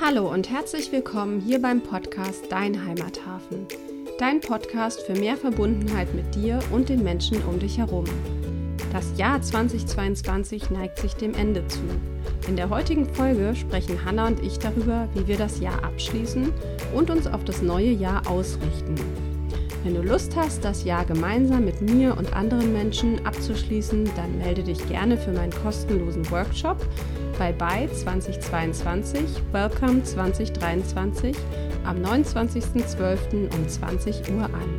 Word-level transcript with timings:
Hallo 0.00 0.32
und 0.32 0.50
herzlich 0.50 0.90
willkommen 0.90 1.40
hier 1.40 1.60
beim 1.60 1.82
Podcast 1.82 2.46
Dein 2.50 2.84
Heimathafen. 2.84 3.66
Dein 4.18 4.40
Podcast 4.40 5.02
für 5.02 5.12
mehr 5.12 5.36
Verbundenheit 5.36 6.12
mit 6.14 6.34
dir 6.34 6.60
und 6.72 6.88
den 6.88 7.02
Menschen 7.02 7.42
um 7.44 7.58
dich 7.58 7.78
herum. 7.78 8.04
Das 8.92 9.16
Jahr 9.16 9.40
2022 9.40 10.70
neigt 10.70 10.98
sich 10.98 11.12
dem 11.14 11.34
Ende 11.34 11.66
zu. 11.68 11.80
In 12.48 12.56
der 12.56 12.70
heutigen 12.70 13.06
Folge 13.14 13.54
sprechen 13.54 14.02
Hanna 14.04 14.28
und 14.28 14.42
ich 14.42 14.58
darüber, 14.58 15.08
wie 15.14 15.26
wir 15.26 15.36
das 15.36 15.60
Jahr 15.60 15.84
abschließen 15.84 16.52
und 16.94 17.10
uns 17.10 17.26
auf 17.26 17.44
das 17.44 17.60
neue 17.60 17.90
Jahr 17.90 18.26
ausrichten. 18.28 18.94
Wenn 19.84 19.94
du 19.94 20.02
Lust 20.02 20.36
hast, 20.36 20.64
das 20.64 20.84
Jahr 20.84 21.04
gemeinsam 21.04 21.64
mit 21.64 21.82
mir 21.82 22.16
und 22.16 22.32
anderen 22.34 22.72
Menschen 22.72 23.24
abzuschließen, 23.26 24.10
dann 24.16 24.38
melde 24.38 24.62
dich 24.62 24.88
gerne 24.88 25.18
für 25.18 25.32
meinen 25.32 25.52
kostenlosen 25.52 26.28
Workshop 26.30 26.78
bei 27.42 27.52
Bye 27.52 27.90
2022 27.92 29.24
Welcome 29.50 30.04
2023 30.04 31.36
am 31.84 31.96
29.12. 31.96 33.52
um 33.52 33.68
20 33.68 34.32
Uhr 34.32 34.44
an. 34.44 34.78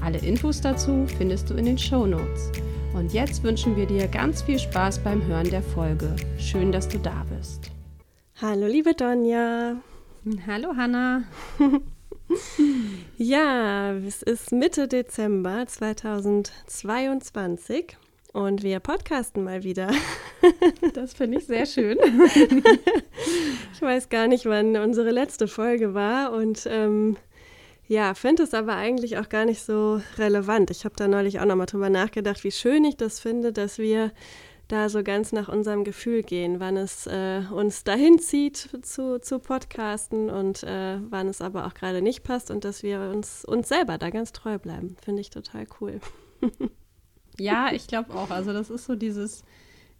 Alle 0.00 0.16
Infos 0.16 0.62
dazu 0.62 1.06
findest 1.18 1.50
du 1.50 1.54
in 1.54 1.66
den 1.66 1.76
Show 1.76 2.06
Notes. 2.06 2.50
Und 2.94 3.12
jetzt 3.12 3.42
wünschen 3.42 3.76
wir 3.76 3.84
dir 3.84 4.08
ganz 4.08 4.40
viel 4.40 4.58
Spaß 4.58 5.00
beim 5.00 5.22
Hören 5.26 5.50
der 5.50 5.62
Folge. 5.62 6.16
Schön, 6.38 6.72
dass 6.72 6.88
du 6.88 6.98
da 6.98 7.26
bist. 7.36 7.70
Hallo, 8.40 8.66
liebe 8.66 8.94
Donja. 8.94 9.76
Hallo, 10.46 10.76
Hanna. 10.76 11.24
ja, 13.18 13.92
es 13.92 14.22
ist 14.22 14.50
Mitte 14.50 14.88
Dezember 14.88 15.66
2022 15.66 17.98
und 18.32 18.62
wir 18.62 18.80
podcasten 18.80 19.44
mal 19.44 19.62
wieder. 19.64 19.90
Das 20.94 21.14
finde 21.14 21.38
ich 21.38 21.46
sehr 21.46 21.66
schön. 21.66 21.98
Ich 23.74 23.82
weiß 23.82 24.08
gar 24.08 24.26
nicht, 24.26 24.46
wann 24.46 24.76
unsere 24.76 25.10
letzte 25.12 25.46
Folge 25.46 25.94
war 25.94 26.32
und 26.32 26.66
ähm, 26.68 27.16
ja, 27.86 28.14
finde 28.14 28.42
es 28.42 28.54
aber 28.54 28.74
eigentlich 28.74 29.18
auch 29.18 29.28
gar 29.28 29.44
nicht 29.44 29.62
so 29.62 30.00
relevant. 30.16 30.70
Ich 30.70 30.84
habe 30.84 30.96
da 30.96 31.06
neulich 31.06 31.38
auch 31.38 31.44
nochmal 31.44 31.66
drüber 31.66 31.88
nachgedacht, 31.88 32.42
wie 32.42 32.50
schön 32.50 32.84
ich 32.84 32.96
das 32.96 33.20
finde, 33.20 33.52
dass 33.52 33.78
wir 33.78 34.12
da 34.68 34.88
so 34.88 35.02
ganz 35.02 35.32
nach 35.32 35.48
unserem 35.48 35.84
Gefühl 35.84 36.22
gehen, 36.22 36.60
wann 36.60 36.76
es 36.76 37.06
äh, 37.06 37.42
uns 37.52 37.84
dahin 37.84 38.18
zieht 38.18 38.56
zu, 38.82 39.20
zu 39.20 39.38
Podcasten 39.38 40.28
und 40.28 40.62
äh, 40.64 40.98
wann 41.08 41.28
es 41.28 41.40
aber 41.40 41.66
auch 41.66 41.74
gerade 41.74 42.02
nicht 42.02 42.24
passt 42.24 42.50
und 42.50 42.64
dass 42.64 42.82
wir 42.82 43.12
uns, 43.14 43.44
uns 43.44 43.68
selber 43.68 43.96
da 43.96 44.10
ganz 44.10 44.32
treu 44.32 44.58
bleiben. 44.58 44.96
Finde 45.02 45.20
ich 45.20 45.30
total 45.30 45.66
cool. 45.80 46.00
ja, 47.40 47.70
ich 47.72 47.86
glaube 47.86 48.14
auch. 48.14 48.30
Also 48.30 48.52
das 48.52 48.70
ist 48.70 48.86
so 48.86 48.94
dieses, 48.94 49.44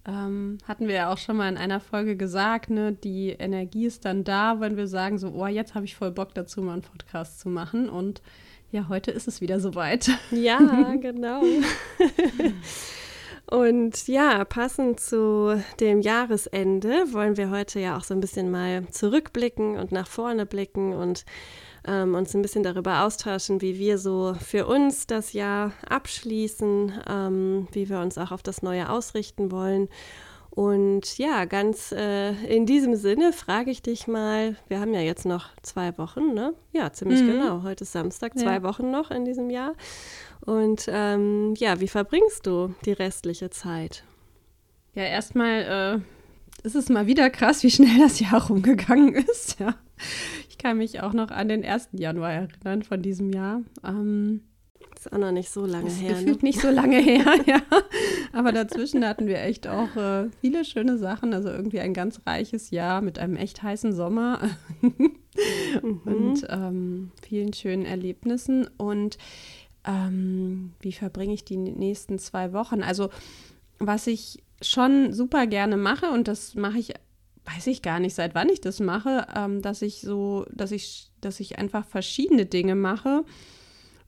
ähm, 0.06 0.58
hatten 0.67 0.89
wir 0.89 0.94
ja 0.94 1.12
auch 1.12 1.19
schon 1.19 1.36
mal 1.36 1.48
in 1.48 1.56
einer 1.56 1.81
Folge 1.81 2.17
gesagt, 2.17 2.70
ne, 2.70 2.92
die 2.92 3.31
Energie 3.31 3.86
ist 3.86 4.05
dann 4.05 4.25
da, 4.25 4.61
wenn 4.61 4.77
wir 4.77 4.86
sagen 4.86 5.19
so, 5.19 5.33
oh, 5.33 5.47
jetzt 5.47 5.75
habe 5.75 5.84
ich 5.84 5.97
voll 5.97 6.11
Bock 6.11 6.34
dazu, 6.34 6.62
mal 6.62 6.75
einen 6.75 6.83
Podcast 6.83 7.41
zu 7.41 7.48
machen 7.48 7.89
und 7.89 8.22
ja, 8.70 8.89
heute 8.89 9.11
ist 9.11 9.28
es 9.28 9.41
wieder 9.41 9.61
soweit. 9.61 10.11
Ja, 10.31 10.59
genau. 11.00 11.42
Und 13.50 14.09
ja, 14.09 14.44
passend 14.44 15.00
zu 15.00 15.59
dem 15.81 16.03
Jahresende 16.03 16.91
wollen 17.12 17.39
wir 17.39 17.48
heute 17.48 17.81
ja 17.81 17.97
auch 17.97 18.05
so 18.05 18.12
ein 18.12 18.20
bisschen 18.20 18.50
mal 18.50 18.86
zurückblicken 18.89 19.78
und 19.78 19.91
nach 19.91 20.06
vorne 20.06 20.44
blicken 20.44 20.92
und 20.92 21.25
ähm, 21.89 22.14
uns 22.14 22.34
ein 22.34 22.42
bisschen 22.42 22.62
darüber 22.62 23.05
austauschen, 23.05 23.61
wie 23.61 23.78
wir 23.78 23.98
so 23.98 24.34
für 24.39 24.67
uns 24.67 25.06
das 25.06 25.33
Jahr 25.33 25.72
abschließen, 25.89 26.92
ähm, 27.08 27.69
wie 27.72 27.89
wir 27.89 28.00
uns 28.00 28.19
auch 28.19 28.31
auf 28.31 28.42
das 28.42 28.62
Neue 28.62 28.91
ausrichten 28.91 29.50
wollen. 29.50 29.89
Und 30.50 31.19
ja, 31.19 31.44
ganz 31.44 31.92
äh, 31.92 32.33
in 32.44 32.66
diesem 32.66 32.97
Sinne 32.97 33.33
frage 33.33 33.70
ich 33.70 33.81
dich 33.81 34.09
mal, 34.09 34.56
wir 34.66 34.81
haben 34.81 34.92
ja 34.92 35.00
jetzt 35.00 35.25
noch 35.25 35.50
zwei 35.62 35.97
Wochen, 35.98 36.34
ne? 36.34 36.53
Ja, 36.72 36.92
ziemlich 36.92 37.22
mhm. 37.22 37.33
genau. 37.33 37.62
Heute 37.62 37.84
ist 37.84 37.92
Samstag, 37.92 38.36
zwei 38.36 38.55
ja. 38.55 38.62
Wochen 38.64 38.91
noch 38.91 39.11
in 39.11 39.25
diesem 39.25 39.50
Jahr. 39.50 39.75
Und 40.41 40.86
ähm, 40.89 41.55
ja, 41.56 41.81
wie 41.81 41.88
verbringst 41.88 42.47
du 42.47 42.75
die 42.84 42.93
restliche 42.93 43.50
Zeit? 43.50 44.03
Ja, 44.94 45.05
erstmal 45.05 46.03
äh, 46.03 46.66
ist 46.66 46.75
es 46.75 46.88
mal 46.88 47.06
wieder 47.06 47.31
krass, 47.31 47.62
wie 47.62 47.70
schnell 47.70 47.99
das 48.00 48.19
Jahr 48.19 48.49
rumgegangen 48.49 49.15
ist. 49.31 49.60
Ja. 49.60 49.75
Ich 50.48 50.59
kann 50.59 50.78
mich 50.78 51.00
auch 51.00 51.12
noch 51.12 51.31
an 51.31 51.48
den 51.48 51.64
1. 51.64 51.91
Januar 51.92 52.32
erinnern 52.32 52.82
von 52.82 53.03
diesem 53.03 53.31
Jahr. 53.32 53.62
Ähm, 53.84 54.42
ist 54.98 55.12
auch 55.12 55.19
noch 55.19 55.32
nicht 55.32 55.50
so 55.50 55.64
lange 55.64 55.91
her. 55.91 56.14
Gefühlt 56.14 56.42
ne? 56.42 56.48
nicht 56.48 56.60
so 56.60 56.70
lange 56.70 56.98
her, 57.00 57.25
ja. 57.47 57.62
Aber 58.32 58.50
dazwischen 58.53 59.06
hatten 59.06 59.26
wir 59.26 59.41
echt 59.41 59.69
auch 59.69 59.94
äh, 59.97 60.28
viele 60.41 60.64
schöne 60.64 60.98
Sachen. 60.98 61.32
Also 61.34 61.50
irgendwie 61.50 61.81
ein 61.81 61.94
ganz 61.94 62.20
reiches 62.26 62.70
Jahr 62.70 63.00
mit 63.00 63.19
einem 63.19 63.37
echt 63.37 63.62
heißen 63.62 63.92
Sommer 63.92 64.41
mhm. 64.81 66.00
und 66.04 66.47
ähm, 66.48 67.12
vielen 67.22 67.53
schönen 67.53 67.84
Erlebnissen. 67.84 68.69
Und 68.76 69.19
ähm, 69.87 70.72
wie 70.81 70.92
verbringe 70.92 71.34
ich 71.34 71.44
die 71.44 71.56
nächsten 71.56 72.19
zwei 72.19 72.53
Wochen? 72.53 72.82
Also, 72.82 73.10
was 73.78 74.08
ich 74.08 74.42
schon 74.60 75.12
super 75.12 75.47
gerne 75.47 75.76
mache, 75.76 76.10
und 76.10 76.26
das 76.26 76.56
mache 76.56 76.78
ich, 76.78 76.94
weiß 77.54 77.66
ich 77.69 77.82
gar 77.82 78.00
nicht, 78.00 78.14
seit 78.14 78.34
wann 78.34 78.48
ich 78.48 78.60
das 78.60 78.81
mache, 78.81 79.26
ähm, 79.34 79.62
dass 79.62 79.82
ich 79.82 80.00
so, 80.00 80.47
dass 80.53 80.72
ich, 80.72 81.10
dass 81.20 81.41
ich 81.41 81.59
einfach 81.59 81.84
verschiedene 81.84 82.47
Dinge 82.47 82.75
mache, 82.75 83.25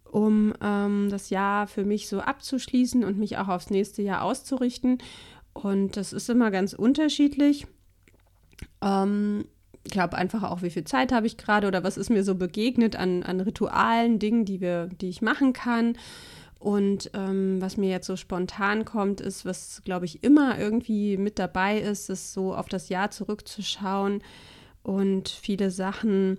um 0.05 0.53
ähm, 0.61 1.09
das 1.11 1.31
Jahr 1.31 1.67
für 1.67 1.85
mich 1.85 2.09
so 2.09 2.21
abzuschließen 2.21 3.05
und 3.05 3.19
mich 3.19 3.39
auch 3.39 3.49
aufs 3.49 3.71
nächste 3.71 4.03
Jahr 4.03 4.23
auszurichten. 4.23 4.99
Und 5.53 5.97
das 5.97 6.13
ist 6.13 6.29
immer 6.29 6.51
ganz 6.51 6.73
unterschiedlich. 6.73 7.67
Ähm, 8.83 9.45
ich 9.85 9.93
glaube 9.93 10.17
einfach 10.17 10.43
auch, 10.43 10.63
wie 10.63 10.71
viel 10.71 10.85
Zeit 10.85 11.11
habe 11.13 11.27
ich 11.27 11.37
gerade 11.37 11.67
oder 11.67 11.83
was 11.83 11.97
ist 11.97 12.11
mir 12.11 12.23
so 12.23 12.35
begegnet 12.35 12.97
an, 12.97 13.23
an 13.23 13.41
Ritualen, 13.41 14.19
Dingen, 14.19 14.45
die, 14.45 14.61
wir, 14.61 14.87
die 14.89 15.09
ich 15.09 15.23
machen 15.23 15.53
kann. 15.53 15.97
Und 16.61 17.11
ähm, 17.15 17.57
was 17.61 17.79
mir 17.79 17.89
jetzt 17.89 18.07
so 18.07 18.17
spontan 18.17 18.85
kommt, 18.85 19.23
ist, 19.23 19.47
was, 19.47 19.81
glaube 19.83 20.05
ich, 20.05 20.23
immer 20.23 20.59
irgendwie 20.59 21.17
mit 21.17 21.39
dabei 21.39 21.81
ist, 21.81 22.11
ist 22.11 22.35
so 22.35 22.55
auf 22.55 22.69
das 22.69 22.91
Jahr 22.91 23.11
zurückzuschauen 23.11 24.23
und 24.83 25.31
viele 25.31 25.71
Sachen 25.71 26.39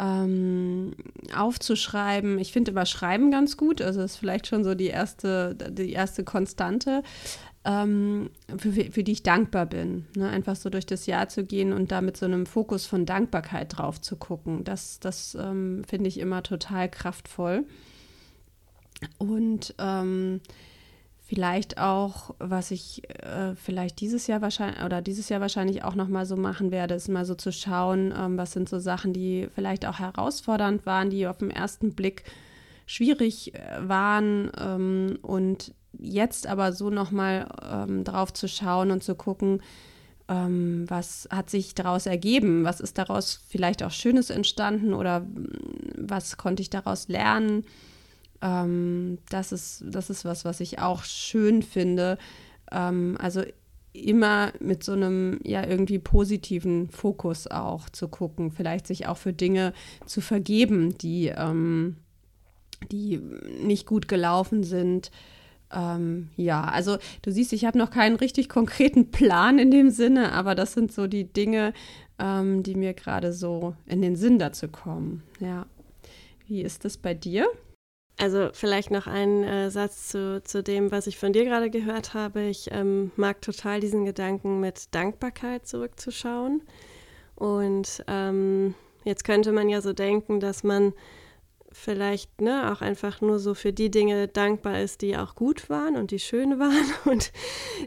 ähm, 0.00 0.96
aufzuschreiben. 1.36 2.40
Ich 2.40 2.52
finde 2.52 2.72
immer 2.72 2.84
Schreiben 2.84 3.30
ganz 3.30 3.56
gut, 3.56 3.80
also 3.80 4.02
ist 4.02 4.16
vielleicht 4.16 4.48
schon 4.48 4.64
so 4.64 4.74
die 4.74 4.88
erste, 4.88 5.54
die 5.54 5.92
erste 5.92 6.24
Konstante 6.24 7.04
ähm, 7.64 8.30
für, 8.58 8.72
für, 8.72 9.04
die 9.04 9.12
ich 9.12 9.22
dankbar 9.22 9.66
bin. 9.66 10.06
Ne? 10.16 10.28
Einfach 10.28 10.56
so 10.56 10.68
durch 10.68 10.86
das 10.86 11.06
Jahr 11.06 11.28
zu 11.28 11.44
gehen 11.44 11.72
und 11.72 11.92
da 11.92 12.00
mit 12.00 12.16
so 12.16 12.26
einem 12.26 12.46
Fokus 12.46 12.86
von 12.86 13.06
Dankbarkeit 13.06 13.78
drauf 13.78 14.00
zu 14.00 14.16
gucken. 14.16 14.64
Das, 14.64 14.98
das 14.98 15.36
ähm, 15.40 15.84
finde 15.88 16.08
ich 16.08 16.18
immer 16.18 16.42
total 16.42 16.88
kraftvoll. 16.88 17.64
Und 19.18 19.74
ähm, 19.78 20.40
vielleicht 21.24 21.78
auch, 21.78 22.34
was 22.38 22.70
ich 22.70 23.08
äh, 23.08 23.54
vielleicht 23.56 24.00
dieses 24.00 24.26
Jahr 24.26 24.42
wahrscheinlich 24.42 24.82
oder 24.84 25.02
dieses 25.02 25.28
Jahr 25.28 25.40
wahrscheinlich 25.40 25.82
auch 25.84 25.94
noch 25.94 26.08
mal 26.08 26.26
so 26.26 26.36
machen 26.36 26.70
werde, 26.70 26.94
ist 26.94 27.08
mal 27.08 27.24
so 27.24 27.34
zu 27.34 27.52
schauen, 27.52 28.12
ähm, 28.16 28.36
was 28.36 28.52
sind 28.52 28.68
so 28.68 28.78
Sachen, 28.78 29.12
die 29.12 29.48
vielleicht 29.54 29.86
auch 29.86 29.98
herausfordernd 29.98 30.86
waren, 30.86 31.10
die 31.10 31.26
auf 31.26 31.38
den 31.38 31.50
ersten 31.50 31.94
Blick 31.94 32.24
schwierig 32.86 33.54
äh, 33.54 33.88
waren 33.88 34.50
ähm, 34.60 35.18
und 35.22 35.74
jetzt 35.98 36.46
aber 36.46 36.72
so 36.72 36.90
nochmal 36.90 37.48
ähm, 37.70 38.04
drauf 38.04 38.32
zu 38.32 38.48
schauen 38.48 38.90
und 38.90 39.02
zu 39.02 39.14
gucken, 39.14 39.62
ähm, 40.28 40.84
was 40.88 41.28
hat 41.30 41.50
sich 41.50 41.74
daraus 41.74 42.06
ergeben, 42.06 42.64
was 42.64 42.80
ist 42.80 42.98
daraus 42.98 43.40
vielleicht 43.48 43.82
auch 43.82 43.90
Schönes 43.90 44.30
entstanden 44.30 44.94
oder 44.94 45.20
mm, 45.20 45.46
was 45.98 46.36
konnte 46.36 46.62
ich 46.62 46.70
daraus 46.70 47.08
lernen. 47.08 47.64
Ähm, 48.44 49.18
das, 49.30 49.52
ist, 49.52 49.84
das 49.86 50.10
ist 50.10 50.24
was, 50.24 50.44
was 50.44 50.60
ich 50.60 50.78
auch 50.78 51.02
schön 51.02 51.62
finde. 51.62 52.18
Ähm, 52.70 53.16
also 53.18 53.42
immer 53.94 54.52
mit 54.60 54.84
so 54.84 54.92
einem 54.92 55.40
ja 55.44 55.66
irgendwie 55.66 55.98
positiven 55.98 56.90
Fokus 56.90 57.46
auch 57.46 57.88
zu 57.88 58.08
gucken, 58.08 58.50
vielleicht 58.50 58.86
sich 58.86 59.06
auch 59.06 59.16
für 59.16 59.32
Dinge 59.32 59.72
zu 60.04 60.20
vergeben, 60.20 60.98
die, 60.98 61.28
ähm, 61.28 61.96
die 62.92 63.18
nicht 63.62 63.86
gut 63.86 64.08
gelaufen 64.08 64.62
sind 64.62 65.10
ähm, 65.74 66.30
ja, 66.36 66.64
also 66.64 66.98
du 67.22 67.32
siehst, 67.32 67.52
ich 67.52 67.64
habe 67.64 67.78
noch 67.78 67.90
keinen 67.90 68.16
richtig 68.16 68.48
konkreten 68.48 69.10
Plan 69.10 69.58
in 69.58 69.70
dem 69.70 69.90
Sinne, 69.90 70.32
aber 70.32 70.54
das 70.54 70.72
sind 70.72 70.92
so 70.92 71.06
die 71.06 71.24
Dinge, 71.24 71.72
ähm, 72.18 72.62
die 72.62 72.74
mir 72.74 72.94
gerade 72.94 73.32
so 73.32 73.74
in 73.86 74.00
den 74.00 74.16
Sinn 74.16 74.38
dazu 74.38 74.68
kommen. 74.68 75.22
Ja. 75.40 75.66
Wie 76.46 76.62
ist 76.62 76.84
das 76.84 76.96
bei 76.96 77.14
dir? 77.14 77.48
Also 78.16 78.50
vielleicht 78.52 78.90
noch 78.90 79.06
ein 79.06 79.42
äh, 79.42 79.70
Satz 79.70 80.08
zu, 80.08 80.42
zu 80.44 80.62
dem, 80.62 80.92
was 80.92 81.06
ich 81.08 81.18
von 81.18 81.32
dir 81.32 81.44
gerade 81.44 81.68
gehört 81.68 82.14
habe. 82.14 82.42
Ich 82.42 82.70
ähm, 82.70 83.10
mag 83.16 83.42
total 83.42 83.80
diesen 83.80 84.04
Gedanken, 84.04 84.60
mit 84.60 84.94
Dankbarkeit 84.94 85.66
zurückzuschauen. 85.66 86.62
Und 87.34 88.04
ähm, 88.06 88.74
jetzt 89.04 89.24
könnte 89.24 89.50
man 89.50 89.68
ja 89.68 89.80
so 89.80 89.92
denken, 89.92 90.38
dass 90.38 90.62
man 90.62 90.92
vielleicht 91.74 92.40
ne, 92.40 92.72
auch 92.72 92.80
einfach 92.80 93.20
nur 93.20 93.40
so 93.40 93.52
für 93.54 93.72
die 93.72 93.90
Dinge 93.90 94.28
dankbar 94.28 94.80
ist, 94.80 95.02
die 95.02 95.16
auch 95.16 95.34
gut 95.34 95.68
waren 95.68 95.96
und 95.96 96.12
die 96.12 96.20
schön 96.20 96.58
waren 96.60 96.86
und 97.04 97.32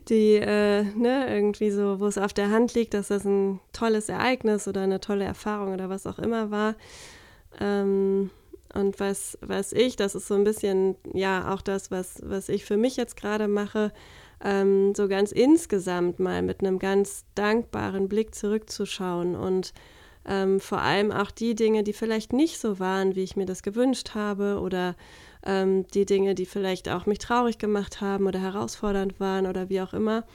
die 0.09 0.35
äh, 0.35 0.83
ne, 0.83 1.33
irgendwie 1.33 1.71
so, 1.71 2.01
wo 2.01 2.05
es 2.05 2.17
auf 2.17 2.33
der 2.33 2.51
Hand 2.51 2.73
liegt, 2.73 2.93
dass 2.93 3.07
das 3.07 3.23
ein 3.23 3.61
tolles 3.71 4.09
Ereignis 4.09 4.67
oder 4.67 4.81
eine 4.81 4.99
tolle 4.99 5.23
Erfahrung 5.23 5.73
oder 5.73 5.89
was 5.89 6.05
auch 6.05 6.19
immer 6.19 6.51
war. 6.51 6.75
Ähm, 7.61 8.29
und 8.73 8.99
was, 8.99 9.37
was 9.41 9.73
ich, 9.73 9.95
das 9.95 10.15
ist 10.15 10.27
so 10.27 10.35
ein 10.35 10.43
bisschen, 10.43 10.95
ja, 11.13 11.53
auch 11.53 11.61
das, 11.61 11.91
was, 11.91 12.21
was 12.23 12.49
ich 12.49 12.65
für 12.65 12.77
mich 12.77 12.97
jetzt 12.97 13.17
gerade 13.17 13.47
mache, 13.47 13.91
ähm, 14.43 14.93
so 14.95 15.07
ganz 15.07 15.31
insgesamt 15.31 16.19
mal 16.19 16.41
mit 16.41 16.61
einem 16.61 16.79
ganz 16.79 17.25
dankbaren 17.35 18.07
Blick 18.07 18.35
zurückzuschauen 18.35 19.35
und 19.35 19.73
ähm, 20.25 20.59
vor 20.59 20.81
allem 20.81 21.11
auch 21.11 21.31
die 21.31 21.55
Dinge, 21.55 21.83
die 21.83 21.93
vielleicht 21.93 22.33
nicht 22.33 22.59
so 22.59 22.79
waren, 22.79 23.15
wie 23.15 23.23
ich 23.23 23.35
mir 23.35 23.45
das 23.45 23.63
gewünscht 23.63 24.13
habe 24.13 24.59
oder 24.59 24.95
ähm, 25.45 25.87
die 25.93 26.05
Dinge, 26.05 26.35
die 26.35 26.45
vielleicht 26.45 26.89
auch 26.89 27.05
mich 27.05 27.19
traurig 27.19 27.57
gemacht 27.57 28.01
haben 28.01 28.27
oder 28.27 28.39
herausfordernd 28.39 29.19
waren 29.19 29.47
oder 29.47 29.69
wie 29.69 29.81
auch 29.81 29.93
immer, 29.93 30.25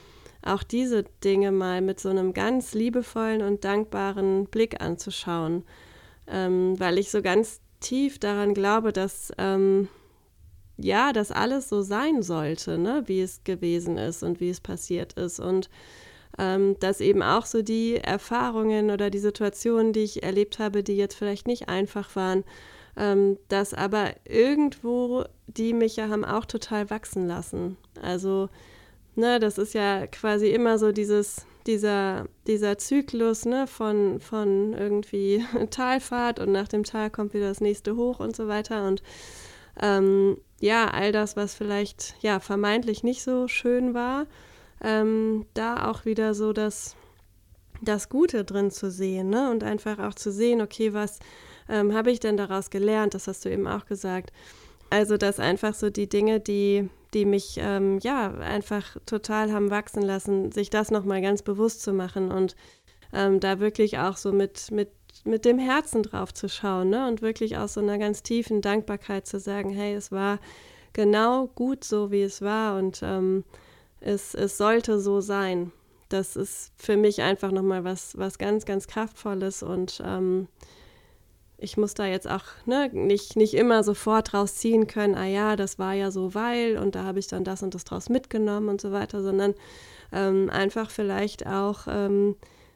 auch 0.41 0.63
diese 0.63 1.03
Dinge 1.23 1.51
mal 1.51 1.81
mit 1.81 1.99
so 1.99 2.09
einem 2.09 2.33
ganz 2.33 2.73
liebevollen 2.73 3.41
und 3.41 3.63
dankbaren 3.63 4.45
Blick 4.45 4.81
anzuschauen, 4.81 5.63
ähm, 6.27 6.77
weil 6.79 6.97
ich 6.97 7.11
so 7.11 7.21
ganz 7.21 7.61
tief 7.83 8.17
daran 8.17 8.53
glaube, 8.53 8.91
dass 8.91 9.31
ähm, 9.37 9.87
ja, 10.77 11.13
dass 11.13 11.31
alles 11.31 11.69
so 11.69 11.81
sein 11.81 12.23
sollte, 12.23 12.77
ne, 12.77 13.03
wie 13.05 13.21
es 13.21 13.43
gewesen 13.43 13.97
ist 13.97 14.23
und 14.23 14.39
wie 14.39 14.49
es 14.49 14.59
passiert 14.59 15.13
ist 15.13 15.39
und 15.39 15.69
ähm, 16.39 16.77
dass 16.79 16.99
eben 16.99 17.21
auch 17.21 17.45
so 17.45 17.61
die 17.61 17.97
Erfahrungen 17.97 18.89
oder 18.89 19.11
die 19.11 19.19
Situationen, 19.19 19.93
die 19.93 20.01
ich 20.01 20.23
erlebt 20.23 20.57
habe, 20.57 20.83
die 20.83 20.97
jetzt 20.97 21.15
vielleicht 21.15 21.45
nicht 21.45 21.69
einfach 21.69 22.15
waren, 22.15 22.43
ähm, 22.97 23.37
dass 23.49 23.73
aber 23.73 24.13
irgendwo 24.25 25.25
die 25.47 25.73
mich 25.73 25.95
ja 25.95 26.09
haben 26.09 26.25
auch 26.25 26.45
total 26.45 26.89
wachsen 26.89 27.27
lassen. 27.27 27.77
Also, 28.01 28.49
ne, 29.15 29.39
das 29.39 29.59
ist 29.59 29.73
ja 29.75 30.07
quasi 30.07 30.47
immer 30.47 30.79
so 30.79 30.91
dieses, 30.91 31.45
dieser, 31.67 32.27
dieser 32.47 32.77
Zyklus 32.77 33.45
ne, 33.45 33.67
von, 33.67 34.19
von 34.19 34.73
irgendwie 34.73 35.43
Talfahrt 35.69 36.39
und 36.39 36.51
nach 36.51 36.67
dem 36.67 36.83
Tal 36.83 37.09
kommt 37.09 37.33
wieder 37.33 37.49
das 37.49 37.61
nächste 37.61 37.95
hoch 37.95 38.19
und 38.19 38.35
so 38.35 38.47
weiter. 38.47 38.87
Und 38.87 39.03
ähm, 39.81 40.37
ja, 40.59 40.87
all 40.87 41.11
das, 41.11 41.35
was 41.35 41.55
vielleicht 41.55 42.15
ja 42.21 42.39
vermeintlich 42.39 43.03
nicht 43.03 43.23
so 43.23 43.47
schön 43.47 43.93
war, 43.93 44.27
ähm, 44.81 45.45
da 45.53 45.89
auch 45.89 46.05
wieder 46.05 46.33
so 46.33 46.53
das, 46.53 46.95
das 47.81 48.09
Gute 48.09 48.43
drin 48.43 48.71
zu 48.71 48.91
sehen 48.91 49.29
ne? 49.29 49.49
und 49.49 49.63
einfach 49.63 49.99
auch 49.99 50.13
zu 50.13 50.31
sehen, 50.31 50.61
okay, 50.61 50.93
was 50.93 51.19
ähm, 51.69 51.93
habe 51.93 52.11
ich 52.11 52.19
denn 52.19 52.37
daraus 52.37 52.69
gelernt? 52.69 53.13
Das 53.13 53.27
hast 53.27 53.45
du 53.45 53.49
eben 53.49 53.67
auch 53.67 53.85
gesagt. 53.85 54.31
Also, 54.89 55.17
dass 55.17 55.39
einfach 55.39 55.73
so 55.73 55.89
die 55.89 56.07
Dinge, 56.07 56.39
die, 56.39 56.89
die 57.13 57.25
mich 57.25 57.57
ähm, 57.59 57.99
ja 57.99 58.33
einfach 58.35 58.97
total 59.05 59.51
haben 59.51 59.69
wachsen 59.69 60.01
lassen, 60.01 60.51
sich 60.51 60.69
das 60.69 60.91
nochmal 60.91 61.21
ganz 61.21 61.41
bewusst 61.41 61.81
zu 61.81 61.93
machen 61.93 62.31
und 62.31 62.55
ähm, 63.13 63.39
da 63.39 63.59
wirklich 63.59 63.99
auch 63.99 64.17
so 64.17 64.31
mit, 64.31 64.71
mit, 64.71 64.89
mit 65.23 65.45
dem 65.45 65.59
Herzen 65.59 66.03
drauf 66.03 66.33
zu 66.33 66.49
schauen 66.49 66.89
ne? 66.89 67.07
und 67.07 67.21
wirklich 67.21 67.57
aus 67.57 67.75
so 67.75 67.81
einer 67.81 67.97
ganz 67.97 68.23
tiefen 68.23 68.61
Dankbarkeit 68.61 69.27
zu 69.27 69.39
sagen, 69.39 69.69
hey, 69.69 69.93
es 69.93 70.11
war 70.11 70.39
genau 70.93 71.47
gut 71.47 71.83
so, 71.83 72.11
wie 72.11 72.23
es 72.23 72.41
war 72.41 72.77
und 72.77 73.01
ähm, 73.03 73.43
es, 73.99 74.33
es 74.33 74.57
sollte 74.57 74.99
so 74.99 75.21
sein. 75.21 75.71
Das 76.09 76.35
ist 76.35 76.71
für 76.77 76.97
mich 76.97 77.21
einfach 77.21 77.51
nochmal 77.51 77.83
was, 77.83 78.17
was 78.17 78.37
ganz, 78.37 78.65
ganz 78.65 78.87
Kraftvolles 78.87 79.63
und 79.63 80.01
ähm, 80.05 80.47
ich 81.63 81.77
muss 81.77 81.93
da 81.93 82.05
jetzt 82.05 82.29
auch 82.29 82.43
ne, 82.65 82.89
nicht, 82.91 83.35
nicht 83.35 83.53
immer 83.53 83.83
sofort 83.83 84.33
rausziehen 84.33 84.87
können, 84.87 85.15
ah 85.15 85.25
ja, 85.25 85.55
das 85.55 85.79
war 85.79 85.93
ja 85.93 86.11
so, 86.11 86.35
weil 86.35 86.77
und 86.77 86.95
da 86.95 87.03
habe 87.03 87.19
ich 87.19 87.27
dann 87.27 87.43
das 87.43 87.63
und 87.63 87.73
das 87.73 87.85
draus 87.85 88.09
mitgenommen 88.09 88.69
und 88.69 88.81
so 88.81 88.91
weiter, 88.91 89.23
sondern 89.23 89.53
ähm, 90.11 90.49
einfach 90.49 90.89
vielleicht 90.89 91.47
auch 91.47 91.87
ähm, 91.87 92.35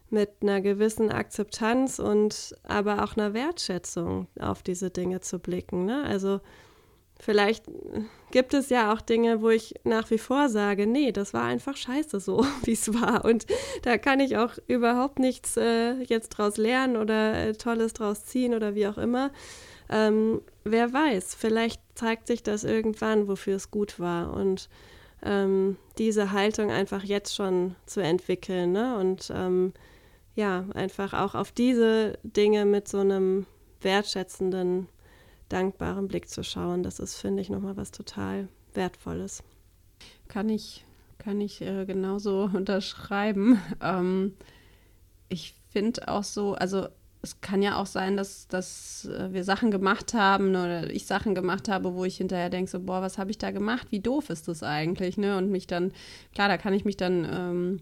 mit 0.09 0.29
einer 0.41 0.61
gewissen 0.61 1.11
Akzeptanz 1.11 1.99
und 1.99 2.55
aber 2.63 3.03
auch 3.03 3.17
einer 3.17 3.33
Wertschätzung 3.33 4.27
auf 4.39 4.63
diese 4.63 4.89
Dinge 4.89 5.19
zu 5.19 5.39
blicken. 5.39 5.85
Ne? 5.85 6.03
Also 6.05 6.39
Vielleicht 7.19 7.65
gibt 8.31 8.53
es 8.53 8.69
ja 8.69 8.93
auch 8.93 9.01
Dinge, 9.01 9.41
wo 9.41 9.49
ich 9.49 9.75
nach 9.83 10.11
wie 10.11 10.17
vor 10.17 10.49
sage, 10.49 10.85
nee, 10.85 11.11
das 11.11 11.33
war 11.33 11.43
einfach 11.43 11.75
scheiße 11.75 12.19
so, 12.19 12.45
wie 12.63 12.73
es 12.73 12.93
war. 12.93 13.25
Und 13.25 13.45
da 13.83 13.97
kann 13.97 14.19
ich 14.19 14.37
auch 14.37 14.53
überhaupt 14.67 15.19
nichts 15.19 15.57
äh, 15.57 15.93
jetzt 16.03 16.29
draus 16.29 16.57
lernen 16.57 16.97
oder 16.97 17.33
äh, 17.35 17.53
Tolles 17.53 17.93
draus 17.93 18.25
ziehen 18.25 18.53
oder 18.53 18.75
wie 18.75 18.87
auch 18.87 18.97
immer. 18.97 19.31
Ähm, 19.89 20.41
wer 20.63 20.91
weiß, 20.91 21.35
vielleicht 21.35 21.81
zeigt 21.95 22.27
sich 22.27 22.43
das 22.43 22.63
irgendwann, 22.63 23.27
wofür 23.27 23.55
es 23.55 23.71
gut 23.71 23.99
war. 23.99 24.33
Und 24.33 24.69
ähm, 25.23 25.77
diese 25.97 26.31
Haltung 26.31 26.71
einfach 26.71 27.03
jetzt 27.03 27.35
schon 27.35 27.75
zu 27.85 28.01
entwickeln 28.01 28.73
ne? 28.73 28.97
und 28.97 29.31
ähm, 29.33 29.73
ja, 30.35 30.65
einfach 30.75 31.13
auch 31.13 31.33
auf 31.33 31.51
diese 31.51 32.19
Dinge 32.21 32.65
mit 32.65 32.87
so 32.87 32.99
einem 32.99 33.47
wertschätzenden 33.81 34.87
dankbaren 35.49 36.07
Blick 36.07 36.29
zu 36.29 36.43
schauen. 36.43 36.83
Das 36.83 36.99
ist, 36.99 37.15
finde 37.15 37.41
ich, 37.41 37.49
nochmal 37.49 37.77
was 37.77 37.91
total 37.91 38.47
Wertvolles. 38.73 39.43
Kann 40.27 40.49
ich, 40.49 40.85
kann 41.17 41.41
ich 41.41 41.61
äh, 41.61 41.85
genauso 41.85 42.49
unterschreiben. 42.53 43.61
Ähm, 43.81 44.33
ich 45.29 45.55
finde 45.69 46.07
auch 46.07 46.23
so, 46.23 46.53
also 46.53 46.87
es 47.21 47.41
kann 47.41 47.61
ja 47.61 47.77
auch 47.77 47.85
sein, 47.85 48.15
dass, 48.15 48.47
dass 48.47 49.05
äh, 49.05 49.33
wir 49.33 49.43
Sachen 49.43 49.71
gemacht 49.71 50.13
haben 50.13 50.49
oder 50.49 50.89
ich 50.89 51.05
Sachen 51.05 51.35
gemacht 51.35 51.67
habe, 51.67 51.93
wo 51.95 52.05
ich 52.05 52.17
hinterher 52.17 52.49
denke, 52.49 52.69
so, 52.69 52.79
boah, 52.79 53.01
was 53.01 53.17
habe 53.17 53.31
ich 53.31 53.37
da 53.37 53.51
gemacht? 53.51 53.87
Wie 53.89 53.99
doof 53.99 54.29
ist 54.29 54.47
das 54.47 54.63
eigentlich? 54.63 55.17
Ne? 55.17 55.37
Und 55.37 55.49
mich 55.49 55.67
dann, 55.67 55.91
klar, 56.33 56.47
da 56.47 56.57
kann 56.57 56.73
ich 56.73 56.85
mich 56.85 56.97
dann 56.97 57.27
ähm, 57.29 57.79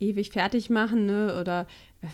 ewig 0.00 0.32
fertig 0.32 0.68
machen, 0.68 1.06
ne? 1.06 1.38
Oder 1.40 1.66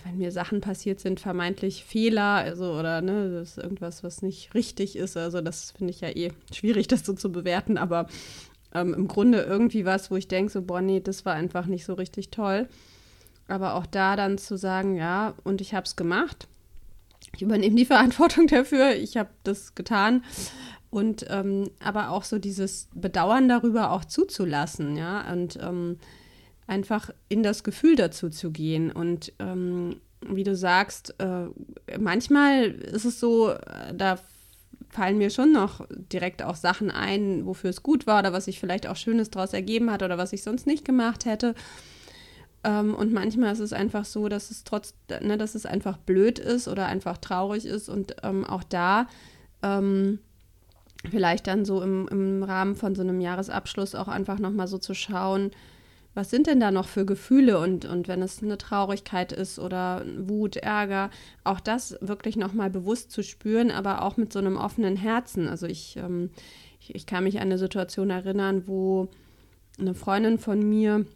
wenn 0.04 0.18
mir 0.18 0.32
Sachen 0.32 0.60
passiert 0.60 1.00
sind, 1.00 1.18
vermeintlich 1.18 1.84
Fehler, 1.84 2.34
also 2.34 2.72
oder 2.72 3.00
ne, 3.00 3.30
das 3.30 3.50
ist 3.50 3.58
irgendwas, 3.58 4.04
was 4.04 4.22
nicht 4.22 4.54
richtig 4.54 4.96
ist. 4.96 5.16
Also 5.16 5.40
das 5.40 5.70
finde 5.72 5.92
ich 5.92 6.00
ja 6.00 6.10
eh 6.10 6.32
schwierig, 6.52 6.88
das 6.88 7.04
so 7.04 7.14
zu 7.14 7.32
bewerten, 7.32 7.78
aber 7.78 8.06
ähm, 8.74 8.94
im 8.94 9.08
Grunde 9.08 9.40
irgendwie 9.40 9.84
was, 9.84 10.10
wo 10.10 10.16
ich 10.16 10.28
denke, 10.28 10.52
so, 10.52 10.62
boah, 10.62 10.80
nee, 10.80 11.00
das 11.00 11.24
war 11.24 11.34
einfach 11.34 11.66
nicht 11.66 11.84
so 11.84 11.94
richtig 11.94 12.30
toll. 12.30 12.68
Aber 13.48 13.74
auch 13.74 13.86
da 13.86 14.14
dann 14.14 14.36
zu 14.36 14.58
sagen, 14.58 14.94
ja, 14.96 15.34
und 15.42 15.62
ich 15.62 15.72
habe 15.74 15.86
es 15.86 15.96
gemacht. 15.96 16.46
Ich 17.34 17.42
übernehme 17.42 17.76
die 17.76 17.84
Verantwortung 17.86 18.46
dafür, 18.46 18.94
ich 18.94 19.16
habe 19.16 19.30
das 19.44 19.74
getan. 19.74 20.22
Und 20.90 21.26
ähm, 21.28 21.70
aber 21.80 22.10
auch 22.10 22.24
so 22.24 22.38
dieses 22.38 22.88
Bedauern 22.94 23.48
darüber 23.48 23.90
auch 23.90 24.04
zuzulassen, 24.04 24.96
ja. 24.96 25.30
Und 25.32 25.58
ähm, 25.62 25.98
einfach 26.68 27.10
in 27.28 27.42
das 27.42 27.64
Gefühl 27.64 27.96
dazu 27.96 28.30
zu 28.30 28.52
gehen. 28.52 28.92
Und 28.92 29.32
ähm, 29.40 29.96
wie 30.20 30.44
du 30.44 30.54
sagst, 30.54 31.14
äh, 31.18 31.46
manchmal 31.98 32.66
ist 32.70 33.04
es 33.04 33.18
so, 33.18 33.50
äh, 33.50 33.94
da 33.94 34.18
fallen 34.90 35.18
mir 35.18 35.30
schon 35.30 35.52
noch 35.52 35.86
direkt 35.90 36.42
auch 36.42 36.56
Sachen 36.56 36.90
ein, 36.90 37.46
wofür 37.46 37.70
es 37.70 37.82
gut 37.82 38.06
war 38.06 38.20
oder 38.20 38.32
was 38.32 38.46
sich 38.46 38.60
vielleicht 38.60 38.86
auch 38.86 38.96
Schönes 38.96 39.30
daraus 39.30 39.52
ergeben 39.52 39.90
hat 39.90 40.02
oder 40.02 40.18
was 40.18 40.32
ich 40.32 40.42
sonst 40.42 40.66
nicht 40.66 40.84
gemacht 40.84 41.24
hätte. 41.24 41.54
Ähm, 42.64 42.94
und 42.94 43.12
manchmal 43.12 43.52
ist 43.52 43.60
es 43.60 43.72
einfach 43.72 44.04
so, 44.04 44.28
dass 44.28 44.50
es 44.50 44.64
trotz, 44.64 44.94
ne, 45.20 45.36
dass 45.38 45.54
es 45.54 45.66
einfach 45.66 45.96
blöd 45.98 46.38
ist 46.38 46.68
oder 46.68 46.86
einfach 46.86 47.18
traurig 47.18 47.64
ist 47.64 47.88
und 47.88 48.16
ähm, 48.22 48.44
auch 48.44 48.64
da 48.64 49.06
ähm, 49.62 50.18
vielleicht 51.08 51.46
dann 51.46 51.64
so 51.64 51.82
im, 51.82 52.08
im 52.08 52.42
Rahmen 52.42 52.74
von 52.74 52.94
so 52.94 53.02
einem 53.02 53.20
Jahresabschluss 53.20 53.94
auch 53.94 54.08
einfach 54.08 54.38
nochmal 54.38 54.66
so 54.66 54.78
zu 54.78 54.94
schauen, 54.94 55.52
was 56.18 56.30
sind 56.30 56.48
denn 56.48 56.58
da 56.58 56.72
noch 56.72 56.88
für 56.88 57.06
Gefühle 57.06 57.60
und, 57.60 57.84
und 57.84 58.08
wenn 58.08 58.22
es 58.22 58.42
eine 58.42 58.58
Traurigkeit 58.58 59.30
ist 59.30 59.60
oder 59.60 60.04
Wut, 60.18 60.56
Ärger, 60.56 61.10
auch 61.44 61.60
das 61.60 61.96
wirklich 62.00 62.34
nochmal 62.34 62.70
bewusst 62.70 63.12
zu 63.12 63.22
spüren, 63.22 63.70
aber 63.70 64.02
auch 64.02 64.16
mit 64.16 64.32
so 64.32 64.40
einem 64.40 64.56
offenen 64.56 64.96
Herzen. 64.96 65.46
Also 65.46 65.68
ich, 65.68 65.96
ähm, 65.96 66.30
ich, 66.80 66.92
ich, 66.92 67.06
kann 67.06 67.22
mich 67.22 67.36
an 67.36 67.42
eine 67.42 67.56
Situation 67.56 68.10
erinnern, 68.10 68.64
wo 68.66 69.06
eine 69.78 69.94
Freundin 69.94 70.38
von 70.38 70.68
mir 70.68 71.06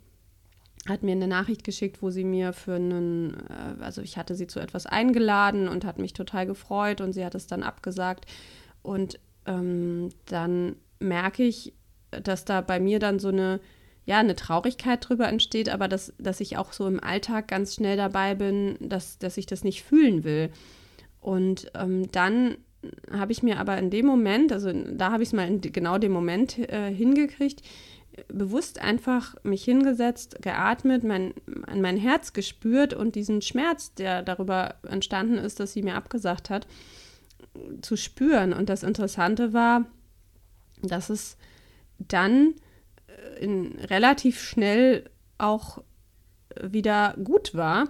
hat 0.89 1.03
mir 1.03 1.13
eine 1.13 1.27
Nachricht 1.27 1.65
geschickt, 1.65 2.01
wo 2.01 2.11
sie 2.11 2.23
mir 2.23 2.53
für 2.53 2.77
einen, 2.77 3.35
äh, 3.51 3.83
also 3.83 4.03
ich 4.03 4.17
hatte 4.17 4.37
sie 4.37 4.47
zu 4.47 4.61
etwas 4.61 4.87
eingeladen 4.87 5.67
und 5.67 5.85
hat 5.85 5.99
mich 5.99 6.13
total 6.13 6.47
gefreut 6.47 7.01
und 7.01 7.13
sie 7.13 7.25
hat 7.25 7.35
es 7.35 7.49
dann 7.49 7.65
abgesagt. 7.65 8.27
Und 8.83 9.19
ähm, 9.47 10.11
dann 10.27 10.77
merke 11.01 11.43
ich, 11.43 11.73
dass 12.13 12.45
da 12.45 12.61
bei 12.61 12.79
mir 12.79 13.01
dann 13.01 13.19
so 13.19 13.31
eine 13.31 13.59
ja, 14.05 14.19
eine 14.19 14.35
Traurigkeit 14.35 15.09
drüber 15.09 15.29
entsteht, 15.29 15.69
aber 15.69 15.89
dass, 15.89 16.13
dass 16.19 16.41
ich 16.41 16.57
auch 16.57 16.73
so 16.73 16.87
im 16.87 17.03
Alltag 17.03 17.49
ganz 17.49 17.75
schnell 17.75 17.97
dabei 17.97 18.35
bin, 18.35 18.77
dass, 18.81 19.19
dass 19.19 19.37
ich 19.37 19.47
das 19.47 19.63
nicht 19.63 19.83
fühlen 19.83 20.25
will. 20.25 20.51
Und 21.21 21.71
ähm, 21.75 22.11
dann 22.11 22.57
habe 23.13 23.31
ich 23.31 23.45
mir 23.45 23.61
aber 23.61 23.79
in 23.79 23.91
dem 23.91 24.07
Moment, 24.07 24.53
also 24.53 24.73
da 24.73 25.13
habe 25.13 25.23
ich 25.23 25.29
es 25.29 25.33
mal 25.33 25.47
in 25.47 25.61
genau 25.61 25.99
dem 25.99 26.11
Moment 26.11 26.59
äh, 26.59 26.93
hingekriegt, 26.93 27.63
bewusst 28.29 28.81
einfach 28.81 29.37
mich 29.43 29.65
hingesetzt, 29.65 30.43
geatmet, 30.43 31.05
mein, 31.05 31.33
an 31.67 31.81
mein 31.81 31.97
Herz 31.97 32.33
gespürt 32.33 32.93
und 32.93 33.15
diesen 33.15 33.41
Schmerz, 33.41 33.95
der 33.95 34.23
darüber 34.23 34.75
entstanden 34.87 35.39
ist, 35.39 35.61
dass 35.61 35.73
sie 35.73 35.83
mir 35.83 35.95
abgesagt 35.95 36.51
hat, 36.51 36.67
zu 37.81 37.97
spüren. 37.97 38.53
Und 38.53 38.69
das 38.69 38.83
Interessante 38.83 39.53
war, 39.53 39.87
dass 40.83 41.09
es 41.09 41.37
dann 41.99 42.55
in 43.41 43.79
relativ 43.79 44.41
schnell 44.41 45.11
auch 45.39 45.83
wieder 46.61 47.15
gut 47.23 47.55
war 47.55 47.89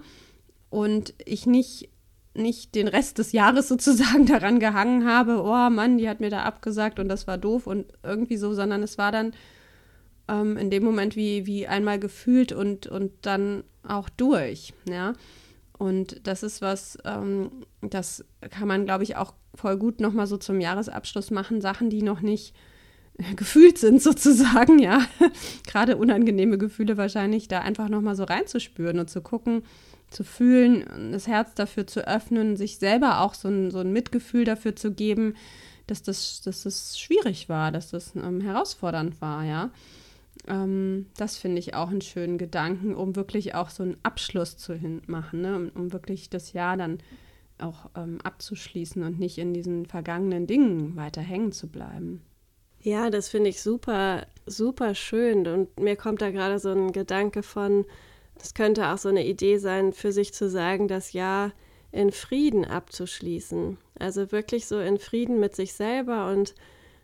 und 0.69 1.13
ich 1.25 1.45
nicht 1.45 1.89
nicht 2.35 2.73
den 2.73 2.87
Rest 2.87 3.19
des 3.19 3.31
Jahres 3.31 3.67
sozusagen 3.69 4.25
daran 4.25 4.59
gehangen 4.59 5.07
habe, 5.07 5.43
oh 5.43 5.69
Mann, 5.69 5.97
die 5.97 6.09
hat 6.09 6.19
mir 6.19 6.31
da 6.31 6.43
abgesagt 6.43 6.99
und 6.99 7.07
das 7.07 7.27
war 7.27 7.37
doof 7.37 7.67
und 7.67 7.93
irgendwie 8.01 8.37
so, 8.37 8.53
sondern 8.53 8.81
es 8.81 8.97
war 8.97 9.11
dann 9.11 9.33
ähm, 10.27 10.57
in 10.57 10.69
dem 10.69 10.83
Moment 10.83 11.15
wie, 11.15 11.45
wie 11.45 11.67
einmal 11.67 11.99
gefühlt 11.99 12.51
und, 12.51 12.87
und 12.87 13.11
dann 13.21 13.63
auch 13.87 14.09
durch, 14.09 14.73
ja. 14.89 15.13
Und 15.77 16.25
das 16.27 16.43
ist 16.43 16.61
was, 16.61 16.97
ähm, 17.03 17.51
das 17.81 18.23
kann 18.51 18.67
man, 18.67 18.85
glaube 18.85 19.03
ich, 19.03 19.17
auch 19.17 19.33
voll 19.55 19.77
gut 19.77 19.99
nochmal 19.99 20.27
so 20.27 20.37
zum 20.37 20.61
Jahresabschluss 20.61 21.31
machen, 21.31 21.61
Sachen, 21.61 21.89
die 21.89 22.03
noch 22.03 22.21
nicht 22.21 22.55
gefühlt 23.35 23.77
sind 23.77 24.01
sozusagen, 24.01 24.79
ja. 24.79 25.05
Gerade 25.67 25.97
unangenehme 25.97 26.57
Gefühle 26.57 26.97
wahrscheinlich, 26.97 27.47
da 27.47 27.59
einfach 27.59 27.89
nochmal 27.89 28.15
so 28.15 28.23
reinzuspüren 28.23 28.99
und 28.99 29.09
zu 29.09 29.21
gucken, 29.21 29.63
zu 30.09 30.23
fühlen, 30.23 31.11
das 31.11 31.27
Herz 31.27 31.55
dafür 31.55 31.87
zu 31.87 32.07
öffnen, 32.07 32.55
sich 32.55 32.77
selber 32.77 33.21
auch 33.21 33.33
so 33.33 33.47
ein, 33.49 33.71
so 33.71 33.79
ein 33.79 33.91
Mitgefühl 33.91 34.45
dafür 34.45 34.75
zu 34.75 34.93
geben, 34.93 35.35
dass 35.87 36.03
das, 36.03 36.41
dass 36.41 36.63
das 36.63 36.99
schwierig 36.99 37.49
war, 37.49 37.71
dass 37.71 37.91
das 37.91 38.15
ähm, 38.15 38.41
herausfordernd 38.41 39.21
war, 39.21 39.43
ja. 39.43 39.71
Ähm, 40.47 41.07
das 41.17 41.37
finde 41.37 41.59
ich 41.59 41.73
auch 41.73 41.89
einen 41.89 42.01
schönen 42.01 42.37
Gedanken, 42.37 42.95
um 42.95 43.15
wirklich 43.15 43.55
auch 43.55 43.69
so 43.69 43.83
einen 43.83 43.97
Abschluss 44.03 44.57
zu 44.57 44.79
machen, 45.07 45.41
ne? 45.41 45.55
um, 45.55 45.69
um 45.69 45.93
wirklich 45.93 46.29
das 46.29 46.53
Jahr 46.53 46.77
dann 46.77 46.99
auch 47.59 47.89
ähm, 47.95 48.19
abzuschließen 48.23 49.03
und 49.03 49.19
nicht 49.19 49.37
in 49.37 49.53
diesen 49.53 49.85
vergangenen 49.85 50.47
Dingen 50.47 50.95
weiter 50.95 51.21
hängen 51.21 51.51
zu 51.51 51.67
bleiben. 51.67 52.21
Ja, 52.83 53.09
das 53.09 53.29
finde 53.29 53.49
ich 53.49 53.61
super, 53.61 54.27
super 54.45 54.93
schön. 54.93 55.47
Und 55.47 55.79
mir 55.79 55.95
kommt 55.95 56.21
da 56.21 56.31
gerade 56.31 56.59
so 56.59 56.69
ein 56.69 56.91
Gedanke 56.91 57.41
von, 57.41 57.85
das 58.37 58.53
könnte 58.53 58.89
auch 58.89 58.97
so 58.97 59.07
eine 59.07 59.25
Idee 59.25 59.57
sein, 59.57 59.93
für 59.93 60.11
sich 60.11 60.33
zu 60.33 60.49
sagen, 60.49 60.89
das 60.89 61.13
Jahr 61.13 61.53
in 61.93 62.11
Frieden 62.11 62.65
abzuschließen. 62.65 63.77
Also 63.97 64.33
wirklich 64.33 64.65
so 64.67 64.79
in 64.79 64.99
Frieden 64.99 65.39
mit 65.39 65.55
sich 65.55 65.73
selber 65.73 66.29
und 66.29 66.55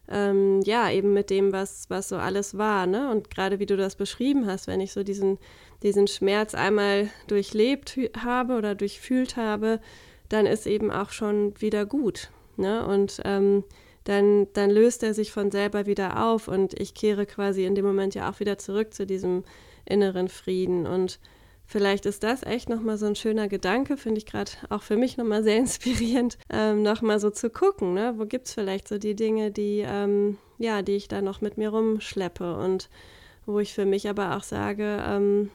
ähm, 0.09 0.59
ja, 0.65 0.91
eben 0.91 1.13
mit 1.13 1.29
dem, 1.29 1.53
was, 1.53 1.89
was 1.89 2.09
so 2.09 2.17
alles 2.17 2.57
war. 2.57 2.86
Ne? 2.86 3.09
Und 3.09 3.29
gerade 3.29 3.59
wie 3.59 3.65
du 3.65 3.77
das 3.77 3.95
beschrieben 3.95 4.48
hast, 4.48 4.67
wenn 4.67 4.81
ich 4.81 4.91
so 4.91 5.03
diesen, 5.03 5.38
diesen 5.81 6.07
Schmerz 6.07 6.55
einmal 6.55 7.09
durchlebt 7.27 7.98
habe 8.21 8.57
oder 8.57 8.75
durchfühlt 8.75 9.38
habe, 9.38 9.79
dann 10.27 10.45
ist 10.45 10.67
eben 10.67 10.91
auch 10.91 11.12
schon 11.12 11.53
wieder 11.62 11.86
gut. 11.86 12.31
Ne? 12.57 12.86
Und 12.86 13.21
ähm, 13.24 13.63
dann, 14.09 14.47
dann 14.53 14.71
löst 14.71 15.03
er 15.03 15.13
sich 15.13 15.31
von 15.31 15.51
selber 15.51 15.85
wieder 15.85 16.25
auf 16.25 16.47
und 16.47 16.79
ich 16.79 16.95
kehre 16.95 17.27
quasi 17.27 17.65
in 17.65 17.75
dem 17.75 17.85
Moment 17.85 18.15
ja 18.15 18.27
auch 18.27 18.39
wieder 18.39 18.57
zurück 18.57 18.91
zu 18.91 19.05
diesem 19.05 19.43
inneren 19.85 20.29
Frieden. 20.29 20.87
Und 20.87 21.19
vielleicht 21.67 22.07
ist 22.07 22.23
das 22.23 22.41
echt 22.41 22.69
nochmal 22.69 22.97
so 22.97 23.05
ein 23.05 23.15
schöner 23.15 23.47
Gedanke, 23.47 23.97
finde 23.97 24.17
ich 24.17 24.25
gerade 24.25 24.51
auch 24.69 24.81
für 24.81 24.97
mich 24.97 25.17
nochmal 25.17 25.43
sehr 25.43 25.57
inspirierend, 25.59 26.39
ähm, 26.49 26.81
nochmal 26.81 27.19
so 27.19 27.29
zu 27.29 27.51
gucken, 27.51 27.93
ne? 27.93 28.15
wo 28.17 28.25
gibt 28.25 28.47
es 28.47 28.55
vielleicht 28.55 28.87
so 28.87 28.97
die 28.97 29.15
Dinge, 29.15 29.51
die, 29.51 29.83
ähm, 29.85 30.39
ja, 30.57 30.81
die 30.81 30.95
ich 30.95 31.07
da 31.07 31.21
noch 31.21 31.41
mit 31.41 31.59
mir 31.59 31.69
rumschleppe 31.69 32.57
und 32.57 32.89
wo 33.45 33.59
ich 33.59 33.75
für 33.75 33.85
mich 33.85 34.09
aber 34.09 34.35
auch 34.35 34.43
sage, 34.43 35.03
ähm, 35.05 35.51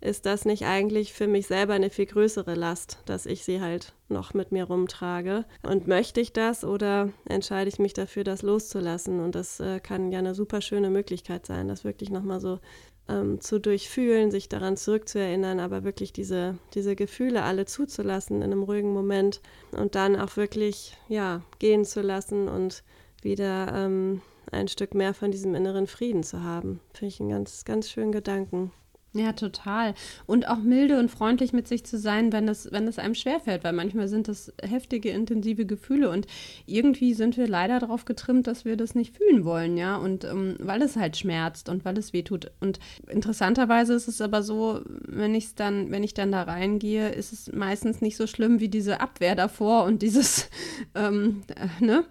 ist 0.00 0.26
das 0.26 0.44
nicht 0.44 0.64
eigentlich 0.64 1.12
für 1.12 1.26
mich 1.26 1.46
selber 1.46 1.74
eine 1.74 1.90
viel 1.90 2.06
größere 2.06 2.54
Last, 2.54 2.98
dass 3.06 3.26
ich 3.26 3.44
sie 3.44 3.60
halt 3.60 3.92
noch 4.08 4.34
mit 4.34 4.52
mir 4.52 4.64
rumtrage? 4.64 5.44
Und 5.62 5.86
möchte 5.86 6.20
ich 6.20 6.32
das 6.32 6.64
oder 6.64 7.10
entscheide 7.28 7.68
ich 7.68 7.78
mich 7.78 7.94
dafür, 7.94 8.24
das 8.24 8.42
loszulassen? 8.42 9.20
Und 9.20 9.34
das 9.34 9.60
äh, 9.60 9.80
kann 9.80 10.12
ja 10.12 10.18
eine 10.18 10.34
super 10.34 10.60
schöne 10.60 10.90
Möglichkeit 10.90 11.46
sein, 11.46 11.68
das 11.68 11.84
wirklich 11.84 12.10
nochmal 12.10 12.40
so 12.40 12.60
ähm, 13.08 13.40
zu 13.40 13.60
durchfühlen, 13.60 14.30
sich 14.30 14.48
daran 14.48 14.76
zurückzuerinnern, 14.76 15.60
aber 15.60 15.84
wirklich 15.84 16.12
diese, 16.12 16.58
diese 16.74 16.96
Gefühle 16.96 17.42
alle 17.42 17.66
zuzulassen 17.66 18.36
in 18.36 18.44
einem 18.44 18.62
ruhigen 18.62 18.92
Moment 18.92 19.40
und 19.72 19.94
dann 19.94 20.16
auch 20.16 20.36
wirklich 20.36 20.96
ja, 21.08 21.42
gehen 21.58 21.84
zu 21.84 22.00
lassen 22.02 22.48
und 22.48 22.82
wieder 23.22 23.72
ähm, 23.74 24.22
ein 24.52 24.68
Stück 24.68 24.94
mehr 24.94 25.14
von 25.14 25.30
diesem 25.30 25.54
inneren 25.54 25.86
Frieden 25.86 26.22
zu 26.22 26.42
haben. 26.42 26.80
Finde 26.92 27.08
ich 27.08 27.20
einen 27.20 27.30
ganz, 27.30 27.64
ganz 27.64 27.90
schönen 27.90 28.12
Gedanken. 28.12 28.72
Ja, 29.12 29.32
total. 29.32 29.94
Und 30.26 30.46
auch 30.46 30.58
milde 30.58 30.98
und 30.98 31.10
freundlich 31.10 31.54
mit 31.54 31.66
sich 31.66 31.86
zu 31.86 31.98
sein, 31.98 32.32
wenn 32.32 32.48
es, 32.48 32.70
wenn 32.70 32.86
es 32.86 32.98
einem 32.98 33.14
schwerfällt, 33.14 33.64
weil 33.64 33.72
manchmal 33.72 34.08
sind 34.08 34.28
das 34.28 34.52
heftige, 34.60 35.08
intensive 35.08 35.64
Gefühle 35.64 36.10
und 36.10 36.26
irgendwie 36.66 37.14
sind 37.14 37.38
wir 37.38 37.48
leider 37.48 37.78
darauf 37.78 38.04
getrimmt, 38.04 38.46
dass 38.46 38.66
wir 38.66 38.76
das 38.76 38.94
nicht 38.94 39.16
fühlen 39.16 39.46
wollen, 39.46 39.78
ja. 39.78 39.96
Und 39.96 40.24
ähm, 40.24 40.56
weil 40.58 40.82
es 40.82 40.96
halt 40.96 41.16
schmerzt 41.16 41.70
und 41.70 41.84
weil 41.86 41.96
es 41.96 42.12
wehtut. 42.12 42.50
Und 42.60 42.78
interessanterweise 43.08 43.94
ist 43.94 44.06
es 44.08 44.20
aber 44.20 44.42
so, 44.42 44.82
wenn 44.84 45.34
ich 45.34 45.54
dann, 45.54 45.90
wenn 45.90 46.04
ich 46.04 46.12
dann 46.12 46.32
da 46.32 46.42
reingehe, 46.42 47.08
ist 47.08 47.32
es 47.32 47.50
meistens 47.52 48.02
nicht 48.02 48.18
so 48.18 48.26
schlimm 48.26 48.60
wie 48.60 48.68
diese 48.68 49.00
Abwehr 49.00 49.34
davor 49.34 49.84
und 49.84 50.02
dieses, 50.02 50.50
ähm, 50.94 51.42
äh, 51.54 51.84
ne? 51.84 52.04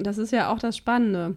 Das 0.00 0.18
ist 0.18 0.32
ja 0.32 0.52
auch 0.52 0.58
das 0.58 0.76
Spannende. 0.76 1.36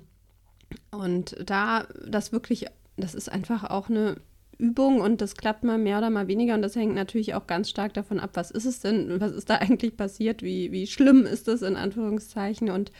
Und 0.91 1.37
da 1.45 1.87
das 2.05 2.31
wirklich, 2.31 2.65
das 2.97 3.15
ist 3.15 3.29
einfach 3.29 3.63
auch 3.69 3.89
eine 3.89 4.17
Übung 4.59 4.99
und 4.99 5.21
das 5.21 5.35
klappt 5.35 5.63
mal 5.63 5.77
mehr 5.77 5.97
oder 5.97 6.09
mal 6.09 6.27
weniger 6.27 6.53
und 6.53 6.61
das 6.61 6.75
hängt 6.75 6.93
natürlich 6.93 7.33
auch 7.33 7.47
ganz 7.47 7.69
stark 7.69 7.93
davon 7.93 8.19
ab, 8.19 8.31
was 8.33 8.51
ist 8.51 8.65
es 8.65 8.81
denn, 8.81 9.19
was 9.19 9.31
ist 9.31 9.49
da 9.49 9.55
eigentlich 9.59 9.97
passiert, 9.97 10.43
wie, 10.43 10.71
wie 10.71 10.85
schlimm 10.85 11.25
ist 11.25 11.47
es 11.47 11.61
in 11.61 11.75
Anführungszeichen 11.75 12.69
und 12.69 12.91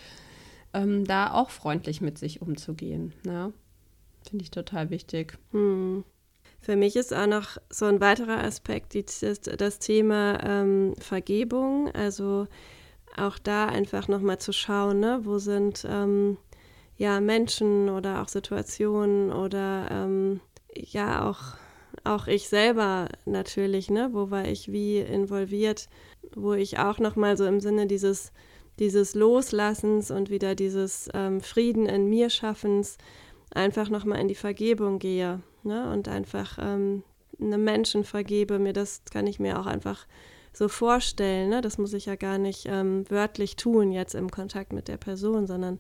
ähm, 0.74 1.06
da 1.06 1.34
auch 1.34 1.50
freundlich 1.50 2.02
mit 2.02 2.18
sich 2.18 2.42
umzugehen. 2.42 3.14
Ja? 3.26 3.52
Finde 4.28 4.44
ich 4.44 4.52
total 4.52 4.90
wichtig. 4.90 5.38
Hm. 5.52 6.04
Für 6.62 6.76
mich 6.76 6.96
ist 6.96 7.14
auch 7.14 7.28
noch 7.28 7.58
so 7.70 7.86
ein 7.86 8.02
weiterer 8.02 8.44
Aspekt 8.44 8.94
die, 8.94 9.06
das, 9.06 9.42
das, 9.42 9.80
Thema 9.80 10.40
ähm, 10.44 10.94
Vergebung. 11.00 11.90
Also 11.94 12.48
auch 13.18 13.40
da 13.40 13.68
einfach 13.68 14.08
nochmal 14.08 14.40
zu 14.40 14.52
schauen, 14.54 15.00
ne? 15.00 15.22
wo 15.24 15.40
sind 15.40 15.86
ähm, 15.90 16.38
ja 16.98 17.22
Menschen 17.22 17.90
oder 17.90 18.22
auch 18.22 18.28
Situationen 18.28 19.32
oder 19.32 19.88
ähm, 19.90 20.42
ja 20.76 21.30
auch, 21.30 21.40
auch 22.04 22.28
ich 22.28 22.50
selber 22.50 23.10
natürlich, 23.26 23.90
ne, 23.90 24.10
wo 24.14 24.32
war 24.32 24.46
ich 24.46 24.72
wie 24.72 25.00
involviert, 25.00 25.90
wo 26.36 26.54
ich 26.54 26.80
auch 26.80 27.00
nochmal 27.00 27.38
so 27.38 27.46
im 27.46 27.60
Sinne 27.60 27.88
dieses, 27.88 28.32
dieses 28.80 29.16
Loslassens 29.16 30.12
und 30.12 30.30
wieder 30.30 30.56
dieses 30.56 31.10
ähm, 31.14 31.42
Frieden 31.42 31.86
in 31.86 32.10
mir 32.10 32.30
schaffens 32.30 32.98
einfach 33.52 33.90
nochmal 33.90 34.20
in 34.20 34.28
die 34.28 34.36
Vergebung 34.36 35.00
gehe 35.00 35.42
ne, 35.64 35.92
und 35.92 36.08
einfach 36.08 36.58
ähm, 36.62 37.04
einem 37.40 37.64
Menschen 37.64 38.04
vergebe, 38.04 38.60
mir 38.60 38.74
das 38.74 39.02
kann 39.12 39.28
ich 39.28 39.40
mir 39.40 39.60
auch 39.60 39.66
einfach 39.66 40.06
so 40.54 40.68
vorstellen, 40.68 41.50
ne? 41.50 41.62
das 41.62 41.78
muss 41.78 41.94
ich 41.94 42.08
ja 42.08 42.16
gar 42.16 42.38
nicht 42.38 42.66
ähm, 42.68 43.10
wörtlich 43.10 43.56
tun 43.56 43.92
jetzt 43.92 44.16
im 44.16 44.32
Kontakt 44.32 44.74
mit 44.74 44.88
der 44.88 44.98
Person, 44.98 45.48
sondern 45.48 45.80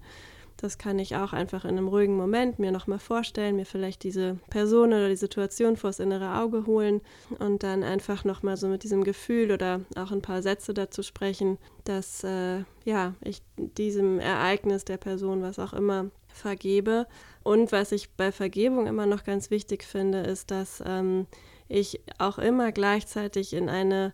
das 0.61 0.77
kann 0.77 0.99
ich 0.99 1.15
auch 1.15 1.31
einfach 1.31 1.63
in 1.63 1.71
einem 1.71 1.87
ruhigen 1.87 2.17
Moment 2.17 2.59
mir 2.59 2.71
nochmal 2.71 2.99
vorstellen, 2.99 3.55
mir 3.55 3.65
vielleicht 3.65 4.03
diese 4.03 4.37
Person 4.49 4.89
oder 4.89 5.07
die 5.07 5.15
Situation 5.15 5.77
vors 5.77 5.99
innere 5.99 6.35
Auge 6.39 6.65
holen 6.65 7.01
und 7.39 7.63
dann 7.63 7.81
einfach 7.83 8.25
nochmal 8.25 8.57
so 8.57 8.67
mit 8.67 8.83
diesem 8.83 9.03
Gefühl 9.03 9.51
oder 9.51 9.81
auch 9.95 10.11
ein 10.11 10.21
paar 10.21 10.41
Sätze 10.41 10.73
dazu 10.73 11.01
sprechen, 11.01 11.57
dass 11.85 12.23
äh, 12.23 12.63
ja, 12.83 13.13
ich 13.21 13.41
diesem 13.55 14.19
Ereignis 14.19 14.83
der 14.83 14.97
Person, 14.97 15.41
was 15.41 15.59
auch 15.59 15.73
immer, 15.73 16.11
vergebe. 16.27 17.07
Und 17.43 17.71
was 17.71 17.91
ich 17.91 18.11
bei 18.11 18.31
Vergebung 18.31 18.85
immer 18.87 19.05
noch 19.05 19.23
ganz 19.23 19.49
wichtig 19.51 19.83
finde, 19.83 20.19
ist, 20.19 20.51
dass 20.51 20.83
ähm, 20.85 21.25
ich 21.67 22.01
auch 22.17 22.37
immer 22.37 22.71
gleichzeitig 22.71 23.53
in 23.53 23.69
eine 23.69 24.13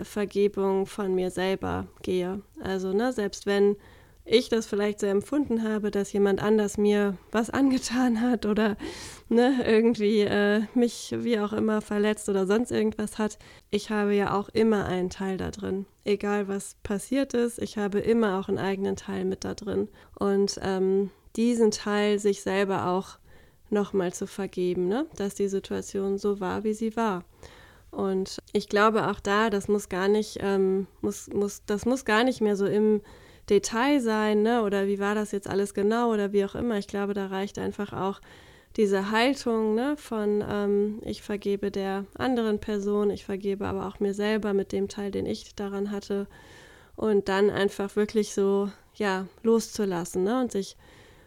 Vergebung 0.00 0.86
von 0.86 1.14
mir 1.14 1.30
selber 1.30 1.86
gehe. 2.00 2.40
Also, 2.62 2.92
ne, 2.92 3.12
selbst 3.12 3.44
wenn 3.44 3.76
ich 4.24 4.48
das 4.48 4.66
vielleicht 4.66 5.00
so 5.00 5.06
empfunden 5.06 5.64
habe, 5.64 5.90
dass 5.90 6.12
jemand 6.12 6.42
anders 6.42 6.78
mir 6.78 7.16
was 7.32 7.50
angetan 7.50 8.20
hat 8.20 8.46
oder 8.46 8.76
ne, 9.28 9.64
irgendwie 9.66 10.20
äh, 10.20 10.62
mich 10.74 11.14
wie 11.18 11.38
auch 11.40 11.52
immer 11.52 11.80
verletzt 11.80 12.28
oder 12.28 12.46
sonst 12.46 12.70
irgendwas 12.70 13.18
hat. 13.18 13.38
Ich 13.70 13.90
habe 13.90 14.14
ja 14.14 14.34
auch 14.34 14.48
immer 14.50 14.86
einen 14.86 15.10
Teil 15.10 15.36
da 15.38 15.50
drin. 15.50 15.86
Egal 16.04 16.46
was 16.48 16.76
passiert 16.82 17.34
ist, 17.34 17.58
ich 17.58 17.78
habe 17.78 17.98
immer 17.98 18.38
auch 18.38 18.48
einen 18.48 18.58
eigenen 18.58 18.96
Teil 18.96 19.24
mit 19.24 19.44
da 19.44 19.54
drin. 19.54 19.88
Und 20.18 20.58
ähm, 20.62 21.10
diesen 21.34 21.70
Teil 21.70 22.18
sich 22.18 22.42
selber 22.42 22.86
auch 22.86 23.18
nochmal 23.70 24.12
zu 24.12 24.26
vergeben, 24.26 24.86
ne? 24.86 25.06
dass 25.16 25.34
die 25.34 25.48
Situation 25.48 26.18
so 26.18 26.40
war, 26.40 26.62
wie 26.62 26.74
sie 26.74 26.94
war. 26.94 27.24
Und 27.90 28.38
ich 28.52 28.68
glaube 28.68 29.08
auch 29.08 29.20
da, 29.20 29.50
das 29.50 29.68
muss 29.68 29.88
gar 29.88 30.08
nicht, 30.08 30.38
ähm, 30.40 30.86
muss, 31.00 31.28
muss, 31.28 31.62
das 31.66 31.84
muss 31.84 32.04
gar 32.04 32.24
nicht 32.24 32.40
mehr 32.40 32.56
so 32.56 32.66
im 32.66 33.02
Detail 33.50 34.00
sein, 34.00 34.42
ne? 34.42 34.62
oder 34.62 34.86
wie 34.86 34.98
war 34.98 35.14
das 35.14 35.32
jetzt 35.32 35.48
alles 35.48 35.74
genau 35.74 36.12
oder 36.12 36.32
wie 36.32 36.44
auch 36.44 36.54
immer. 36.54 36.78
Ich 36.78 36.86
glaube, 36.86 37.14
da 37.14 37.26
reicht 37.26 37.58
einfach 37.58 37.92
auch 37.92 38.20
diese 38.76 39.10
Haltung 39.10 39.74
ne? 39.74 39.96
von 39.96 40.42
ähm, 40.48 41.00
ich 41.04 41.22
vergebe 41.22 41.70
der 41.70 42.06
anderen 42.16 42.58
Person, 42.58 43.10
ich 43.10 43.24
vergebe 43.24 43.66
aber 43.66 43.86
auch 43.86 44.00
mir 44.00 44.14
selber 44.14 44.54
mit 44.54 44.72
dem 44.72 44.88
Teil, 44.88 45.10
den 45.10 45.26
ich 45.26 45.54
daran 45.54 45.90
hatte. 45.90 46.26
und 46.96 47.28
dann 47.28 47.50
einfach 47.50 47.96
wirklich 47.96 48.34
so, 48.34 48.70
ja, 48.94 49.26
loszulassen 49.42 50.24
ne? 50.24 50.40
und 50.40 50.52
sich 50.52 50.76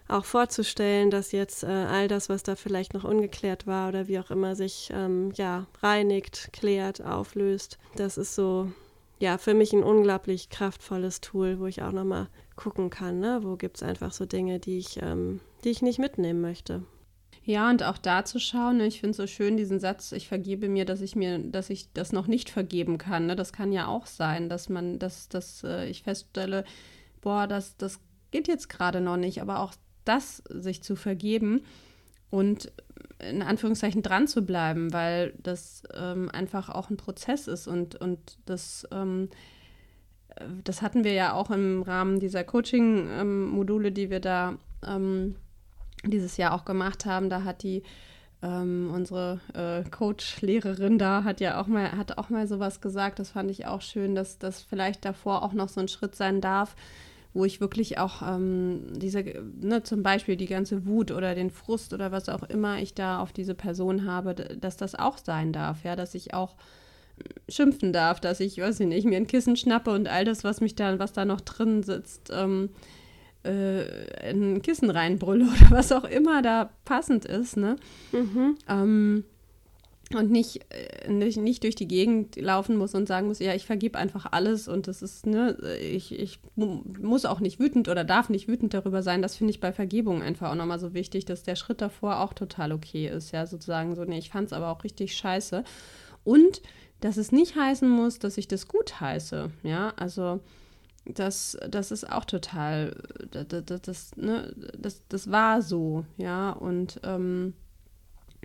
auch 0.07 0.25
vorzustellen, 0.25 1.09
dass 1.09 1.31
jetzt 1.31 1.63
äh, 1.63 1.67
all 1.67 2.07
das, 2.07 2.29
was 2.29 2.43
da 2.43 2.55
vielleicht 2.55 2.93
noch 2.93 3.03
ungeklärt 3.03 3.65
war 3.65 3.89
oder 3.89 4.07
wie 4.07 4.19
auch 4.19 4.29
immer 4.29 4.55
sich 4.55 4.91
ähm, 4.93 5.31
ja 5.35 5.65
reinigt, 5.81 6.49
klärt, 6.53 7.03
auflöst. 7.03 7.79
Das 7.95 8.17
ist 8.17 8.35
so 8.35 8.71
ja 9.19 9.37
für 9.37 9.53
mich 9.53 9.73
ein 9.73 9.83
unglaublich 9.83 10.49
kraftvolles 10.49 11.21
Tool, 11.21 11.59
wo 11.59 11.65
ich 11.65 11.81
auch 11.81 11.91
noch 11.91 12.03
mal 12.03 12.27
gucken 12.55 12.89
kann, 12.89 13.19
ne? 13.19 13.39
wo 13.43 13.55
gibt 13.55 13.77
es 13.77 13.83
einfach 13.83 14.11
so 14.11 14.25
Dinge, 14.25 14.59
die 14.59 14.77
ich 14.77 15.01
ähm, 15.01 15.39
die 15.65 15.69
ich 15.69 15.81
nicht 15.81 15.99
mitnehmen 15.99 16.41
möchte. 16.41 16.83
Ja, 17.43 17.69
und 17.69 17.83
auch 17.83 17.97
da 17.97 18.25
zu 18.25 18.39
schauen, 18.39 18.77
ne, 18.77 18.87
ich 18.87 18.99
finde 18.99 19.15
so 19.15 19.27
schön, 19.27 19.57
diesen 19.57 19.79
Satz, 19.79 20.11
ich 20.13 20.27
vergebe 20.27 20.67
mir, 20.67 20.85
dass 20.85 21.01
ich 21.01 21.15
mir, 21.15 21.37
dass 21.37 21.69
ich 21.69 21.91
das 21.93 22.11
noch 22.11 22.25
nicht 22.25 22.49
vergeben 22.49 22.97
kann. 22.97 23.27
Ne? 23.27 23.35
Das 23.35 23.53
kann 23.53 23.71
ja 23.71 23.87
auch 23.87 24.07
sein, 24.07 24.49
dass 24.49 24.67
man, 24.67 24.97
dass, 24.97 25.29
dass 25.29 25.63
äh, 25.63 25.87
ich 25.87 26.01
feststelle, 26.01 26.63
boah, 27.21 27.45
das, 27.45 27.77
das 27.77 27.99
geht 28.31 28.47
jetzt 28.47 28.67
gerade 28.67 28.99
noch 28.99 29.17
nicht, 29.17 29.41
aber 29.41 29.59
auch 29.59 29.73
das 30.05 30.37
sich 30.49 30.81
zu 30.81 30.95
vergeben 30.95 31.61
und 32.31 32.71
in 33.19 33.41
Anführungszeichen 33.41 34.01
dran 34.01 34.27
zu 34.27 34.41
bleiben, 34.41 34.91
weil 34.91 35.33
das 35.41 35.83
ähm, 35.93 36.29
einfach 36.31 36.69
auch 36.69 36.89
ein 36.89 36.97
Prozess 36.97 37.47
ist 37.47 37.67
und, 37.67 37.95
und 37.95 38.37
das, 38.45 38.87
ähm, 38.91 39.29
das 40.63 40.81
hatten 40.81 41.03
wir 41.03 41.13
ja 41.13 41.33
auch 41.33 41.49
im 41.49 41.81
Rahmen 41.81 42.19
dieser 42.19 42.43
Coaching-Module, 42.43 43.91
die 43.91 44.09
wir 44.09 44.19
da 44.19 44.57
ähm, 44.85 45.35
dieses 46.03 46.37
Jahr 46.37 46.53
auch 46.53 46.65
gemacht 46.65 47.05
haben. 47.05 47.29
Da 47.29 47.43
hat 47.43 47.63
die 47.63 47.83
ähm, 48.41 48.91
unsere 48.93 49.39
äh, 49.53 49.89
Coach-Lehrerin 49.89 50.97
da 50.99 51.23
hat 51.23 51.39
ja 51.39 51.59
auch 51.59 51.67
mal, 51.67 51.93
hat 51.93 52.17
auch 52.17 52.29
mal 52.29 52.47
sowas 52.47 52.81
gesagt, 52.81 53.19
das 53.19 53.31
fand 53.31 53.49
ich 53.49 53.65
auch 53.65 53.81
schön, 53.81 54.13
dass 54.13 54.37
das 54.37 54.61
vielleicht 54.61 55.05
davor 55.05 55.41
auch 55.43 55.53
noch 55.53 55.69
so 55.69 55.79
ein 55.79 55.87
Schritt 55.87 56.15
sein 56.15 56.41
darf, 56.41 56.75
wo 57.35 57.43
ich 57.43 57.59
wirklich 57.59 57.99
auch 57.99 58.21
ähm, 58.21 58.87
diese, 58.95 59.23
ne, 59.61 59.83
zum 59.83 60.01
Beispiel 60.03 60.37
die 60.37 60.47
ganze 60.47 60.85
Wut 60.85 61.11
oder 61.11 61.35
den 61.35 61.51
Frust 61.51 61.93
oder 61.93 62.11
was 62.11 62.29
auch 62.29 62.43
immer 62.43 62.79
ich 62.79 62.93
da 62.93 63.19
auf 63.19 63.33
diese 63.33 63.53
Person 63.53 64.07
habe, 64.07 64.33
dass 64.33 64.77
das 64.77 64.95
auch 64.95 65.17
sein 65.17 65.51
darf, 65.51 65.83
ja, 65.83 65.97
dass 65.97 66.15
ich 66.15 66.33
auch 66.33 66.55
schimpfen 67.49 67.91
darf, 67.91 68.21
dass 68.21 68.39
ich, 68.39 68.57
weiß 68.57 68.79
ich 68.79 68.87
nicht, 68.87 69.05
mir 69.05 69.17
ein 69.17 69.27
Kissen 69.27 69.57
schnappe 69.57 69.91
und 69.91 70.07
all 70.07 70.23
das, 70.23 70.45
was 70.45 70.61
mich 70.61 70.75
da, 70.75 70.97
was 70.97 71.11
da 71.11 71.25
noch 71.25 71.41
drin 71.41 71.83
sitzt, 71.83 72.31
ähm, 72.33 72.69
äh, 73.43 74.29
ein 74.29 74.61
Kissen 74.61 74.89
reinbrülle 74.89 75.45
oder 75.55 75.71
was 75.71 75.91
auch 75.91 76.05
immer 76.05 76.41
da 76.41 76.69
passend 76.85 77.25
ist, 77.25 77.57
ne? 77.57 77.75
Mhm. 78.13 78.55
Ähm, 78.69 79.23
und 80.15 80.31
nicht, 80.31 80.65
äh, 80.73 81.11
nicht, 81.11 81.37
nicht 81.37 81.63
durch 81.63 81.75
die 81.75 81.87
Gegend 81.87 82.35
laufen 82.35 82.77
muss 82.77 82.95
und 82.95 83.07
sagen 83.07 83.27
muss, 83.27 83.39
ja, 83.39 83.53
ich 83.53 83.65
vergib 83.65 83.95
einfach 83.95 84.27
alles 84.31 84.67
und 84.67 84.87
das 84.87 85.01
ist, 85.01 85.25
ne, 85.25 85.57
ich, 85.81 86.17
ich 86.17 86.39
muss 86.55 87.25
auch 87.25 87.39
nicht 87.39 87.59
wütend 87.59 87.87
oder 87.89 88.03
darf 88.03 88.29
nicht 88.29 88.47
wütend 88.47 88.73
darüber 88.73 89.03
sein. 89.03 89.21
Das 89.21 89.35
finde 89.35 89.51
ich 89.51 89.59
bei 89.59 89.71
Vergebung 89.71 90.21
einfach 90.21 90.51
auch 90.51 90.55
nochmal 90.55 90.79
so 90.79 90.93
wichtig, 90.93 91.25
dass 91.25 91.43
der 91.43 91.55
Schritt 91.55 91.81
davor 91.81 92.19
auch 92.19 92.33
total 92.33 92.71
okay 92.71 93.07
ist, 93.07 93.31
ja, 93.31 93.45
sozusagen 93.45 93.95
so, 93.95 94.03
nee, 94.03 94.19
ich 94.19 94.29
fand 94.29 94.47
es 94.47 94.53
aber 94.53 94.69
auch 94.69 94.83
richtig 94.83 95.15
scheiße. 95.15 95.63
Und 96.23 96.61
dass 97.01 97.17
es 97.17 97.31
nicht 97.31 97.55
heißen 97.55 97.87
muss, 97.87 98.19
dass 98.19 98.37
ich 98.37 98.47
das 98.47 98.67
gut 98.67 98.99
heiße, 98.99 99.51
ja, 99.63 99.93
also 99.95 100.39
das, 101.05 101.57
das 101.69 101.91
ist 101.91 102.11
auch 102.11 102.25
total, 102.25 102.95
das, 103.31 103.81
das, 103.81 104.17
ne, 104.17 104.53
das, 104.77 105.03
das 105.07 105.29
war 105.29 105.61
so, 105.61 106.05
ja, 106.17 106.51
und 106.51 106.99
ähm, 107.03 107.53